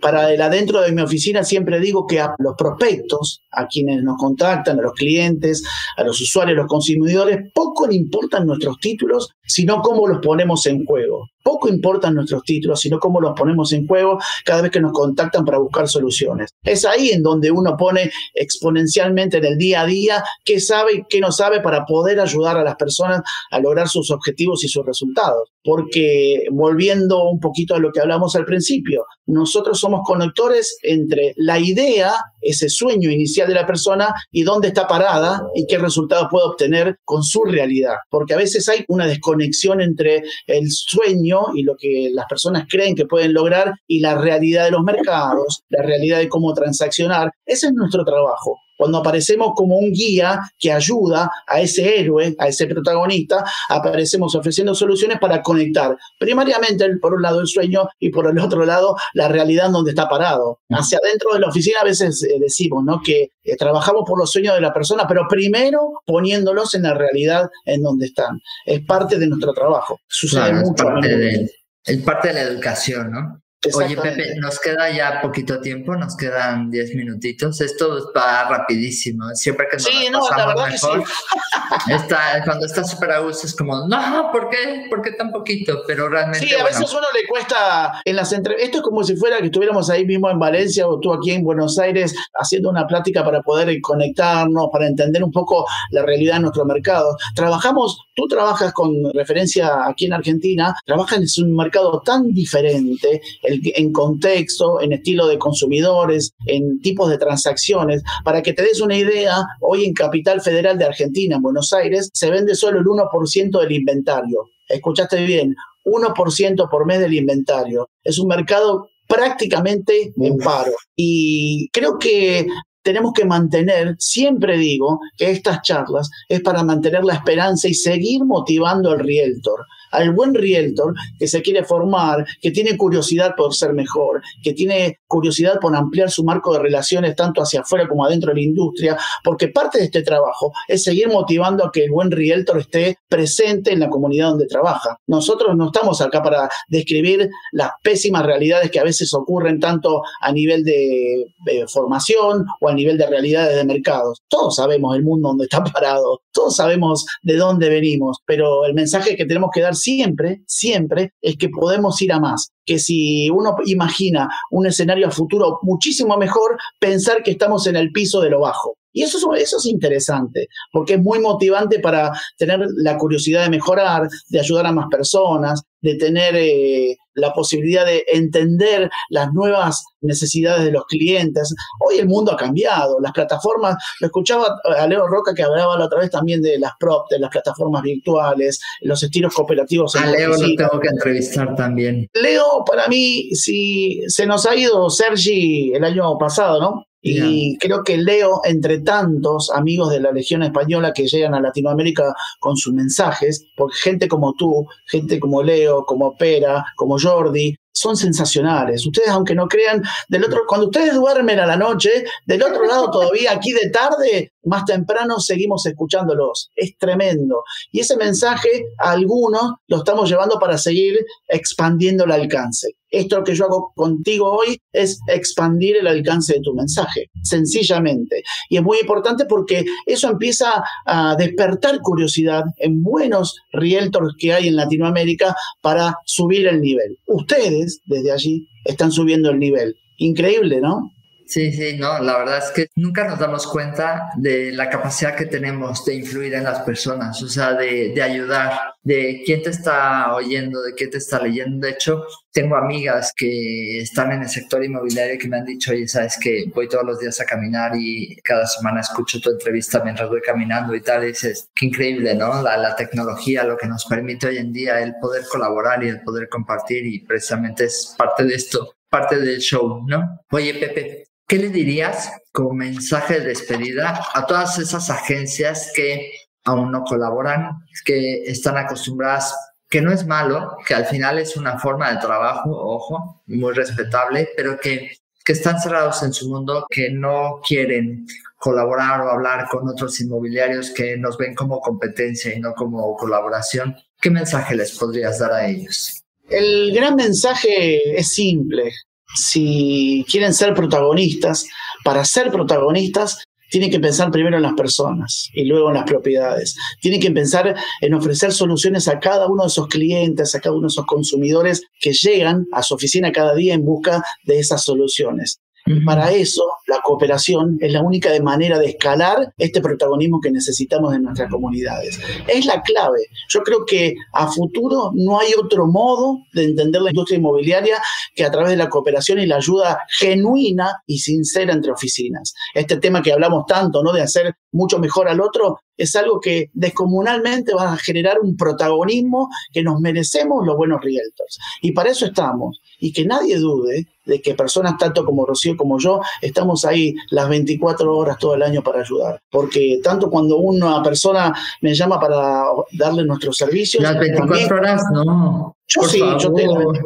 Para 0.00 0.32
el 0.32 0.40
adentro 0.40 0.80
de 0.80 0.92
mi 0.92 1.02
oficina 1.02 1.44
siempre 1.44 1.78
digo 1.80 2.06
que 2.06 2.20
a 2.20 2.34
los 2.38 2.54
prospectos, 2.56 3.42
a 3.50 3.66
quienes 3.66 4.02
nos 4.02 4.16
contactan, 4.16 4.78
a 4.78 4.82
los 4.82 4.94
clientes, 4.94 5.62
a 5.96 6.04
los 6.04 6.20
usuarios, 6.20 6.56
a 6.56 6.62
los 6.62 6.68
consumidores, 6.68 7.50
poco 7.54 7.86
le 7.86 7.94
importan 7.94 8.46
nuestros 8.46 8.78
títulos, 8.80 9.30
sino 9.50 9.82
cómo 9.82 10.06
los 10.06 10.20
ponemos 10.20 10.64
en 10.66 10.84
juego. 10.84 11.26
Poco 11.42 11.68
importan 11.68 12.14
nuestros 12.14 12.42
títulos, 12.44 12.80
sino 12.80 12.98
cómo 12.98 13.20
los 13.20 13.32
ponemos 13.32 13.72
en 13.72 13.86
juego 13.86 14.18
cada 14.44 14.62
vez 14.62 14.70
que 14.70 14.80
nos 14.80 14.92
contactan 14.92 15.44
para 15.44 15.58
buscar 15.58 15.88
soluciones. 15.88 16.50
Es 16.62 16.84
ahí 16.84 17.10
en 17.10 17.22
donde 17.22 17.50
uno 17.50 17.76
pone 17.78 18.10
exponencialmente 18.34 19.38
en 19.38 19.46
el 19.46 19.56
día 19.56 19.80
a 19.80 19.86
día 19.86 20.22
qué 20.44 20.60
sabe 20.60 20.94
y 20.94 21.02
qué 21.08 21.18
no 21.18 21.32
sabe 21.32 21.60
para 21.60 21.86
poder 21.86 22.20
ayudar 22.20 22.58
a 22.58 22.64
las 22.64 22.76
personas 22.76 23.22
a 23.50 23.58
lograr 23.58 23.88
sus 23.88 24.10
objetivos 24.10 24.62
y 24.64 24.68
sus 24.68 24.84
resultados. 24.84 25.48
Porque 25.64 26.44
volviendo 26.52 27.24
un 27.24 27.40
poquito 27.40 27.74
a 27.74 27.78
lo 27.78 27.90
que 27.90 28.00
hablamos 28.00 28.36
al 28.36 28.44
principio, 28.44 29.04
nosotros 29.26 29.78
somos 29.80 30.00
conectores 30.04 30.78
entre 30.82 31.32
la 31.36 31.58
idea, 31.58 32.12
ese 32.40 32.68
sueño 32.68 33.10
inicial 33.10 33.48
de 33.48 33.54
la 33.54 33.66
persona 33.66 34.12
y 34.30 34.42
dónde 34.42 34.68
está 34.68 34.86
parada 34.86 35.42
y 35.54 35.66
qué 35.66 35.78
resultados 35.78 36.28
puede 36.30 36.46
obtener 36.46 36.96
con 37.04 37.22
su 37.22 37.44
realidad. 37.44 37.96
Porque 38.10 38.34
a 38.34 38.38
veces 38.38 38.68
hay 38.68 38.84
una 38.88 39.06
desconexión 39.06 39.39
entre 39.80 40.22
el 40.46 40.70
sueño 40.70 41.40
y 41.54 41.62
lo 41.62 41.74
que 41.76 42.10
las 42.12 42.26
personas 42.26 42.66
creen 42.68 42.94
que 42.94 43.06
pueden 43.06 43.32
lograr 43.32 43.74
y 43.86 44.00
la 44.00 44.16
realidad 44.16 44.64
de 44.64 44.70
los 44.72 44.82
mercados, 44.82 45.62
la 45.68 45.82
realidad 45.82 46.18
de 46.18 46.28
cómo 46.28 46.52
transaccionar. 46.54 47.30
Ese 47.44 47.66
es 47.68 47.72
nuestro 47.72 48.04
trabajo. 48.04 48.58
Cuando 48.80 48.96
aparecemos 48.96 49.52
como 49.54 49.76
un 49.76 49.92
guía 49.92 50.40
que 50.58 50.72
ayuda 50.72 51.30
a 51.46 51.60
ese 51.60 52.00
héroe, 52.00 52.34
a 52.38 52.48
ese 52.48 52.66
protagonista, 52.66 53.44
aparecemos 53.68 54.34
ofreciendo 54.34 54.74
soluciones 54.74 55.18
para 55.18 55.42
conectar 55.42 55.94
primariamente 56.18 56.88
por 56.96 57.12
un 57.12 57.20
lado 57.20 57.42
el 57.42 57.46
sueño 57.46 57.90
y 57.98 58.08
por 58.08 58.30
el 58.30 58.38
otro 58.38 58.64
lado 58.64 58.96
la 59.12 59.28
realidad 59.28 59.68
donde 59.68 59.90
está 59.90 60.08
parado. 60.08 60.60
Hacia 60.70 60.96
adentro 60.96 61.34
de 61.34 61.40
la 61.40 61.48
oficina 61.48 61.80
a 61.82 61.84
veces 61.84 62.22
eh, 62.22 62.38
decimos 62.40 62.82
¿no? 62.82 63.02
que 63.04 63.32
eh, 63.44 63.56
trabajamos 63.58 64.04
por 64.06 64.18
los 64.18 64.30
sueños 64.30 64.54
de 64.54 64.62
la 64.62 64.72
persona, 64.72 65.06
pero 65.06 65.26
primero 65.28 66.00
poniéndolos 66.06 66.74
en 66.74 66.84
la 66.84 66.94
realidad 66.94 67.50
en 67.66 67.82
donde 67.82 68.06
están. 68.06 68.40
Es 68.64 68.80
parte 68.86 69.18
de 69.18 69.26
nuestro 69.26 69.52
trabajo. 69.52 70.00
Sucede 70.08 70.54
mucho. 70.54 70.84
Es 70.84 70.90
parte, 70.90 71.16
de, 71.18 71.50
es 71.84 72.02
parte 72.02 72.28
de 72.28 72.34
la 72.34 72.40
educación, 72.44 73.12
¿no? 73.12 73.39
Oye, 73.74 73.94
Pepe, 73.94 74.36
nos 74.36 74.58
queda 74.58 74.90
ya 74.90 75.20
poquito 75.20 75.60
tiempo, 75.60 75.94
nos 75.94 76.16
quedan 76.16 76.70
10 76.70 76.94
minutitos. 76.94 77.60
Esto 77.60 78.10
va 78.16 78.48
rapidísimo. 78.48 79.26
Siempre 79.34 79.66
que 79.70 79.76
nos 79.76 79.84
sí, 79.84 80.08
no, 80.10 80.20
la 80.34 80.46
verdad 80.46 80.68
mejor, 80.68 81.04
sí. 81.06 81.94
cuando 82.46 82.64
está 82.64 82.84
súper 82.84 83.10
a 83.10 83.18
gusto 83.18 83.46
es 83.46 83.54
como, 83.54 83.86
no, 83.86 84.30
¿por 84.32 84.48
qué? 84.48 84.86
¿Por 84.88 85.02
qué 85.02 85.12
tan 85.12 85.30
poquito? 85.30 85.82
Pero 85.86 86.08
realmente. 86.08 86.46
Sí, 86.46 86.54
a 86.54 86.64
veces 86.64 86.90
uno 86.90 87.06
le 87.12 87.28
cuesta 87.28 88.00
en 88.02 88.16
las 88.16 88.32
entrevistas. 88.32 88.64
Esto 88.64 88.78
es 88.78 88.82
como 88.82 89.04
si 89.04 89.14
fuera 89.16 89.36
que 89.40 89.46
estuviéramos 89.46 89.90
ahí 89.90 90.06
mismo 90.06 90.30
en 90.30 90.38
Valencia 90.38 90.88
o 90.88 90.98
tú 90.98 91.12
aquí 91.12 91.32
en 91.32 91.44
Buenos 91.44 91.78
Aires 91.78 92.14
haciendo 92.32 92.70
una 92.70 92.86
plática 92.86 93.22
para 93.22 93.42
poder 93.42 93.78
conectarnos, 93.82 94.68
para 94.72 94.86
entender 94.86 95.22
un 95.22 95.32
poco 95.32 95.66
la 95.90 96.00
realidad 96.00 96.36
de 96.36 96.40
nuestro 96.40 96.64
mercado. 96.64 97.14
Trabajamos, 97.34 98.06
tú 98.14 98.26
trabajas 98.26 98.72
con 98.72 98.90
referencia 99.12 99.86
aquí 99.86 100.06
en 100.06 100.14
Argentina, 100.14 100.74
trabajas 100.86 101.36
en 101.36 101.44
un 101.44 101.56
mercado 101.56 102.00
tan 102.00 102.32
diferente 102.32 103.20
en 103.50 103.92
contexto, 103.92 104.80
en 104.80 104.92
estilo 104.92 105.26
de 105.26 105.38
consumidores, 105.38 106.32
en 106.46 106.80
tipos 106.80 107.10
de 107.10 107.18
transacciones. 107.18 108.02
Para 108.24 108.42
que 108.42 108.52
te 108.52 108.62
des 108.62 108.80
una 108.80 108.96
idea, 108.96 109.36
hoy 109.60 109.84
en 109.84 109.92
Capital 109.92 110.40
Federal 110.40 110.78
de 110.78 110.86
Argentina, 110.86 111.36
en 111.36 111.42
Buenos 111.42 111.72
Aires, 111.72 112.10
se 112.12 112.30
vende 112.30 112.54
solo 112.54 112.80
el 112.80 112.86
1% 112.86 113.60
del 113.60 113.72
inventario. 113.72 114.46
Escuchaste 114.68 115.24
bien, 115.24 115.54
1% 115.84 116.68
por 116.70 116.86
mes 116.86 117.00
del 117.00 117.14
inventario. 117.14 117.88
Es 118.02 118.18
un 118.18 118.28
mercado 118.28 118.88
prácticamente 119.06 120.12
en 120.16 120.38
paro. 120.38 120.72
Y 120.94 121.68
creo 121.72 121.98
que 121.98 122.46
tenemos 122.82 123.12
que 123.12 123.24
mantener, 123.24 123.96
siempre 123.98 124.56
digo 124.56 125.00
que 125.16 125.30
estas 125.30 125.62
charlas 125.62 126.08
es 126.28 126.40
para 126.40 126.62
mantener 126.62 127.04
la 127.04 127.14
esperanza 127.14 127.68
y 127.68 127.74
seguir 127.74 128.24
motivando 128.24 128.90
al 128.90 129.00
realtor 129.00 129.66
al 129.90 130.12
buen 130.12 130.34
realtor 130.34 130.94
que 131.18 131.26
se 131.26 131.42
quiere 131.42 131.64
formar, 131.64 132.26
que 132.40 132.50
tiene 132.50 132.76
curiosidad 132.76 133.34
por 133.36 133.54
ser 133.54 133.72
mejor, 133.72 134.22
que 134.42 134.52
tiene 134.52 135.00
curiosidad 135.06 135.58
por 135.60 135.74
ampliar 135.74 136.10
su 136.10 136.24
marco 136.24 136.52
de 136.52 136.60
relaciones 136.60 137.16
tanto 137.16 137.42
hacia 137.42 137.60
afuera 137.60 137.88
como 137.88 138.04
adentro 138.04 138.30
de 138.30 138.36
la 138.36 138.42
industria, 138.42 138.96
porque 139.24 139.48
parte 139.48 139.78
de 139.78 139.84
este 139.84 140.02
trabajo 140.02 140.52
es 140.68 140.84
seguir 140.84 141.08
motivando 141.08 141.64
a 141.64 141.72
que 141.72 141.84
el 141.84 141.90
buen 141.90 142.10
realtor 142.10 142.58
esté 142.58 142.98
presente 143.08 143.72
en 143.72 143.80
la 143.80 143.88
comunidad 143.88 144.30
donde 144.30 144.46
trabaja. 144.46 144.96
Nosotros 145.06 145.56
no 145.56 145.66
estamos 145.66 146.00
acá 146.00 146.22
para 146.22 146.48
describir 146.68 147.28
las 147.52 147.70
pésimas 147.82 148.24
realidades 148.24 148.70
que 148.70 148.80
a 148.80 148.84
veces 148.84 149.12
ocurren 149.14 149.60
tanto 149.60 150.02
a 150.20 150.32
nivel 150.32 150.64
de, 150.64 151.24
de 151.44 151.66
formación 151.66 152.44
o 152.60 152.68
a 152.68 152.74
nivel 152.74 152.96
de 152.98 153.06
realidades 153.06 153.56
de 153.56 153.64
mercados. 153.64 154.20
Todos 154.28 154.56
sabemos 154.56 154.96
el 154.96 155.02
mundo 155.02 155.28
donde 155.28 155.44
está 155.44 155.62
parado, 155.64 156.20
todos 156.32 156.56
sabemos 156.56 157.04
de 157.22 157.36
dónde 157.36 157.68
venimos, 157.68 158.18
pero 158.26 158.64
el 158.64 158.74
mensaje 158.74 159.16
que 159.16 159.26
tenemos 159.26 159.50
que 159.52 159.60
dar 159.60 159.74
siempre, 159.82 160.42
siempre, 160.46 161.12
es 161.20 161.36
que 161.36 161.48
podemos 161.48 162.00
ir 162.02 162.12
a 162.12 162.20
más. 162.20 162.50
Que 162.64 162.78
si 162.78 163.30
uno 163.30 163.56
imagina 163.66 164.28
un 164.50 164.66
escenario 164.66 165.08
a 165.08 165.10
futuro 165.10 165.58
muchísimo 165.62 166.16
mejor, 166.16 166.58
pensar 166.78 167.22
que 167.22 167.32
estamos 167.32 167.66
en 167.66 167.76
el 167.76 167.90
piso 167.92 168.20
de 168.20 168.30
lo 168.30 168.40
bajo. 168.40 168.76
Y 168.92 169.02
eso, 169.02 169.34
eso 169.34 169.56
es 169.58 169.66
interesante, 169.66 170.48
porque 170.72 170.94
es 170.94 171.00
muy 171.00 171.18
motivante 171.20 171.78
para 171.78 172.12
tener 172.36 172.60
la 172.76 172.96
curiosidad 172.98 173.44
de 173.44 173.50
mejorar, 173.50 174.08
de 174.28 174.40
ayudar 174.40 174.66
a 174.66 174.72
más 174.72 174.86
personas, 174.90 175.62
de 175.82 175.94
tener 175.94 176.34
eh, 176.36 176.96
la 177.14 177.32
posibilidad 177.32 177.86
de 177.86 178.04
entender 178.12 178.90
las 179.08 179.32
nuevas 179.32 179.84
necesidades 180.00 180.64
de 180.64 180.72
los 180.72 180.84
clientes. 180.86 181.54
Hoy 181.80 181.98
el 181.98 182.08
mundo 182.08 182.32
ha 182.32 182.36
cambiado, 182.36 182.98
las 183.00 183.12
plataformas, 183.12 183.76
lo 184.00 184.06
escuchaba 184.06 184.46
a 184.76 184.86
Leo 184.86 185.06
Roca 185.06 185.34
que 185.34 185.42
hablaba 185.42 185.78
la 185.78 185.86
otra 185.86 186.00
vez 186.00 186.10
también 186.10 186.42
de 186.42 186.58
las 186.58 186.72
prop, 186.78 187.06
de 187.10 187.18
las 187.18 187.30
plataformas 187.30 187.82
virtuales, 187.82 188.60
los 188.82 189.02
estilos 189.02 189.34
cooperativos. 189.34 189.96
A 189.96 190.06
Leo 190.06 190.30
lo 190.30 190.54
tengo 190.56 190.80
que 190.80 190.88
entrevistar 190.88 191.54
también. 191.54 192.08
Leo, 192.14 192.64
para 192.66 192.88
mí, 192.88 193.30
si 193.34 194.00
se 194.08 194.26
nos 194.26 194.46
ha 194.46 194.54
ido 194.54 194.90
Sergi 194.90 195.72
el 195.74 195.84
año 195.84 196.18
pasado, 196.18 196.60
¿no? 196.60 196.89
Y 197.02 197.56
creo 197.58 197.82
que 197.82 197.96
Leo, 197.96 198.42
entre 198.44 198.80
tantos 198.80 199.50
amigos 199.50 199.90
de 199.90 200.00
la 200.00 200.12
Legión 200.12 200.42
Española 200.42 200.92
que 200.92 201.06
llegan 201.06 201.34
a 201.34 201.40
Latinoamérica 201.40 202.14
con 202.40 202.56
sus 202.56 202.74
mensajes, 202.74 203.46
porque 203.56 203.76
gente 203.76 204.08
como 204.08 204.34
tú, 204.34 204.66
gente 204.86 205.18
como 205.18 205.42
Leo, 205.42 205.84
como 205.86 206.16
Pera, 206.16 206.64
como 206.76 206.98
Jordi, 206.98 207.56
son 207.72 207.96
sensacionales. 207.96 208.86
Ustedes, 208.86 209.08
aunque 209.08 209.34
no 209.34 209.48
crean, 209.48 209.82
del 210.08 210.24
otro, 210.24 210.42
cuando 210.46 210.66
ustedes 210.66 210.94
duermen 210.94 211.38
a 211.38 211.46
la 211.46 211.56
noche, 211.56 212.04
del 212.26 212.42
otro 212.42 212.66
lado 212.66 212.90
todavía 212.90 213.32
aquí 213.32 213.52
de 213.52 213.70
tarde, 213.70 214.32
más 214.44 214.64
temprano 214.64 215.18
seguimos 215.20 215.64
escuchándolos. 215.66 216.50
Es 216.56 216.76
tremendo. 216.78 217.42
Y 217.72 217.80
ese 217.80 217.96
mensaje 217.96 218.48
a 218.78 218.92
algunos 218.92 219.54
lo 219.68 219.78
estamos 219.78 220.08
llevando 220.08 220.38
para 220.38 220.58
seguir 220.58 220.98
expandiendo 221.28 222.04
el 222.04 222.12
alcance. 222.12 222.68
Esto 222.90 223.22
que 223.22 223.36
yo 223.36 223.44
hago 223.44 223.72
contigo 223.76 224.32
hoy 224.32 224.60
es 224.72 224.98
expandir 225.06 225.76
el 225.76 225.86
alcance 225.86 226.34
de 226.34 226.40
tu 226.40 226.54
mensaje, 226.54 227.06
sencillamente. 227.22 228.22
Y 228.48 228.56
es 228.56 228.62
muy 228.64 228.78
importante 228.80 229.26
porque 229.26 229.64
eso 229.86 230.08
empieza 230.08 230.64
a 230.86 231.14
despertar 231.16 231.80
curiosidad 231.82 232.42
en 232.56 232.82
buenos 232.82 233.36
realtors 233.52 234.14
que 234.18 234.32
hay 234.32 234.48
en 234.48 234.56
Latinoamérica 234.56 235.36
para 235.60 235.94
subir 236.04 236.48
el 236.48 236.60
nivel. 236.60 236.98
Ustedes, 237.06 237.59
desde 237.86 238.12
allí, 238.12 238.48
están 238.64 238.92
subiendo 238.92 239.30
el 239.30 239.38
nivel. 239.38 239.76
Increíble, 239.96 240.60
¿no? 240.60 240.90
Sí, 241.30 241.52
sí, 241.52 241.76
no, 241.78 242.00
la 242.00 242.18
verdad 242.18 242.38
es 242.38 242.50
que 242.50 242.66
nunca 242.74 243.06
nos 243.06 243.20
damos 243.20 243.46
cuenta 243.46 244.10
de 244.16 244.50
la 244.50 244.68
capacidad 244.68 245.14
que 245.14 245.26
tenemos 245.26 245.84
de 245.84 245.94
influir 245.94 246.34
en 246.34 246.42
las 246.42 246.58
personas, 246.62 247.22
o 247.22 247.28
sea, 247.28 247.52
de, 247.52 247.92
de 247.94 248.02
ayudar, 248.02 248.74
de 248.82 249.22
quién 249.24 249.40
te 249.40 249.50
está 249.50 250.12
oyendo, 250.12 250.60
de 250.60 250.74
quién 250.74 250.90
te 250.90 250.98
está 250.98 251.22
leyendo. 251.22 251.64
De 251.64 251.72
hecho, 251.74 252.04
tengo 252.32 252.56
amigas 252.56 253.12
que 253.16 253.78
están 253.78 254.10
en 254.10 254.22
el 254.22 254.28
sector 254.28 254.64
inmobiliario 254.64 255.20
que 255.20 255.28
me 255.28 255.36
han 255.36 255.44
dicho, 255.44 255.70
oye, 255.70 255.86
sabes 255.86 256.18
que 256.20 256.46
voy 256.52 256.68
todos 256.68 256.84
los 256.84 256.98
días 256.98 257.20
a 257.20 257.24
caminar 257.24 257.76
y 257.76 258.16
cada 258.24 258.44
semana 258.48 258.80
escucho 258.80 259.20
tu 259.20 259.30
entrevista 259.30 259.84
mientras 259.84 260.08
voy 260.08 260.22
caminando 260.22 260.74
y 260.74 260.80
tal. 260.80 261.04
Y 261.04 261.08
dices, 261.08 261.48
qué 261.54 261.66
increíble, 261.66 262.12
¿no? 262.16 262.42
La, 262.42 262.56
la 262.56 262.74
tecnología, 262.74 263.44
lo 263.44 263.56
que 263.56 263.68
nos 263.68 263.84
permite 263.84 264.26
hoy 264.26 264.38
en 264.38 264.52
día, 264.52 264.80
el 264.80 264.96
poder 265.00 265.22
colaborar 265.30 265.84
y 265.84 265.90
el 265.90 266.00
poder 266.00 266.28
compartir 266.28 266.84
y 266.86 266.98
precisamente 267.06 267.66
es 267.66 267.94
parte 267.96 268.24
de 268.24 268.34
esto 268.34 268.74
parte 268.90 269.20
del 269.20 269.38
show, 269.38 269.84
¿no? 269.86 270.20
Oye, 270.32 270.52
Pepe, 270.54 271.04
¿Qué 271.30 271.38
le 271.38 271.50
dirías 271.50 272.10
como 272.32 272.54
mensaje 272.54 273.20
de 273.20 273.28
despedida 273.28 274.04
a 274.14 274.26
todas 274.26 274.58
esas 274.58 274.90
agencias 274.90 275.70
que 275.76 276.10
aún 276.42 276.72
no 276.72 276.82
colaboran, 276.82 277.50
que 277.84 278.24
están 278.24 278.56
acostumbradas, 278.56 279.32
que 279.68 279.80
no 279.80 279.92
es 279.92 280.04
malo, 280.04 280.56
que 280.66 280.74
al 280.74 280.86
final 280.86 281.20
es 281.20 281.36
una 281.36 281.56
forma 281.60 281.92
de 281.92 282.00
trabajo, 282.00 282.50
ojo, 282.50 283.22
muy 283.28 283.54
respetable, 283.54 284.30
pero 284.36 284.58
que, 284.58 284.90
que 285.24 285.32
están 285.32 285.60
cerrados 285.60 286.02
en 286.02 286.12
su 286.12 286.28
mundo, 286.28 286.66
que 286.68 286.90
no 286.90 287.38
quieren 287.46 288.08
colaborar 288.36 289.00
o 289.02 289.10
hablar 289.10 289.46
con 289.48 289.68
otros 289.68 290.00
inmobiliarios 290.00 290.72
que 290.72 290.96
nos 290.96 291.16
ven 291.16 291.36
como 291.36 291.60
competencia 291.60 292.34
y 292.34 292.40
no 292.40 292.54
como 292.54 292.96
colaboración? 292.96 293.76
¿Qué 294.00 294.10
mensaje 294.10 294.56
les 294.56 294.76
podrías 294.76 295.20
dar 295.20 295.32
a 295.32 295.46
ellos? 295.46 296.02
El 296.28 296.74
gran 296.74 296.96
mensaje 296.96 297.96
es 297.96 298.14
simple 298.14 298.72
si 299.14 300.04
quieren 300.10 300.34
ser 300.34 300.54
protagonistas, 300.54 301.46
para 301.84 302.04
ser 302.04 302.30
protagonistas 302.30 303.18
tienen 303.50 303.70
que 303.70 303.80
pensar 303.80 304.10
primero 304.10 304.36
en 304.36 304.44
las 304.44 304.54
personas 304.54 305.28
y 305.34 305.44
luego 305.44 305.68
en 305.68 305.74
las 305.74 305.84
propiedades. 305.84 306.56
Tienen 306.80 307.00
que 307.00 307.10
pensar 307.10 307.56
en 307.80 307.94
ofrecer 307.94 308.32
soluciones 308.32 308.86
a 308.88 309.00
cada 309.00 309.26
uno 309.26 309.42
de 309.42 309.48
esos 309.48 309.66
clientes, 309.66 310.34
a 310.34 310.40
cada 310.40 310.54
uno 310.54 310.68
de 310.68 310.72
esos 310.72 310.86
consumidores 310.86 311.62
que 311.80 311.92
llegan 311.92 312.46
a 312.52 312.62
su 312.62 312.74
oficina 312.74 313.12
cada 313.12 313.34
día 313.34 313.54
en 313.54 313.64
busca 313.64 314.04
de 314.24 314.38
esas 314.38 314.62
soluciones. 314.62 315.40
Para 315.84 316.10
eso, 316.12 316.42
la 316.66 316.80
cooperación 316.82 317.58
es 317.60 317.72
la 317.72 317.82
única 317.82 318.10
manera 318.22 318.58
de 318.58 318.70
escalar 318.70 319.32
este 319.38 319.60
protagonismo 319.60 320.20
que 320.20 320.30
necesitamos 320.30 320.94
en 320.94 321.02
nuestras 321.02 321.30
comunidades. 321.30 321.98
Es 322.26 322.46
la 322.46 322.62
clave. 322.62 323.00
Yo 323.28 323.40
creo 323.42 323.64
que 323.66 323.94
a 324.12 324.26
futuro 324.26 324.92
no 324.94 325.18
hay 325.20 325.32
otro 325.38 325.66
modo 325.66 326.18
de 326.32 326.44
entender 326.44 326.82
la 326.82 326.90
industria 326.90 327.18
inmobiliaria 327.18 327.76
que 328.14 328.24
a 328.24 328.30
través 328.30 328.50
de 328.50 328.56
la 328.56 328.68
cooperación 328.68 329.18
y 329.18 329.26
la 329.26 329.36
ayuda 329.36 329.80
genuina 329.98 330.82
y 330.86 330.98
sincera 330.98 331.52
entre 331.52 331.72
oficinas. 331.72 332.34
Este 332.54 332.76
tema 332.76 333.02
que 333.02 333.12
hablamos 333.12 333.44
tanto, 333.46 333.82
¿no? 333.82 333.92
De 333.92 334.02
hacer 334.02 334.34
mucho 334.52 334.78
mejor 334.78 335.08
al 335.08 335.20
otro, 335.20 335.60
es 335.80 335.96
algo 335.96 336.20
que 336.20 336.50
descomunalmente 336.52 337.54
va 337.54 337.72
a 337.72 337.76
generar 337.78 338.20
un 338.20 338.36
protagonismo 338.36 339.30
que 339.50 339.62
nos 339.62 339.80
merecemos 339.80 340.46
los 340.46 340.54
buenos 340.54 340.82
realtors. 340.82 341.38
Y 341.62 341.72
para 341.72 341.90
eso 341.90 342.04
estamos. 342.04 342.60
Y 342.78 342.92
que 342.92 343.06
nadie 343.06 343.38
dude 343.38 343.86
de 344.04 344.20
que 344.20 344.34
personas 344.34 344.76
tanto 344.76 345.06
como 345.06 345.24
Rocío 345.24 345.56
como 345.56 345.78
yo 345.78 346.00
estamos 346.20 346.66
ahí 346.66 346.94
las 347.10 347.30
24 347.30 347.96
horas 347.96 348.18
todo 348.18 348.34
el 348.34 348.42
año 348.42 348.62
para 348.62 348.80
ayudar. 348.80 349.22
Porque 349.30 349.80
tanto 349.82 350.10
cuando 350.10 350.36
una 350.36 350.82
persona 350.82 351.32
me 351.62 351.74
llama 351.74 351.98
para 351.98 352.42
darle 352.72 353.04
nuestros 353.04 353.38
servicios... 353.38 353.82
Las 353.82 353.98
24 353.98 354.56
horas, 354.56 354.82
no. 354.92 355.56
Yo 355.74 355.82
sí, 355.88 355.98
yo 355.98 356.32
tengo 356.32 356.56
24 356.56 356.84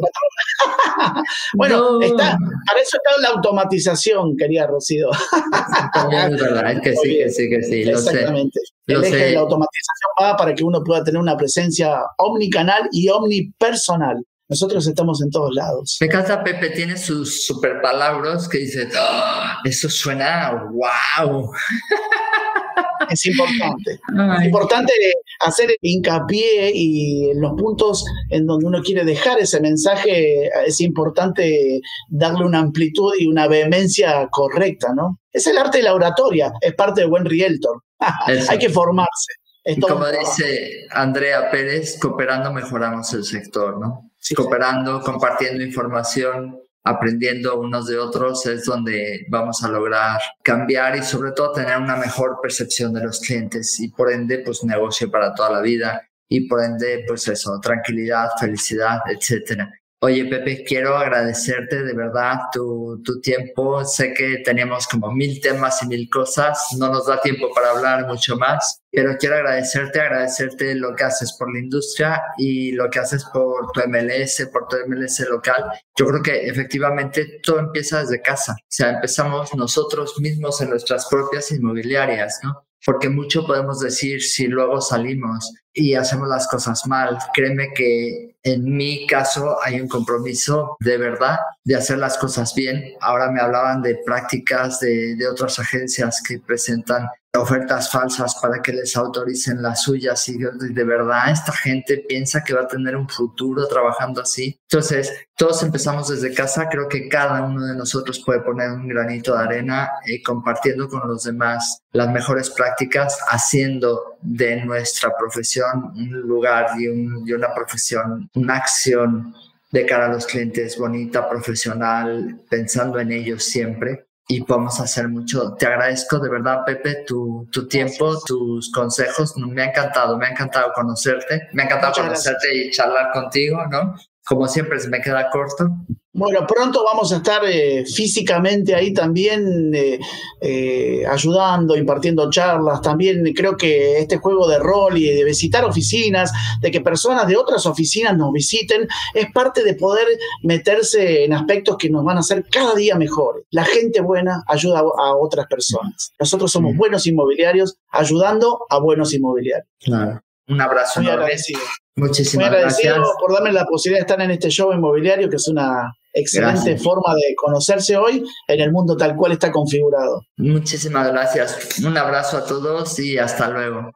bueno, 1.55 2.01
está, 2.03 2.37
para 2.66 2.80
eso 2.80 2.97
está 2.97 3.20
la 3.20 3.28
automatización, 3.30 4.37
quería 4.37 4.66
Rocío. 4.66 5.11
es 5.11 6.41
verdad, 6.41 6.72
es 6.72 6.80
que 6.80 6.95
sí, 6.97 7.18
que 7.18 7.30
sí, 7.30 7.51
que 7.51 7.62
sí. 7.62 7.82
Exactamente. 7.82 8.61
El 8.87 9.05
eje 9.05 9.16
de 9.16 9.32
la 9.32 9.41
automatización 9.41 10.11
va 10.22 10.37
para 10.37 10.55
que 10.55 10.64
uno 10.64 10.82
pueda 10.85 11.03
tener 11.03 11.20
una 11.20 11.37
presencia 11.37 12.01
omnicanal 12.18 12.89
y 12.93 13.09
omnipersonal. 13.09 14.22
Nosotros 14.49 14.87
estamos 14.87 15.22
en 15.22 15.30
todos 15.30 15.55
lados. 15.55 15.97
Me 16.01 16.07
encanta, 16.07 16.45
Pepe, 16.45 16.70
tiene 16.70 16.99
sus 16.99 17.47
super 17.47 17.80
palabras 17.80 18.47
que 18.47 18.59
dice, 18.59 18.89
¡Ah! 18.95 19.59
eso 19.64 19.89
suena 19.89 20.68
wow. 20.70 21.51
Es 23.11 23.26
importante. 23.26 24.00
Es 24.38 24.44
importante 24.44 24.92
hacer 25.40 25.76
hincapié 25.80 26.72
y 26.74 27.30
en 27.30 27.40
los 27.40 27.52
puntos 27.52 28.05
en 28.30 28.46
donde 28.46 28.66
uno 28.66 28.82
quiere 28.82 29.05
dejar 29.05 29.38
ese 29.38 29.61
mensaje, 29.61 30.48
es 30.66 30.80
importante 30.80 31.80
darle 32.09 32.44
una 32.44 32.61
amplitud 32.61 33.12
y 33.18 33.26
una 33.26 33.48
vehemencia 33.48 34.28
correcta, 34.30 34.92
¿no? 34.94 35.20
Es 35.32 35.46
el 35.46 35.59
arte 35.59 35.78
de 35.78 35.84
la 35.84 35.94
oratoria, 35.94 36.52
es 36.61 36.74
parte 36.74 37.02
de 37.02 37.07
buen 37.07 37.24
realtor. 37.24 37.82
Hay 38.48 38.59
que 38.59 38.70
formarse. 38.70 39.32
como 39.80 40.07
dice 40.09 40.86
Andrea 40.90 41.50
Pérez, 41.50 41.98
cooperando 41.98 42.52
mejoramos 42.52 43.12
el 43.14 43.24
sector, 43.24 43.80
¿no? 43.80 44.11
cooperando, 44.34 45.02
compartiendo 45.02 45.62
información, 45.62 46.59
aprendiendo 46.85 47.59
unos 47.59 47.87
de 47.87 47.99
otros 47.99 48.45
es 48.47 48.64
donde 48.66 49.26
vamos 49.30 49.64
a 49.64 49.68
lograr 49.68 50.20
cambiar 50.43 50.97
y 50.97 51.03
sobre 51.03 51.32
todo 51.32 51.53
tener 51.53 51.78
una 51.78 51.97
mejor 51.97 52.39
percepción 52.43 52.93
de 52.93 53.03
los 53.03 53.20
clientes 53.20 53.80
y 53.80 53.89
por 53.89 54.12
ende 54.12 54.39
pues 54.39 54.62
negocio 54.64 55.11
para 55.11 55.35
toda 55.35 55.51
la 55.51 55.61
vida 55.62 56.03
y 56.28 56.47
por 56.47 56.62
ende 56.62 57.05
pues 57.07 57.26
eso, 57.28 57.59
tranquilidad, 57.61 58.28
felicidad, 58.39 58.99
etcétera. 59.09 59.72
Oye, 60.05 60.26
Pepe, 60.26 60.64
quiero 60.64 60.98
agradecerte 60.98 61.82
de 61.82 61.94
verdad 61.94 62.34
tu, 62.52 63.00
tu, 63.02 63.22
tiempo. 63.22 63.82
Sé 63.86 64.12
que 64.12 64.42
tenemos 64.44 64.86
como 64.86 65.11
mil 65.11 65.40
temas 65.40 65.82
y 65.82 65.86
mil 65.86 66.11
cosas. 66.11 66.76
No 66.78 66.90
nos 66.90 67.07
da 67.07 67.22
tiempo 67.22 67.48
para 67.55 67.70
hablar 67.70 68.07
mucho 68.07 68.36
más, 68.36 68.82
pero 68.92 69.16
quiero 69.18 69.36
agradecerte, 69.36 70.02
agradecerte 70.02 70.74
lo 70.74 70.94
que 70.94 71.05
haces 71.05 71.32
por 71.38 71.50
la 71.50 71.59
industria 71.59 72.22
y 72.36 72.72
lo 72.72 72.90
que 72.90 72.98
haces 72.98 73.24
por 73.32 73.72
tu 73.72 73.80
MLS, 73.88 74.46
por 74.52 74.68
tu 74.68 74.76
MLS 74.86 75.20
local. 75.20 75.70
Yo 75.98 76.05
creo 76.05 76.22
que 76.22 76.48
efectivamente 76.48 77.40
todo 77.42 77.61
empieza 77.61 78.00
desde 78.00 78.20
casa. 78.20 78.52
O 78.52 78.66
sea, 78.68 78.90
empezamos 78.90 79.55
nosotros 79.55 80.20
mismos 80.20 80.61
en 80.61 80.68
nuestras 80.68 81.07
propias 81.07 81.50
inmobiliarias, 81.50 82.40
¿no? 82.42 82.66
porque 82.84 83.09
mucho 83.09 83.46
podemos 83.46 83.80
decir 83.80 84.22
si 84.22 84.46
luego 84.46 84.82
salimos 84.82 85.50
y 85.72 85.94
hacemos 85.94 86.28
las 86.28 86.46
cosas 86.46 86.86
mal. 86.86 87.16
Créeme 87.32 87.72
que 87.74 88.34
en 88.45 88.76
mi 88.76 89.07
caso 89.07 89.57
hay 89.62 89.80
un 89.80 89.88
compromiso 89.88 90.76
de 90.80 90.99
verdad 90.99 91.38
de 91.64 91.76
hacer 91.76 91.99
las 91.99 92.18
cosas 92.18 92.55
bien. 92.55 92.92
Ahora 93.01 93.30
me 93.30 93.40
hablaban 93.40 93.80
de 93.80 93.99
prácticas 94.05 94.78
de, 94.80 95.16
de 95.16 95.26
otras 95.26 95.59
agencias 95.59 96.22
que 96.26 96.38
presentan 96.38 97.09
ofertas 97.39 97.91
falsas 97.91 98.37
para 98.41 98.62
que 98.62 98.72
les 98.72 98.97
autoricen 98.97 99.62
las 99.62 99.82
suyas 99.82 100.28
y 100.28 100.39
de 100.39 100.85
verdad 100.85 101.30
esta 101.30 101.53
gente 101.53 102.05
piensa 102.09 102.45
que 102.45 102.55
va 102.55 102.62
a 102.62 102.68
tener 102.68 102.97
un 102.97 103.09
futuro 103.09 103.66
trabajando 103.66 104.22
así. 104.22 104.59
Entonces, 104.70 105.12
todos 105.37 105.62
empezamos 105.62 106.09
desde 106.09 106.35
casa, 106.35 106.68
creo 106.68 106.89
que 106.89 107.09
cada 107.09 107.43
uno 107.43 107.66
de 107.66 107.74
nosotros 107.74 108.22
puede 108.24 108.41
poner 108.41 108.70
un 108.70 108.89
granito 108.89 109.37
de 109.37 109.43
arena 109.43 109.91
y 110.07 110.22
compartiendo 110.22 110.89
con 110.89 111.09
los 111.09 111.24
demás 111.24 111.78
las 111.93 112.09
mejores 112.11 112.51
prácticas, 112.51 113.18
haciendo 113.28 114.16
de 114.20 114.64
nuestra 114.64 115.16
profesión 115.16 115.93
un 115.97 116.11
lugar 116.20 116.68
y, 116.78 116.85
y 116.85 117.32
una 117.32 117.53
profesión, 117.53 118.30
una 118.35 118.57
acción 118.57 119.35
de 119.72 119.85
cara 119.85 120.07
a 120.07 120.12
los 120.12 120.26
clientes 120.26 120.78
bonita, 120.78 121.28
profesional, 121.28 122.41
pensando 122.49 123.01
en 123.01 123.11
ellos 123.11 123.43
siempre 123.43 124.07
y 124.27 124.43
podemos 124.43 124.81
hacer 124.81 125.09
mucho. 125.09 125.55
Te 125.55 125.66
agradezco 125.66 126.18
de 126.18 126.31
verdad, 126.31 126.64
Pepe, 126.64 127.05
tu, 127.07 127.47
tu 127.53 127.68
tiempo, 127.68 128.18
tus 128.25 128.70
consejos. 128.72 129.37
Me 129.37 129.62
ha 129.62 129.66
encantado, 129.66 130.16
me 130.16 130.27
ha 130.27 130.31
encantado 130.31 130.72
conocerte, 130.75 131.49
me 131.53 131.62
ha 131.62 131.66
encantado 131.66 131.95
conocerte 131.95 132.55
y 132.55 132.70
charlar 132.70 133.12
contigo, 133.12 133.66
¿no? 133.70 133.95
Como 134.25 134.49
siempre, 134.49 134.81
se 134.81 134.89
me 134.89 135.01
queda 135.01 135.29
corto. 135.31 135.68
Bueno, 136.16 136.46
pronto 136.46 136.84
vamos 136.84 137.12
a 137.12 137.16
estar 137.16 137.42
eh, 137.44 137.84
físicamente 137.84 138.72
ahí 138.72 138.92
también 138.92 139.74
eh, 139.74 139.98
eh, 140.40 141.04
ayudando, 141.10 141.76
impartiendo 141.76 142.30
charlas. 142.30 142.80
También 142.80 143.24
creo 143.34 143.56
que 143.56 143.98
este 143.98 144.18
juego 144.18 144.46
de 144.46 144.60
rol 144.60 144.96
y 144.96 145.08
de 145.08 145.24
visitar 145.24 145.64
oficinas, 145.64 146.30
de 146.60 146.70
que 146.70 146.80
personas 146.80 147.26
de 147.26 147.36
otras 147.36 147.66
oficinas 147.66 148.16
nos 148.16 148.32
visiten, 148.32 148.86
es 149.12 149.26
parte 149.32 149.64
de 149.64 149.74
poder 149.74 150.06
meterse 150.44 151.24
en 151.24 151.32
aspectos 151.32 151.76
que 151.76 151.90
nos 151.90 152.04
van 152.04 152.18
a 152.18 152.20
hacer 152.20 152.44
cada 152.48 152.76
día 152.76 152.94
mejores. 152.94 153.44
La 153.50 153.64
gente 153.64 154.00
buena 154.00 154.44
ayuda 154.46 154.84
a 154.96 155.16
otras 155.16 155.48
personas. 155.48 156.12
Nosotros 156.20 156.52
somos 156.52 156.76
buenos 156.76 157.08
inmobiliarios 157.08 157.76
ayudando 157.90 158.60
a 158.70 158.78
buenos 158.78 159.12
inmobiliarios. 159.14 159.66
Claro. 159.80 160.20
Un 160.46 160.60
abrazo. 160.60 161.00
Muy 161.00 161.10
agradecido. 161.10 161.60
Muchísimas 161.96 162.48
Muy 162.48 162.56
agradecido 162.56 163.02
por 163.18 163.32
darme 163.32 163.50
la 163.50 163.64
posibilidad 163.64 164.06
de 164.06 164.12
estar 164.12 164.20
en 164.24 164.30
este 164.30 164.50
show 164.50 164.72
inmobiliario, 164.72 165.28
que 165.28 165.36
es 165.36 165.48
una 165.48 165.92
excelente 166.14 166.78
forma 166.78 167.14
de 167.14 167.34
conocerse 167.34 167.96
hoy 167.96 168.24
en 168.48 168.60
el 168.60 168.72
mundo 168.72 168.96
tal 168.96 169.16
cual 169.16 169.32
está 169.32 169.52
configurado. 169.52 170.22
Muchísimas 170.36 171.08
gracias. 171.08 171.78
Un 171.84 171.96
abrazo 171.96 172.38
a 172.38 172.46
todos 172.46 172.98
y 172.98 173.18
hasta 173.18 173.50
luego. 173.50 173.90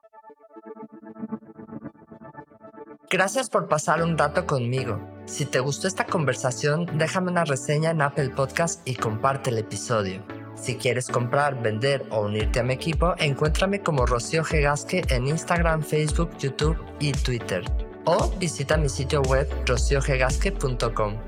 Gracias 3.11 3.49
por 3.49 3.69
pasar 3.69 4.03
un 4.03 4.19
rato 4.19 4.45
conmigo. 4.45 5.01
Si 5.25 5.47
te 5.47 5.61
gustó 5.61 5.89
esta 5.89 6.05
conversación, 6.05 6.87
déjame 6.99 7.31
una 7.31 7.45
reseña 7.45 7.91
en 7.91 8.03
Apple 8.03 8.31
Podcast 8.31 8.87
y 8.87 8.97
comparte 8.97 9.49
el 9.49 9.59
episodio. 9.59 10.23
Si 10.55 10.77
quieres 10.77 11.09
comprar, 11.09 11.63
vender 11.63 12.05
o 12.11 12.23
unirte 12.23 12.61
a 12.61 12.65
mi 12.65 12.75
equipo, 12.75 13.15
encuéntrame 13.19 13.81
como 13.81 14.05
Rocío 14.05 14.45
Gegasque 14.45 15.05
en 15.09 15.29
Instagram, 15.29 15.83
Facebook, 15.83 16.37
YouTube 16.39 16.77
y 16.99 17.13
Twitter. 17.13 17.63
O 18.05 18.31
visita 18.39 18.77
mi 18.77 18.89
sitio 18.89 19.23
web 19.23 19.49
rociogegasque.com. 19.67 21.28